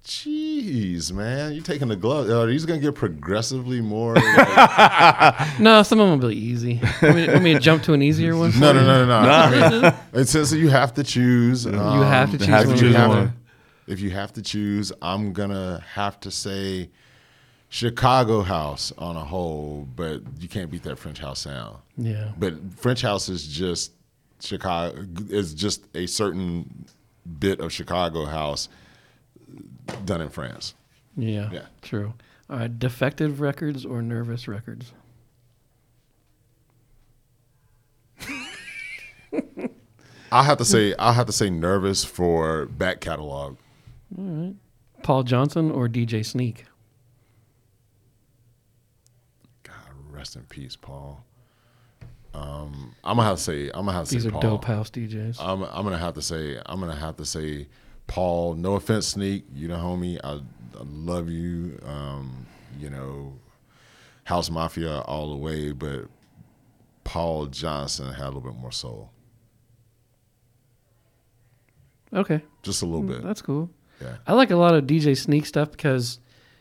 [0.08, 2.30] Jeez, man, you're taking the glove?
[2.30, 4.14] Are these gonna get progressively more?
[4.14, 6.80] like- No, some of them will be easy.
[7.02, 8.58] Want me, want me to jump to an easier one?
[8.58, 9.28] no, no, no, no, no.
[9.28, 11.66] I mean, it says that you have to choose.
[11.66, 12.78] um, You have to choose have to one.
[12.78, 13.26] choose you have one.
[13.28, 13.34] to-
[13.86, 16.88] if you have to choose, I'm gonna have to say
[17.68, 21.76] Chicago House on a whole, but you can't beat that French House sound.
[21.98, 22.32] Yeah.
[22.38, 23.92] But French House is just
[24.40, 26.86] Chicago is just a certain
[27.38, 28.70] bit of Chicago House
[30.04, 30.74] done in France.
[31.16, 31.48] Yeah.
[31.52, 31.66] Yeah.
[31.82, 32.14] True.
[32.50, 32.78] All right.
[32.78, 34.92] Defected records or nervous records?
[40.30, 43.56] I'll have to say I'll have to say nervous for back catalog.
[44.16, 44.54] All right.
[45.02, 46.66] Paul Johnson or DJ Sneak?
[49.62, 49.74] God
[50.10, 51.24] rest in peace, Paul.
[52.34, 54.40] Um, I'm gonna have to say I'm gonna have to say These say are Paul.
[54.42, 55.36] dope house DJs.
[55.40, 57.66] I'm I'm gonna have to say I'm gonna have to say
[58.08, 58.54] Paul.
[58.56, 59.44] No offense, Sneak.
[59.54, 60.18] You know, homie.
[60.24, 60.32] I,
[60.78, 61.78] I love you.
[61.86, 62.46] Um,
[62.80, 63.34] you know,
[64.24, 66.06] House Mafia all the way, but
[67.04, 69.10] Paul Johnson had a little bit more soul,
[72.14, 72.42] okay.
[72.62, 73.22] just a little bit.
[73.22, 73.70] That's cool.
[74.00, 74.16] Yeah.
[74.26, 76.20] I like a lot of DJ Sneak stuff because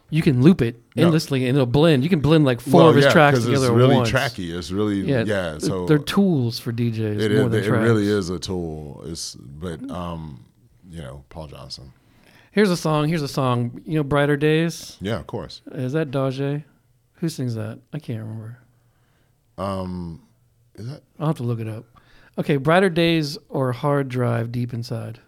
[0.10, 1.04] you can loop it No.
[1.04, 2.04] endlessly and it'll blend.
[2.04, 4.10] You can blend like four Well, of his yeah, tracks together It's really once.
[4.12, 4.58] tracky.
[4.58, 5.58] It's really Yeah, yeah.
[5.60, 7.66] so they're tools for DJs it more is.
[7.68, 9.04] than It really is a tool.
[9.06, 10.46] It's but um,
[10.90, 11.94] you know, Paul Johnson.
[12.52, 13.08] Here's a song.
[13.08, 13.82] Here's a song.
[13.86, 14.98] You know, Brighter Days.
[15.02, 15.62] Yeah, of course.
[15.72, 16.64] Is that Dajaé?
[17.16, 17.80] Who sings that?
[17.94, 18.60] I can't remember.
[19.58, 20.22] Um,
[20.76, 21.86] is that I'll have to look it up.
[22.38, 25.20] Okay, Brighter Days or Hardrive Deep Inside.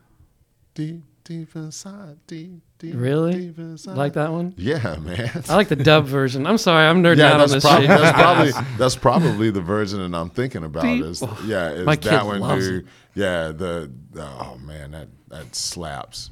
[0.76, 3.34] deep, deep inside, deep, deep, Really?
[3.48, 3.98] deep inside?
[3.98, 4.53] Like that one?
[4.57, 5.44] Yeah, man.
[5.49, 6.45] I like the dub version.
[6.48, 7.88] I'm sorry, I'm nerding yeah, out on this prob- shit.
[7.90, 10.84] that's probably that's probably the version that I'm thinking about.
[10.84, 12.40] Deep- Is yeah, is My that one?
[12.40, 16.30] loves Dude, yeah, the oh man, that that slaps.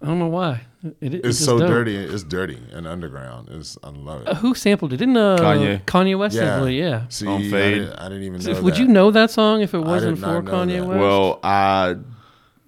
[0.00, 0.62] I don't know why.
[1.00, 1.68] It, It's just so dope.
[1.68, 1.96] dirty.
[1.96, 3.48] It's dirty and underground.
[3.50, 4.28] It's I love it.
[4.28, 4.96] Uh, who sampled it?
[4.96, 5.84] Didn't uh, Kanye.
[5.84, 6.72] Kanye West yeah, sample it?
[6.72, 7.04] Yeah.
[7.08, 7.74] See, On I Fade.
[7.82, 8.62] didn't, I didn't even know.
[8.62, 8.80] Would that.
[8.80, 10.86] you know that song if it wasn't did for Kanye that.
[10.88, 10.98] West?
[11.00, 11.96] Well, I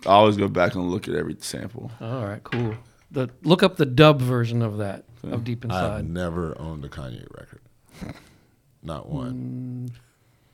[0.07, 1.91] I always go back and look at every sample.
[2.01, 2.77] all right, cool.
[3.11, 5.99] The look up the dub version of that of Deep Inside.
[5.99, 7.61] I've never owned a Kanye record.
[8.83, 9.91] Not one.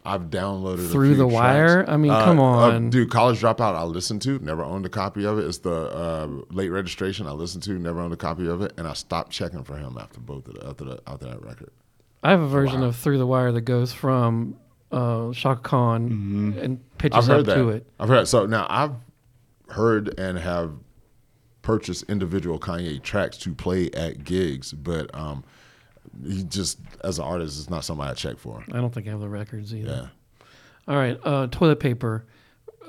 [0.05, 0.91] I've downloaded.
[0.91, 1.75] Through the Wire?
[1.85, 1.91] tracks.
[1.91, 2.91] I mean, Uh, come uh, on.
[2.91, 3.11] dude.
[3.11, 3.75] College Dropout.
[3.75, 4.39] I listened to.
[4.39, 5.45] Never owned a copy of it.
[5.47, 7.27] It's the uh, late registration.
[7.27, 7.79] I listened to.
[7.79, 10.55] Never owned a copy of it, and I stopped checking for him after both of
[10.55, 11.71] the, after the, after that record.
[12.23, 12.89] I have a version Wow.
[12.89, 14.57] of Through the Wire that goes from
[14.91, 17.55] uh, Chaka Khan and pitches I've heard up that.
[17.57, 17.87] to it.
[17.99, 18.27] I've heard.
[18.29, 18.95] So now I've
[19.69, 20.73] heard and have
[21.63, 25.45] purchased individual Kanye tracks to play at gigs, but um,
[26.27, 28.63] he just as an artist is not somebody I check for.
[28.73, 30.11] I don't think I have the records either.
[30.39, 30.45] Yeah.
[30.89, 32.27] All right, uh, toilet paper.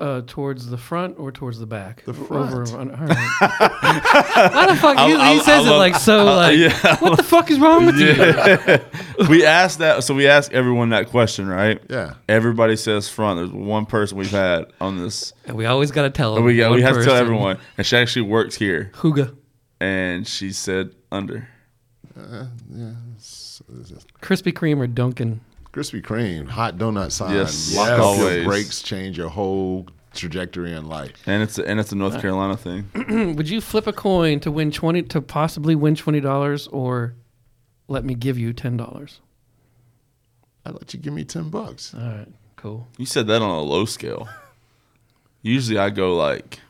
[0.00, 2.02] Uh, towards the front or towards the back?
[2.06, 2.52] The front.
[2.52, 3.28] Over, on, all right.
[3.40, 4.96] Why the fuck?
[4.96, 6.24] He, I- he I says it love- like so.
[6.24, 6.96] Like, yeah.
[6.98, 9.26] what the fuck is wrong with you?
[9.28, 11.80] we asked that, so we asked everyone that question, right?
[11.90, 12.14] Yeah.
[12.28, 13.38] Everybody says front.
[13.38, 15.34] There's one person we've had on this.
[15.46, 16.44] And we always got to tell them.
[16.44, 19.36] we got, we one have to tell everyone, and she actually works here, Huga.
[19.78, 21.46] and she said under.
[22.16, 22.46] Uh,
[24.20, 25.40] Krispy Kreme or Dunkin'?
[25.72, 27.34] Krispy Kreme, hot donut sign.
[27.34, 27.98] Yes, Lock yes.
[27.98, 28.36] off always.
[28.36, 31.12] your brakes, change your whole trajectory in life.
[31.26, 33.34] And it's a, and it's a North Carolina thing.
[33.36, 37.14] Would you flip a coin to win twenty to possibly win twenty dollars, or
[37.88, 39.20] let me give you ten dollars?
[40.66, 41.94] I'd let you give me ten bucks.
[41.94, 42.86] All right, cool.
[42.98, 44.28] You said that on a low scale.
[45.42, 46.60] Usually I go like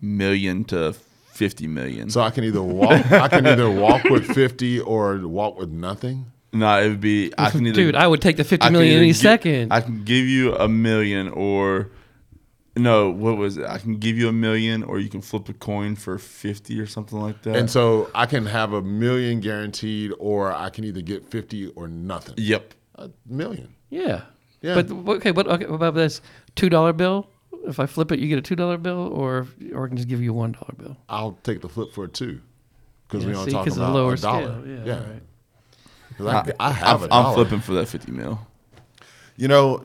[0.00, 0.94] million to
[1.34, 2.10] fifty million.
[2.10, 6.26] So I can either walk I can either walk with fifty or walk with nothing.
[6.52, 8.98] no, it would be I can either Dude, I would take the fifty I million
[8.98, 9.72] any gi- second.
[9.72, 11.90] I can give you a million or
[12.76, 13.64] no, what was it?
[13.66, 16.86] I can give you a million or you can flip a coin for 50 or
[16.86, 17.54] something like that.
[17.54, 21.86] And so I can have a million guaranteed or I can either get fifty or
[21.88, 22.34] nothing.
[22.38, 22.74] yep.
[22.96, 23.74] A million.
[23.90, 24.22] yeah.
[24.60, 24.80] Yeah.
[24.80, 26.22] But okay, what okay, what about this
[26.56, 27.28] two dollar bill?
[27.66, 30.08] If I flip it, you get a two dollar bill, or or I can just
[30.08, 30.96] give you a one dollar bill.
[31.08, 32.40] I'll take the flip for a two.
[33.08, 34.62] Because we Yeah, don't see, talk 'cause of the about lower a dollar.
[34.62, 34.66] scale.
[34.66, 34.94] Yeah, Yeah.
[34.94, 35.22] all right.
[36.16, 38.40] 'Cause I, I have I'm, a I'm flipping for that 50 mil.
[39.36, 39.82] You know,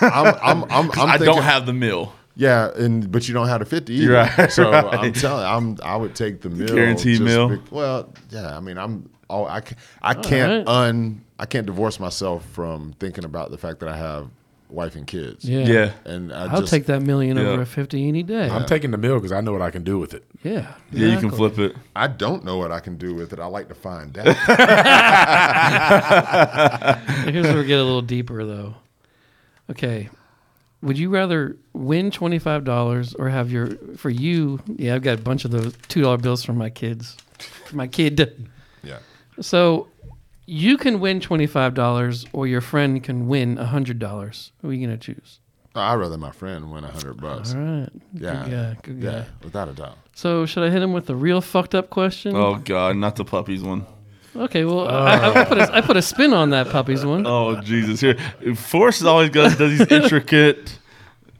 [0.00, 2.12] I'm I'm I'm, I'm I thinking, don't have the mill.
[2.36, 4.14] Yeah, and but you don't have the fifty either.
[4.14, 4.84] Right, so right.
[4.98, 7.48] I'm telling, I'm I would take the meal, Guaranteed just meal?
[7.50, 8.56] bec- well, yeah.
[8.56, 10.74] I mean, I'm oh, I can, I can't right.
[10.74, 14.28] un I can't divorce myself from thinking about the fact that I have
[14.72, 15.44] wife and kids.
[15.44, 15.66] Yeah.
[15.66, 15.92] Yeah.
[16.04, 17.44] and I I'll just, take that million Yeah.
[17.44, 18.48] over a fifty any day.
[18.48, 20.24] I'm taking the meal because I know what I can do with it.
[20.42, 20.74] yeah.
[20.92, 21.76] Yeah, you can flip it.
[21.94, 23.38] I don't know what I can do with it.
[23.40, 24.26] I like to find out.
[27.28, 28.74] Here's where we get a little deeper, though.
[29.70, 30.08] Okay,
[30.82, 34.58] Would you rather win twenty five dollars or have your for you?
[34.66, 37.16] Yeah, I've got a bunch of those two dollar bills from my kids,
[37.66, 38.48] for my kid.
[38.82, 38.98] Yeah.
[39.40, 39.86] So
[40.50, 44.52] you can win twenty five dollars, or your friend can win hundred dollars.
[44.62, 45.38] Who are you gonna choose?
[45.76, 47.54] Oh, I'd rather my friend win a hundred bucks.
[47.54, 47.88] All right.
[48.14, 48.42] Yeah.
[48.42, 48.76] Good guy.
[48.82, 49.08] Good guy.
[49.12, 49.96] Yeah, without a doubt.
[50.14, 52.34] So should I hit him with the real fucked up question?
[52.34, 53.86] Oh God, not the puppies one.
[54.34, 54.64] Okay.
[54.64, 57.24] Well, I, I, I put a, I put a spin on that puppies one.
[57.26, 58.00] Oh Jesus!
[58.00, 58.16] Here,
[58.56, 60.78] Forrest always does, does these intricate.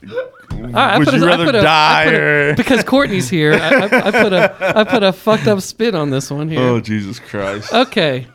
[0.09, 0.16] All
[0.59, 2.20] right, I Would put you a- I rather put a- I die put a-
[2.51, 3.55] or- because Courtney's here?
[3.55, 6.61] I, I, I put a I put a fucked up spin on this one here.
[6.61, 7.73] Oh Jesus Christ!
[7.73, 8.27] Okay,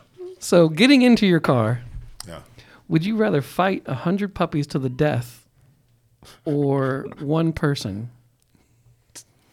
[0.46, 1.80] so getting into your car,
[2.28, 2.38] Yeah.
[2.88, 5.44] would you rather fight a hundred puppies to the death,
[6.44, 8.10] or one person,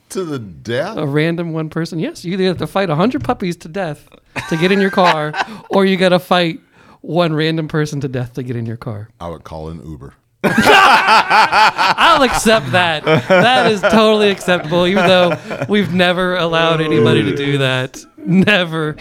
[0.10, 0.98] To the death?
[0.98, 1.98] a random one person?
[2.00, 4.08] Yes, you either have to fight a hundred puppies to death
[4.50, 5.34] to get in your car,
[5.70, 6.60] or you got to fight
[7.02, 9.10] one random person to death to get in your car.
[9.20, 10.14] I would call an Uber.
[10.46, 13.04] I'll accept that.
[13.06, 15.38] That is totally acceptable, even though
[15.70, 18.04] we've never allowed anybody to do that.
[18.18, 18.96] Never.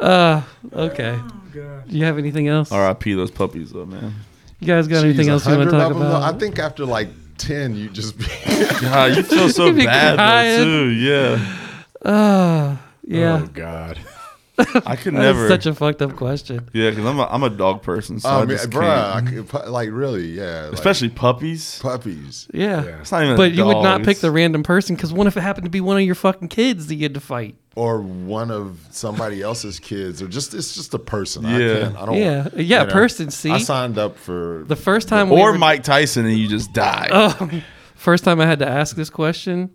[0.00, 0.42] Uh,
[0.72, 1.18] okay.
[1.52, 2.72] Do you have anything else?
[2.72, 3.14] R.I.P.
[3.14, 4.14] those puppies though, man.
[4.60, 6.06] You guys got anything else you want to talk of though?
[6.06, 6.34] about?
[6.34, 8.24] I think after like ten, you just be
[8.80, 10.58] God, you feel so You'd be bad crying.
[10.58, 10.88] though too.
[10.90, 11.56] Yeah,
[12.10, 13.40] Uh, yeah.
[13.42, 13.98] Oh God.
[14.86, 15.48] I could That's never.
[15.48, 16.68] such a fucked up question.
[16.72, 18.82] yeah, because I'm a I'm a dog person, so Oh, I man, just bruh,
[19.14, 19.48] I can't.
[19.48, 20.64] could like really, yeah.
[20.64, 21.78] like, Especially puppies.
[21.80, 22.48] puppies.
[22.52, 22.84] Yeah.
[22.84, 23.00] Yeah.
[23.00, 23.34] It's not even.
[23.34, 25.64] a But you would not pick it's- the random person because what if it happened
[25.64, 27.56] to be one of your fucking kids that you had to fight?
[27.74, 31.44] Or one of somebody else's kids, or just it's just a person.
[31.44, 31.50] Yeah.
[31.54, 31.96] I can't.
[31.96, 32.16] I don't.
[32.16, 32.48] Yeah.
[32.56, 32.92] Yeah, you know.
[32.92, 33.50] person, see?
[33.50, 36.72] I signed up for The first time we Or were- Mike Tyson, and you just
[36.74, 37.08] die.
[37.12, 37.50] Oh,
[37.94, 39.70] first time I had to ask this question,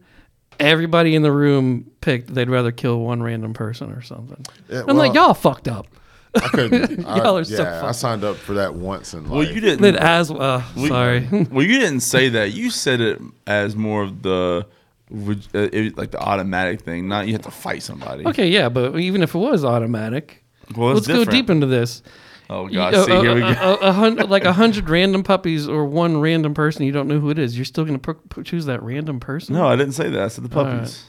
[0.59, 4.43] everybody in the room picked they'd rather kill one random person or something.
[4.69, 5.87] Yeah, I'm like, y'all fucked up.
[6.35, 7.05] I couldn't.
[7.07, 9.29] I, Y'all are so yeah, I signed up for that once in life.
[9.31, 9.55] well, life.
[9.55, 9.81] you didn't.
[9.81, 11.27] Then as well, we- sorry.
[11.51, 12.53] well, you didn't say that.
[12.53, 14.67] You said it as more of the,
[15.09, 17.07] would- uh, it, like the automatic thing.
[17.07, 18.25] Not you have to fight somebody.
[18.27, 20.43] okay, yeah, but even if it was automatic,
[20.75, 22.03] Well, let's it's go deep into this.
[22.49, 22.93] Oh God!
[22.93, 23.59] Uh, See, here we uh, go.
[23.73, 27.19] uh, a hun- like a hundred random puppies or one random person you don't know
[27.19, 27.57] who it is.
[27.57, 29.55] You're still gonna pr- pr- choose that random person?
[29.55, 30.21] No, I didn't say that.
[30.21, 31.03] I said the All puppies.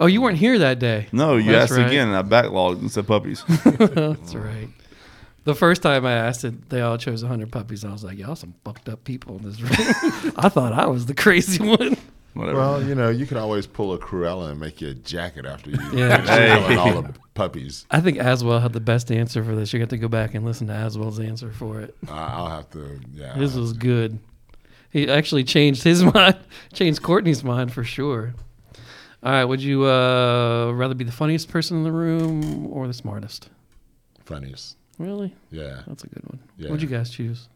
[0.00, 1.06] Oh, you weren't here that day.
[1.12, 1.86] No, you That's asked right.
[1.86, 3.44] again, and I backlogged and said puppies.
[3.64, 4.68] That's right.
[5.44, 7.84] The first time I asked it, they all chose 100 puppies.
[7.84, 9.72] I was like, y'all some fucked up people in this room.
[10.36, 11.96] I thought I was the crazy one.
[12.34, 12.58] Whatever.
[12.58, 15.70] Well, you know, you can always pull a Cruella and make you a jacket after
[15.70, 15.78] you.
[15.92, 16.20] Yeah.
[16.24, 16.76] Hey.
[16.76, 17.86] all the puppies.
[17.90, 19.72] I think Aswell had the best answer for this.
[19.72, 21.94] You got to go back and listen to Aswell's answer for it.
[22.08, 23.00] I- I'll have to.
[23.12, 23.34] Yeah.
[23.34, 24.18] His was good.
[24.90, 26.36] He actually changed his mind,
[26.72, 28.34] changed Courtney's mind for sure.
[29.22, 32.94] All right, would you uh, rather be the funniest person in the room or the
[32.94, 33.48] smartest?
[34.24, 34.76] funniest.
[34.98, 35.34] Really?
[35.50, 35.82] Yeah.
[35.88, 36.38] That's a good one.
[36.56, 36.70] Yeah.
[36.70, 37.48] What'd you guys choose?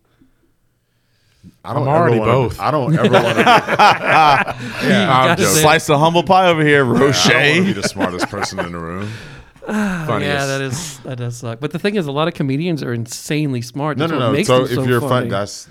[1.64, 2.60] I don't I'm ever already wanna- both.
[2.60, 3.44] I don't ever want to.
[4.88, 5.54] Yeah, I'm gotta joking.
[5.56, 8.58] say- Slice the humble pie over here, I don't want to be the smartest person
[8.60, 9.10] in the room.
[9.66, 10.22] Funniest.
[10.26, 11.58] Yeah, that is that does suck.
[11.60, 13.96] But the thing is, a lot of comedians are insanely smart.
[13.96, 14.32] No, That's no, what no.
[14.32, 15.30] makes So them if you're fun, funny.
[15.30, 15.68] that's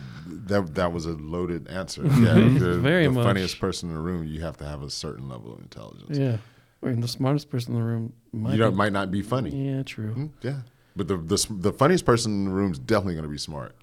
[0.47, 0.73] that.
[0.75, 2.01] That was a loaded answer.
[2.05, 3.23] Yeah, if you're Very the much.
[3.23, 6.17] funniest person in the room, you have to have a certain level of intelligence.
[6.17, 6.37] yeah,
[6.81, 8.13] or the smartest person in the room.
[8.31, 9.51] Might You don't, be- might not be funny.
[9.51, 10.15] yeah, true.
[10.15, 10.55] Mm, Yeah,
[10.95, 13.75] but the, the the funniest person in the room is definitely going to be smart.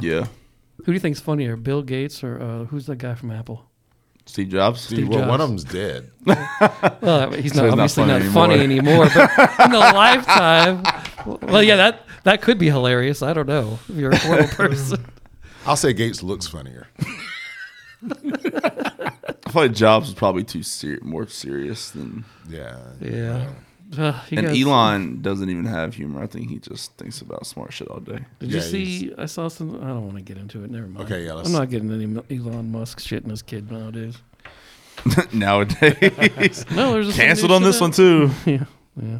[0.00, 0.26] Yeah,
[0.84, 3.64] Who do you think's funnier, Bill Gates or uh, who's that guy from Apple?
[4.26, 4.80] Steve Jobs.
[4.82, 6.10] See, well, one of them's dead.
[7.00, 9.08] Well, he's So not he's not obviously funny not funny anymore.
[9.14, 10.82] but in the lifetime,
[11.48, 13.22] well, yeah, that that could be hilarious.
[13.22, 15.04] I don't know if you're a horrible person.
[15.66, 16.88] I'll say Gates looks funnier.
[18.02, 22.24] I feel like Jobs was probably too ser- more serious than.
[22.48, 22.78] Yeah.
[23.00, 23.48] Yeah.
[23.98, 26.22] Uh, And guys- Elon doesn't even have humor.
[26.22, 28.20] I think he just thinks about smart shit all day.
[28.38, 29.12] Did Yeah, you see?
[29.18, 29.76] I saw some.
[29.82, 30.70] I don't want to get into it.
[30.70, 31.06] Never mind.
[31.10, 34.18] Okay, yeah, let's- I'm not getting any Elon Musk shit in his kid nowadays.
[35.32, 38.30] Nowadays, No, there's a canceled on this out- one too.
[38.46, 38.64] Yeah,
[39.00, 39.18] yeah.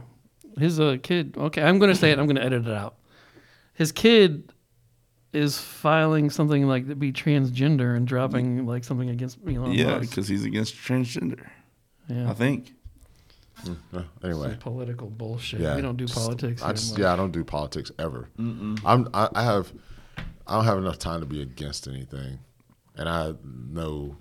[0.59, 1.35] His uh, kid.
[1.39, 2.19] Okay, I'm gonna say it.
[2.19, 2.97] I'm gonna edit it out.
[3.75, 4.53] His kid
[5.33, 10.29] is filing something like to be transgender and dropping like something against Elon Yeah, because
[10.29, 11.47] he's against transgender.
[12.09, 12.75] Yeah, I think.
[13.93, 15.61] Uh, anyway, Some political bullshit.
[15.61, 15.77] yeah.
[15.77, 16.63] we don't do just- politics.
[16.63, 18.29] I just yeah, I don't do politics ever.
[18.39, 19.73] I'm I, I have
[20.47, 22.39] I don't have enough time to be against anything,
[22.97, 24.17] and I know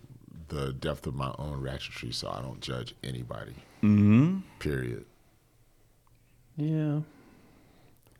[0.49, 3.53] the depth of my own reaction tree, so I don't judge anybody.
[3.83, 4.39] Mm-hmm.
[4.59, 5.05] Period.
[6.57, 7.01] yeah.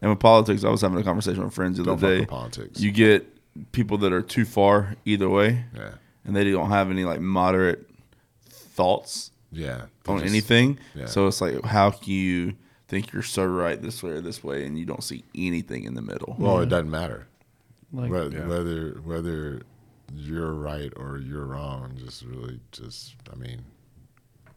[0.01, 2.19] And with politics, I was having a conversation with friends the Don't other day.
[2.21, 2.79] with politics.
[2.79, 3.27] You get
[3.73, 7.85] people that are too far either way, yeah, and they don't have any like moderate
[8.49, 9.85] thoughts yeah.
[10.07, 10.79] On just- anything.
[10.95, 11.05] yeah.
[11.05, 12.53] So it's like, how can you
[12.87, 15.93] think you're so right this way or this way, and you don't see anything in
[15.95, 16.35] the middle?
[16.39, 17.27] Well, it doesn't matter
[17.93, 18.47] Like whether, Yeah.
[18.47, 19.61] whether whether
[20.13, 21.93] you're right or you're wrong.
[21.97, 23.61] Just really, just I mean,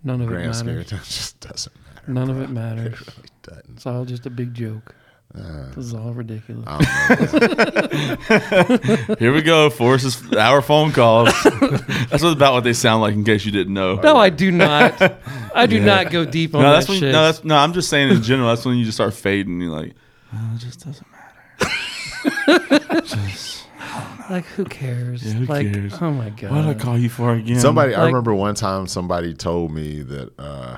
[0.05, 0.93] None of it grand scheme, matters.
[0.93, 2.13] it just doesn't matter.
[2.13, 3.01] None of it matters.
[3.01, 3.71] It really doesn't.
[3.77, 4.95] It's all just a big joke.
[5.35, 6.65] Uh, This is all ridiculous.
[6.67, 6.79] I
[8.29, 9.15] don't know.
[9.19, 9.71] Here we go.
[9.71, 11.29] Forces our phone calls.
[11.43, 13.15] that's what, about what they sound like.
[13.15, 13.95] In case you didn't know.
[13.97, 15.01] no, I do not.
[15.55, 16.99] I do not go deep on No, that when.
[16.99, 17.13] shit.
[17.13, 17.57] No, that's no.
[17.57, 18.49] I'm just saying in general.
[18.49, 19.61] That's when you just start fading.
[19.61, 19.95] You're like,
[20.35, 23.01] oh, it just doesn't matter.
[23.07, 23.65] just,
[24.31, 25.25] like, who cares?
[25.25, 25.95] Yeah, who like, cares?
[26.01, 26.51] oh my god.
[26.51, 27.59] what did I call you for again?
[27.59, 30.77] Somebody, I remember one time somebody told me that uh,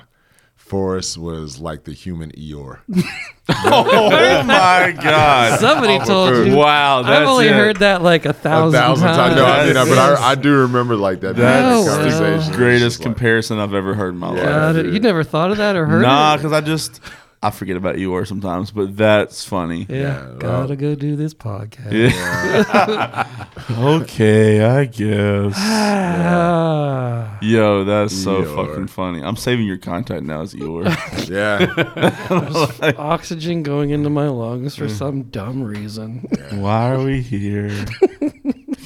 [0.65, 2.78] Forrest was like the human Eeyore.
[3.47, 5.61] Oh my god!
[5.61, 6.57] Somebody oh, told you.
[6.57, 7.53] Wow, that's I've only it.
[7.53, 9.16] heard that like a A thousand, thousand times.
[9.19, 9.36] times.
[9.36, 11.36] No, I mean, That's- but I, I do remember like that.
[11.36, 11.95] That's Oh, well.
[11.97, 12.24] conversation.
[12.32, 14.66] It was greatest just like- comparison I've ever heard in my Yeah.
[14.69, 14.77] life.
[14.77, 14.95] Dude.
[14.95, 16.36] you never thought of that or heard Nah, it?
[16.39, 17.01] because I just
[17.47, 19.87] I forget about Eeyore sometimes, but that's funny.
[19.89, 21.93] Yeah, Yeah, gotta go do this podcast.
[21.93, 23.27] Yeah.
[23.71, 25.53] okay, I guess.
[25.57, 27.39] Ah.
[27.43, 28.55] Yo, that's so Eeyore.
[28.69, 29.23] fucking funny.
[29.23, 30.89] I'm saving your contact now as Eeyore.
[31.25, 34.79] Yeah, Oxygen going into my lungs Mm.
[34.79, 36.27] for some dumb reason.
[36.53, 37.71] Why are we here?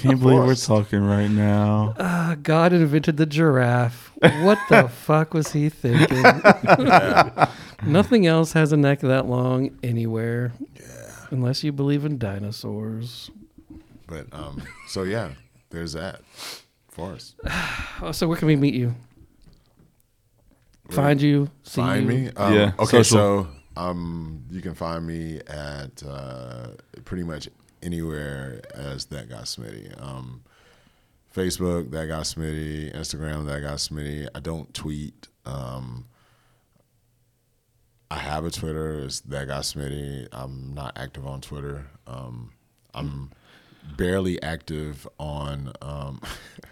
[0.03, 1.95] Can't believe we're talking right now.
[1.99, 4.13] Ah, God invented the giraffe.
[4.21, 6.25] What the fuck was he thinking?
[7.87, 10.53] Nothing else has a neck that long anywhere.
[11.31, 13.31] Unless you believe in dinosaurs.
[14.07, 15.31] but um, so yeah,
[15.71, 16.21] there's that.
[16.89, 17.35] Forrest,
[18.03, 18.95] Oh, so where can we meet you?
[20.91, 21.51] Find you.
[21.63, 22.09] See find you?
[22.09, 22.31] me.
[22.37, 23.45] Um, Yeah, Okay, social.
[23.45, 26.69] so um, you can find me at uh,
[27.05, 27.49] pretty much
[27.83, 30.01] anywhere as that guy Smitty.
[30.03, 30.43] Um,
[31.37, 32.95] Facebook, that guy Smitty.
[32.97, 34.27] Instagram, that guy Smitty.
[34.35, 35.29] I don't tweet.
[35.45, 36.07] Um,
[38.11, 39.01] I have a Twitter.
[39.01, 40.29] It's that guy Smitty.
[40.33, 41.87] I'm not active on Twitter.
[42.07, 42.53] Um,
[42.95, 43.31] I'm
[43.97, 46.21] barely active on um,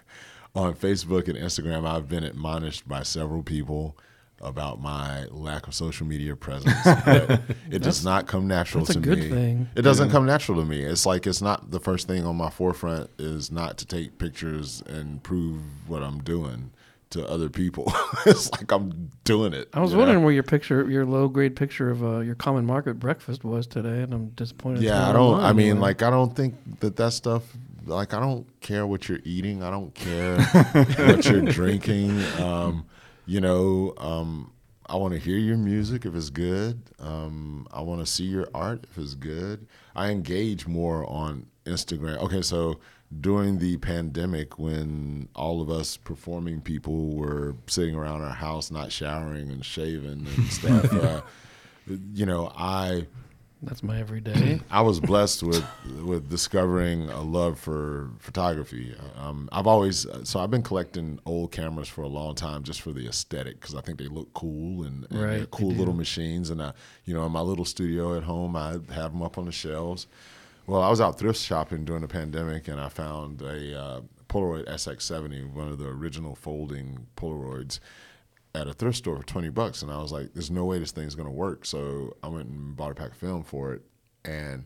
[0.55, 1.87] on Facebook and Instagram.
[1.87, 3.97] I've been admonished by several people
[4.41, 6.75] about my lack of social media presence.
[7.71, 9.29] It does not come natural that's a to good me.
[9.29, 9.69] thing.
[9.75, 10.83] It doesn't come natural to me.
[10.83, 14.83] It's like it's not the first thing on my forefront is not to take pictures
[14.87, 16.71] and prove what I'm doing
[17.17, 17.93] to other people.
[18.27, 19.69] it's like I'm doing it.
[19.73, 20.05] I was you know?
[20.05, 23.67] wondering where your picture, your low grade picture of uh, your common market breakfast was
[23.67, 24.83] today, and I'm disappointed.
[24.83, 25.41] Yeah, I don't.
[25.41, 27.43] I mean, like, I don't think that that stuff.
[27.85, 29.63] Like, I don't care what you're eating.
[29.63, 30.41] I don't care
[30.73, 32.21] what you're drinking.
[32.41, 32.87] Um,
[33.27, 34.53] you know, um,
[34.89, 36.81] I want to hear your music if it's good.
[36.99, 39.67] Um, I want to see your art if it's good.
[39.95, 42.19] I engage more on Instagram.
[42.19, 42.79] Okay, so
[43.21, 48.91] during the pandemic, when all of us performing people were sitting around our house, not
[48.91, 51.21] showering and shaving and stuff, uh,
[52.13, 53.07] you know, I.
[53.63, 54.61] that's my everyday.
[54.71, 55.65] I was blessed with
[56.03, 58.95] with discovering a love for photography.
[59.17, 62.93] Um, I've always so I've been collecting old cameras for a long time just for
[62.93, 66.51] the aesthetic because I think they look cool and, and Right, cool little machines.
[66.51, 66.73] And I,
[67.05, 70.09] you know, in my little studio at home, I have them up on the shelves.
[70.67, 74.67] Well, I was out thrift shopping during the pandemic and I found a uh, Polaroid
[74.67, 77.79] SX70, one of the original folding Polaroids
[78.53, 80.91] at a thrift store for 20 bucks and I was like there's no way this
[80.91, 81.67] thing's to work.
[81.67, 83.83] So I went and bought a pack of film for it
[84.25, 84.65] and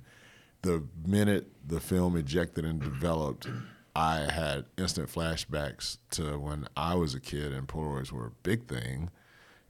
[0.63, 3.47] the minute the film ejected and developed
[3.95, 8.67] I had instant flashbacks to when I was a kid and Polaroids were a big
[8.69, 9.11] thing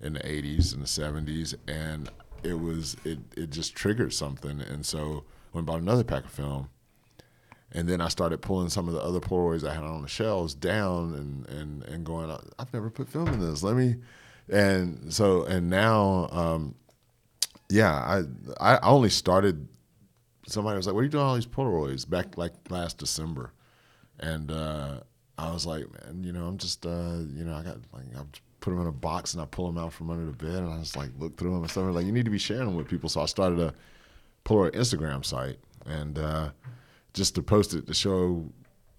[0.01, 2.09] in the 80s and the 70s and
[2.44, 6.31] it was it it just triggered something and so when I bought another pack of
[6.31, 6.68] film
[7.72, 10.55] and then I started pulling some of the other Polaroids I had on the shelves
[10.55, 13.62] down and, and, and going, I've never put film in this.
[13.62, 13.97] Let me,
[14.48, 16.74] and so, and now, um,
[17.68, 17.93] yeah,
[18.60, 19.68] I, I only started,
[20.47, 23.52] somebody was like, what are you doing all these Polaroids back like last December?
[24.18, 25.01] And, uh,
[25.39, 28.22] I was like, man, you know, I'm just, uh, you know, I got like, I
[28.60, 30.70] put them in a box and I pull them out from under the bed and
[30.70, 31.94] I just like look through them and stuff.
[31.94, 33.09] Like, you need to be sharing them with people.
[33.09, 33.74] So I started a
[34.44, 36.50] Polaroid Instagram site and, uh,
[37.12, 38.44] just to post it to show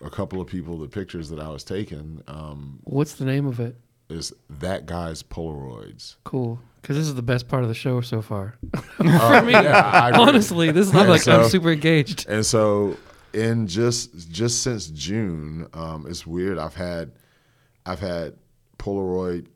[0.03, 3.59] a couple of people the pictures that I was taking um, What's the name of
[3.59, 3.75] it?
[4.11, 6.17] is that guy's Polaroids.
[6.25, 8.57] Cool, because this is the best part of the show so far.
[8.97, 10.11] For me, I.
[10.11, 12.27] Honestly, this is like I'm super engaged.
[12.27, 12.97] And so,
[13.33, 16.57] in just just since June, um, it's weird.
[16.57, 17.11] I've had
[17.85, 18.33] I've had
[18.77, 19.47] Polaroid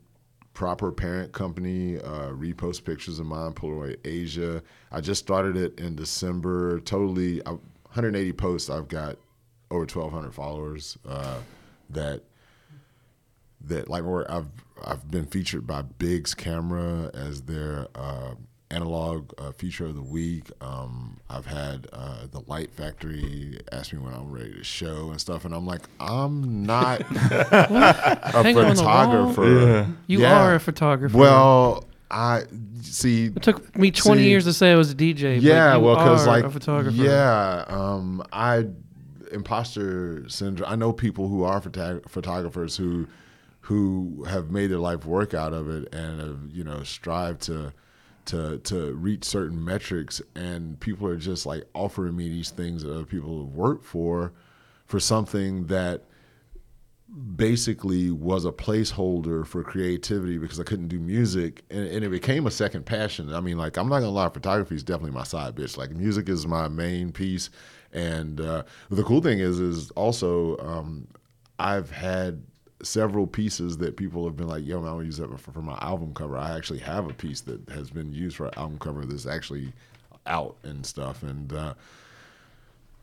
[0.56, 3.52] proper parent company uh, repost pictures of mine.
[3.52, 4.62] Polaroid Asia.
[4.90, 6.80] I just started it in December.
[6.80, 8.70] Totally, I, 180 posts.
[8.70, 9.16] I've got
[9.70, 10.96] over 1,200 followers.
[11.06, 11.40] Uh,
[11.90, 12.22] that
[13.60, 14.48] that like where I've
[14.82, 18.34] I've been featured by Biggs Camera as their uh,
[18.70, 20.50] analog uh, feature of the week.
[20.60, 25.20] Um, I've had uh, the Light Factory ask me when I'm ready to show and
[25.20, 29.86] stuff, and I'm like, I'm not a Hang on the photographer.
[30.06, 30.40] You Yeah.
[30.42, 31.16] are a photographer.
[31.16, 32.42] Well, I
[32.82, 33.26] see.
[33.26, 35.40] it took me 20 See- years to say I was a DJ.
[35.40, 36.96] Yeah, but you well, because are like a photographer.
[36.96, 38.66] yeah, um, I
[39.32, 40.70] imposter syndrome.
[40.70, 43.06] I know people who are photog- photographers who
[43.60, 47.72] who have made their life work out of it and have you know strive to
[48.26, 52.92] to to reach certain metrics, and people are just like offering me these things that
[52.92, 54.32] other people have worked for
[54.86, 56.04] for something that
[57.36, 62.46] basically was a placeholder for creativity because I couldn't do music and, and it became
[62.46, 63.32] a second passion.
[63.32, 65.76] I mean, like, I'm not gonna lie, photography is definitely my side bitch.
[65.76, 67.50] Like, music is my main piece.
[67.92, 71.06] And uh, the cool thing is, is also, um,
[71.58, 72.42] I've had
[72.82, 75.52] several pieces that people have been like, yo, man, I want to use that for,
[75.52, 76.36] for my album cover.
[76.36, 79.72] I actually have a piece that has been used for album cover that's actually
[80.26, 81.22] out and stuff.
[81.22, 81.74] And uh,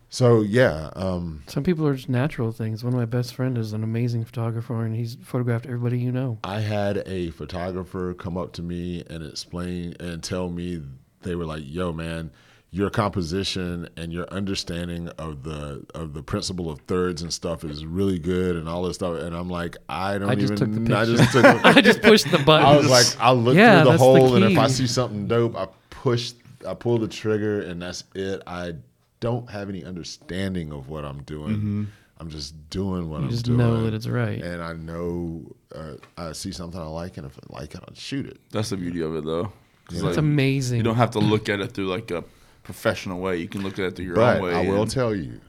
[0.09, 0.91] so, yeah.
[0.95, 2.83] Um, Some people are just natural things.
[2.83, 6.37] One of my best friend is an amazing photographer, and he's photographed everybody you know.
[6.43, 10.83] I had a photographer come up to me and explain and tell me
[11.23, 12.29] they were like, "Yo, man,
[12.75, 17.85] your composition and your understanding of the of the principle of thirds and stuff is
[17.85, 20.73] really good and all this stuff." And I'm like, "I don't I just even.
[20.75, 21.45] took the I just took.
[21.65, 22.65] I just pushed the button.
[22.65, 24.57] I was like, I look Yeah, through the that's the hole, and if.
[24.57, 26.33] I see something dope, I push,
[26.67, 28.41] I pull the trigger, and that's it.
[28.47, 28.73] I
[29.19, 31.87] don't have any understanding of what I'm doing.
[32.19, 33.31] I'm just doing what You I'm doing.
[33.31, 33.57] just doing.
[33.57, 34.41] know that it's right.
[34.41, 35.43] And I know
[35.75, 38.39] uh, I see something I like, and if I like it, I'll shoot it.
[38.51, 39.51] That's the beauty of it, though.
[39.91, 40.01] Yeah.
[40.01, 40.77] like, It's amazing.
[40.77, 42.23] You don't have to look at it through like a
[42.63, 43.37] professional way.
[43.37, 44.55] You can look at it through your But own way.
[44.55, 45.39] I will tell you,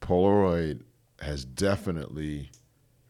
[0.00, 0.80] Polaroid
[1.20, 2.50] has definitely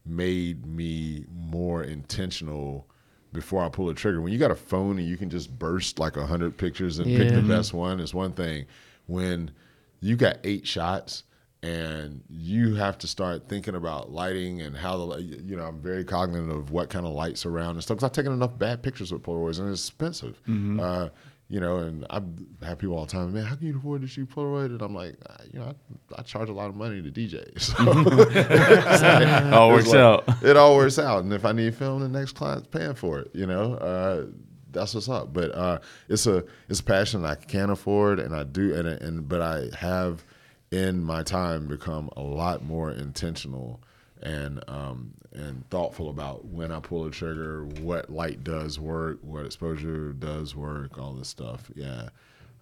[0.05, 2.87] made me more intentional
[3.33, 4.21] before I pull a trigger.
[4.21, 7.07] When you got a phone and you can just burst like a hundred pictures and
[7.07, 8.65] pick the best one, it's one thing.
[9.07, 9.51] When
[9.99, 11.23] you got eight shots
[11.63, 16.05] and you have to start thinking about lighting and how the you know I'm very
[16.05, 19.11] cognizant of what kind of lights around and stuff because I've taken enough bad pictures
[19.11, 20.39] with Polaroids and it's expensive.
[20.79, 21.09] Uh,
[21.47, 22.21] you know, and I
[22.65, 24.67] have people all the time, man, how can you afford to shoot Polaroid?
[24.67, 25.75] And I'm like, "Ah, you know,
[26.15, 27.61] I, I charge a lot of money to DJs.
[29.49, 30.43] So All works like- out.
[30.43, 31.23] It all works out.
[31.23, 33.31] And if I need film, the next client's paying for it.
[33.33, 34.25] You know, uh,
[34.71, 35.33] that's what's up.
[35.33, 39.27] But uh, it's a it's a passion I can afford, and I do, and and
[39.29, 40.23] but I have
[40.71, 43.81] in my time become a lot more intentional
[44.25, 49.45] and um, and thoughtful about when I pull a trigger, what light does work, what
[49.45, 51.69] exposure does work, all this stuff.
[51.75, 52.09] Yeah,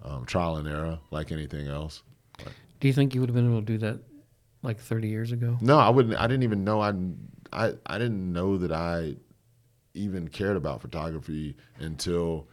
[0.03, 2.03] um, trial and error, like anything else.
[2.79, 3.99] Do you think you would have been able to do that
[4.61, 5.57] like 30 years ago?
[5.61, 6.19] No, I wouldn't.
[6.19, 6.81] I didn't even know.
[6.81, 6.93] I,
[7.53, 9.15] I, I didn't know that I
[9.93, 12.47] even cared about photography until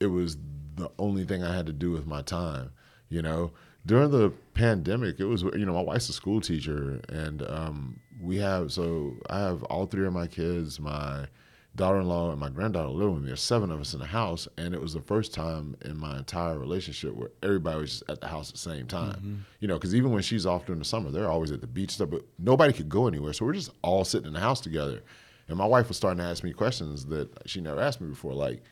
[0.00, 0.36] it was
[0.74, 2.72] the only thing I had to do with my time.
[3.08, 3.52] You know,
[3.84, 8.38] during the pandemic, it was you know my wife's a school teacher, and um, we
[8.38, 11.26] have so I have all three of my kids, my
[11.74, 13.28] daughter-in-law and my granddaughter live with me.
[13.28, 16.18] There's seven of us in the house, and it was the first time in my
[16.18, 19.44] entire relationship where everybody was just at the house at the same time.
[19.60, 21.92] You know, because even when she's off during the summer, they're always at the beach
[21.92, 25.02] stuff, but nobody could go anywhere, so we're just all sitting in the house together.
[25.48, 28.34] And my wife was starting to ask me questions that she never asked me before,
[28.34, 28.62] like.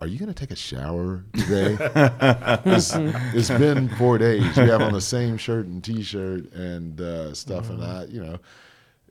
[0.00, 1.76] Are you gonna take a shower today?
[2.64, 4.56] it's, it's been four days.
[4.56, 8.38] You have on the same shirt and t-shirt and uh, stuff, and I, you know,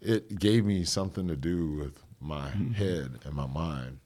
[0.01, 3.99] it gave me something to do with my head and my mind,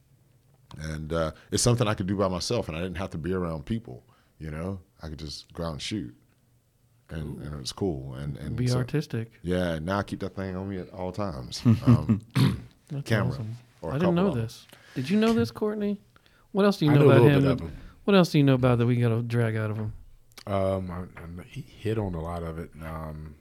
[0.79, 3.33] and uh, it's something I could do by myself, and I didn't have to be
[3.33, 4.03] around people.
[4.39, 6.15] You know, I could just go out and shoot,
[7.09, 8.13] and, and it was cool.
[8.15, 9.31] And and Be so- artistic.
[9.43, 11.61] Yeah, now I keep that thing on me at all times.
[11.85, 12.21] Um,
[12.89, 13.55] That's camera, awesome.
[13.81, 14.67] or a I didn't know this.
[14.95, 15.97] Did you know this, Courtney?
[16.51, 17.27] What else do you know know about him?
[17.41, 17.77] bit of that- him.
[18.03, 19.93] What else do you know about that we got to drag out of him?
[20.47, 22.71] Um, I, I, he hit on a lot of it.
[22.83, 23.35] Um,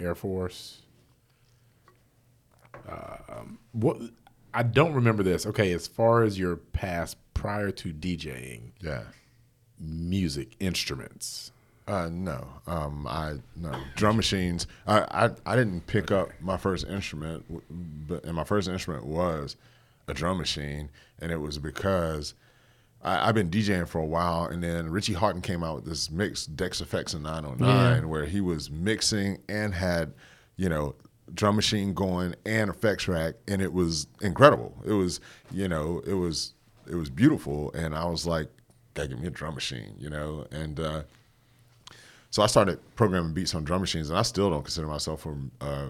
[0.00, 0.82] Air Force.
[2.88, 3.98] Um, what
[4.52, 5.46] I don't remember this.
[5.46, 9.02] Okay, as far as your past prior to DJing, Yeah.
[9.78, 11.52] music instruments.
[11.86, 14.66] Uh, no, um, I no drum machines.
[14.86, 17.44] I, I I didn't pick up my first instrument,
[18.08, 19.56] but and my first instrument was
[20.06, 20.88] a drum machine,
[21.20, 22.34] and it was because
[23.02, 26.10] I, I've been DJing for a while, and then Richie Hawtin came out with this
[26.10, 27.68] mix Decks Effects in 909,
[28.02, 28.04] Yeah.
[28.08, 30.12] where he was mixing and had
[30.56, 30.94] you know
[31.34, 34.74] drum machine going and effects rack, and it was incredible.
[34.84, 35.20] It was
[35.52, 36.54] you know it was
[36.90, 38.48] it was beautiful, and I was like,
[38.94, 40.78] gotta give me a drum machine, you know, and.
[40.80, 41.02] uh
[42.30, 45.34] so I started programming beats on drum machines, and I still don't consider myself a,
[45.60, 45.88] uh,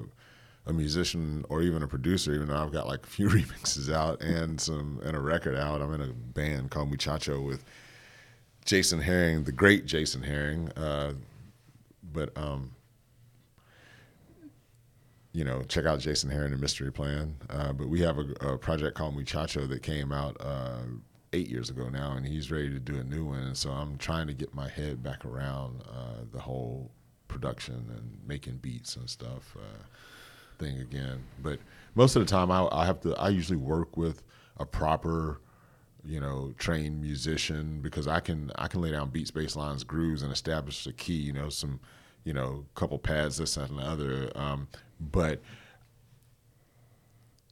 [0.67, 4.23] a musician or even a producer, even though I've got like a few remixes out
[4.23, 5.83] and some and a record out.
[5.83, 7.63] I'm in a band called Muchacho with
[8.65, 10.71] Jason Herring, the great Jason Herring.
[10.73, 11.13] Uh,
[12.13, 12.71] but um,
[15.33, 17.37] you know, check out Jason Herring and Mystery Plan.
[17.49, 20.83] Uh, but we have a, a project called Muchacho that came out uh,
[21.33, 23.41] eight years ago now, and he's ready to do a new one.
[23.41, 26.91] And so I'm trying to get my head back around uh, the whole
[27.29, 29.83] production and making beats and stuff uh,
[30.59, 31.23] thing again.
[31.43, 31.61] But
[31.95, 33.15] most of the time, I, I have to.
[33.15, 34.23] I usually work with
[34.57, 35.41] a proper
[36.05, 40.23] you know, trained musician because I can I can lay down beats, bass lines, grooves,
[40.23, 41.15] and establish a key.
[41.15, 41.81] You know, some
[42.25, 44.31] you know, a couple pads, this and the other.
[44.35, 44.69] Um,
[45.01, 45.41] but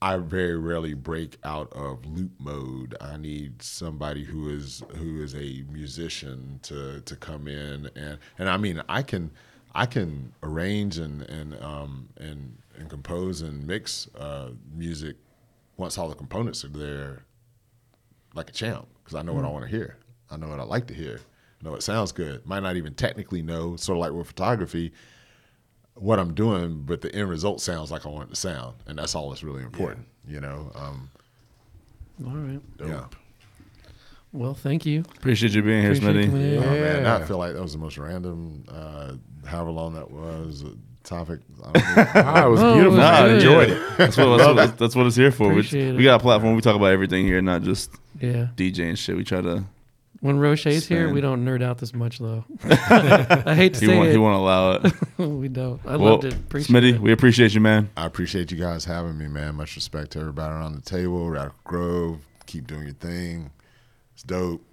[0.01, 2.97] I very rarely break out of loop mode.
[3.01, 8.49] I need somebody who is who is a musician to to come in and and
[8.49, 9.31] I mean I can
[9.75, 15.17] I can arrange and and um, and and compose and mix uh, music
[15.77, 17.25] once all the components are there
[18.35, 19.97] like a champ because I know what I want to hear.
[20.31, 21.21] I know what I like to hear.
[21.61, 22.47] I know it sounds good.
[22.47, 24.93] Might not even technically know, sort of like with photography,
[25.95, 28.99] what I'm doing, but the end result sounds like I want it to sound, and
[28.99, 30.07] that's all that's really important.
[30.27, 31.11] You know, um,
[32.25, 32.61] All right.
[32.81, 33.05] yeah.
[34.33, 35.01] Well, thank you.
[35.17, 36.31] Appreciate you being here, Appreciate you Smitty.
[36.31, 36.59] coming in.
[36.63, 37.17] Oh, man, Yeah.
[37.17, 39.13] I feel like that was the most random, uh,
[39.47, 40.69] however long that was, uh,
[41.03, 41.41] topic.
[41.65, 42.07] I don't know.
[42.15, 42.99] Ah, it was Oh, beautiful.
[42.99, 43.83] it was I enjoyed it.
[43.97, 45.45] That's what, that's, what, that's what it's here for.
[45.49, 46.05] We, Appreciate we it.
[46.05, 46.55] got a platform.
[46.55, 47.91] We talk about everything here, not just
[48.21, 48.49] Yeah.
[48.55, 49.17] DJ and shit.
[49.17, 49.65] We try to.
[50.21, 52.45] When Roche's here, we don't nerd out this much, though.
[52.65, 54.09] I hate to He say won't.
[54.09, 54.13] it.
[54.13, 54.93] He won't allow it.
[55.19, 55.81] we don't.
[55.87, 56.33] I well, loved it.
[56.35, 57.01] Appreciate Smitty, it.
[57.01, 57.89] we appreciate you, man.
[57.97, 59.55] I appreciate you guys having me, man.
[59.55, 61.31] Much respect to everybody around the table.
[61.31, 63.51] Radical Grove, keep doing your thing.
[64.15, 64.65] It's dope.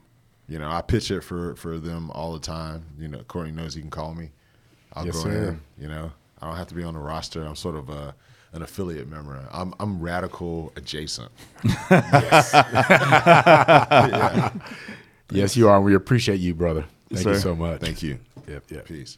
[0.47, 2.84] You know, I pitch it for for them all the time.
[2.97, 4.31] You know, Courtney knows he can call me.
[4.93, 5.47] I'll Yes, go sir.
[5.49, 5.61] in.
[5.77, 6.11] You know,
[6.41, 7.43] I don't have to be on the roster.
[7.43, 8.15] I'm sort of a,
[8.53, 9.47] an affiliate member.
[9.51, 11.31] I'm I'm radical adjacent.
[11.91, 12.51] Yes,
[15.57, 15.81] you are.
[15.81, 16.85] We appreciate you, brother.
[17.10, 17.81] Yes, Thank you so much.
[17.81, 18.19] Thank you.
[18.47, 18.85] Yep, yep.
[18.85, 19.18] Peace.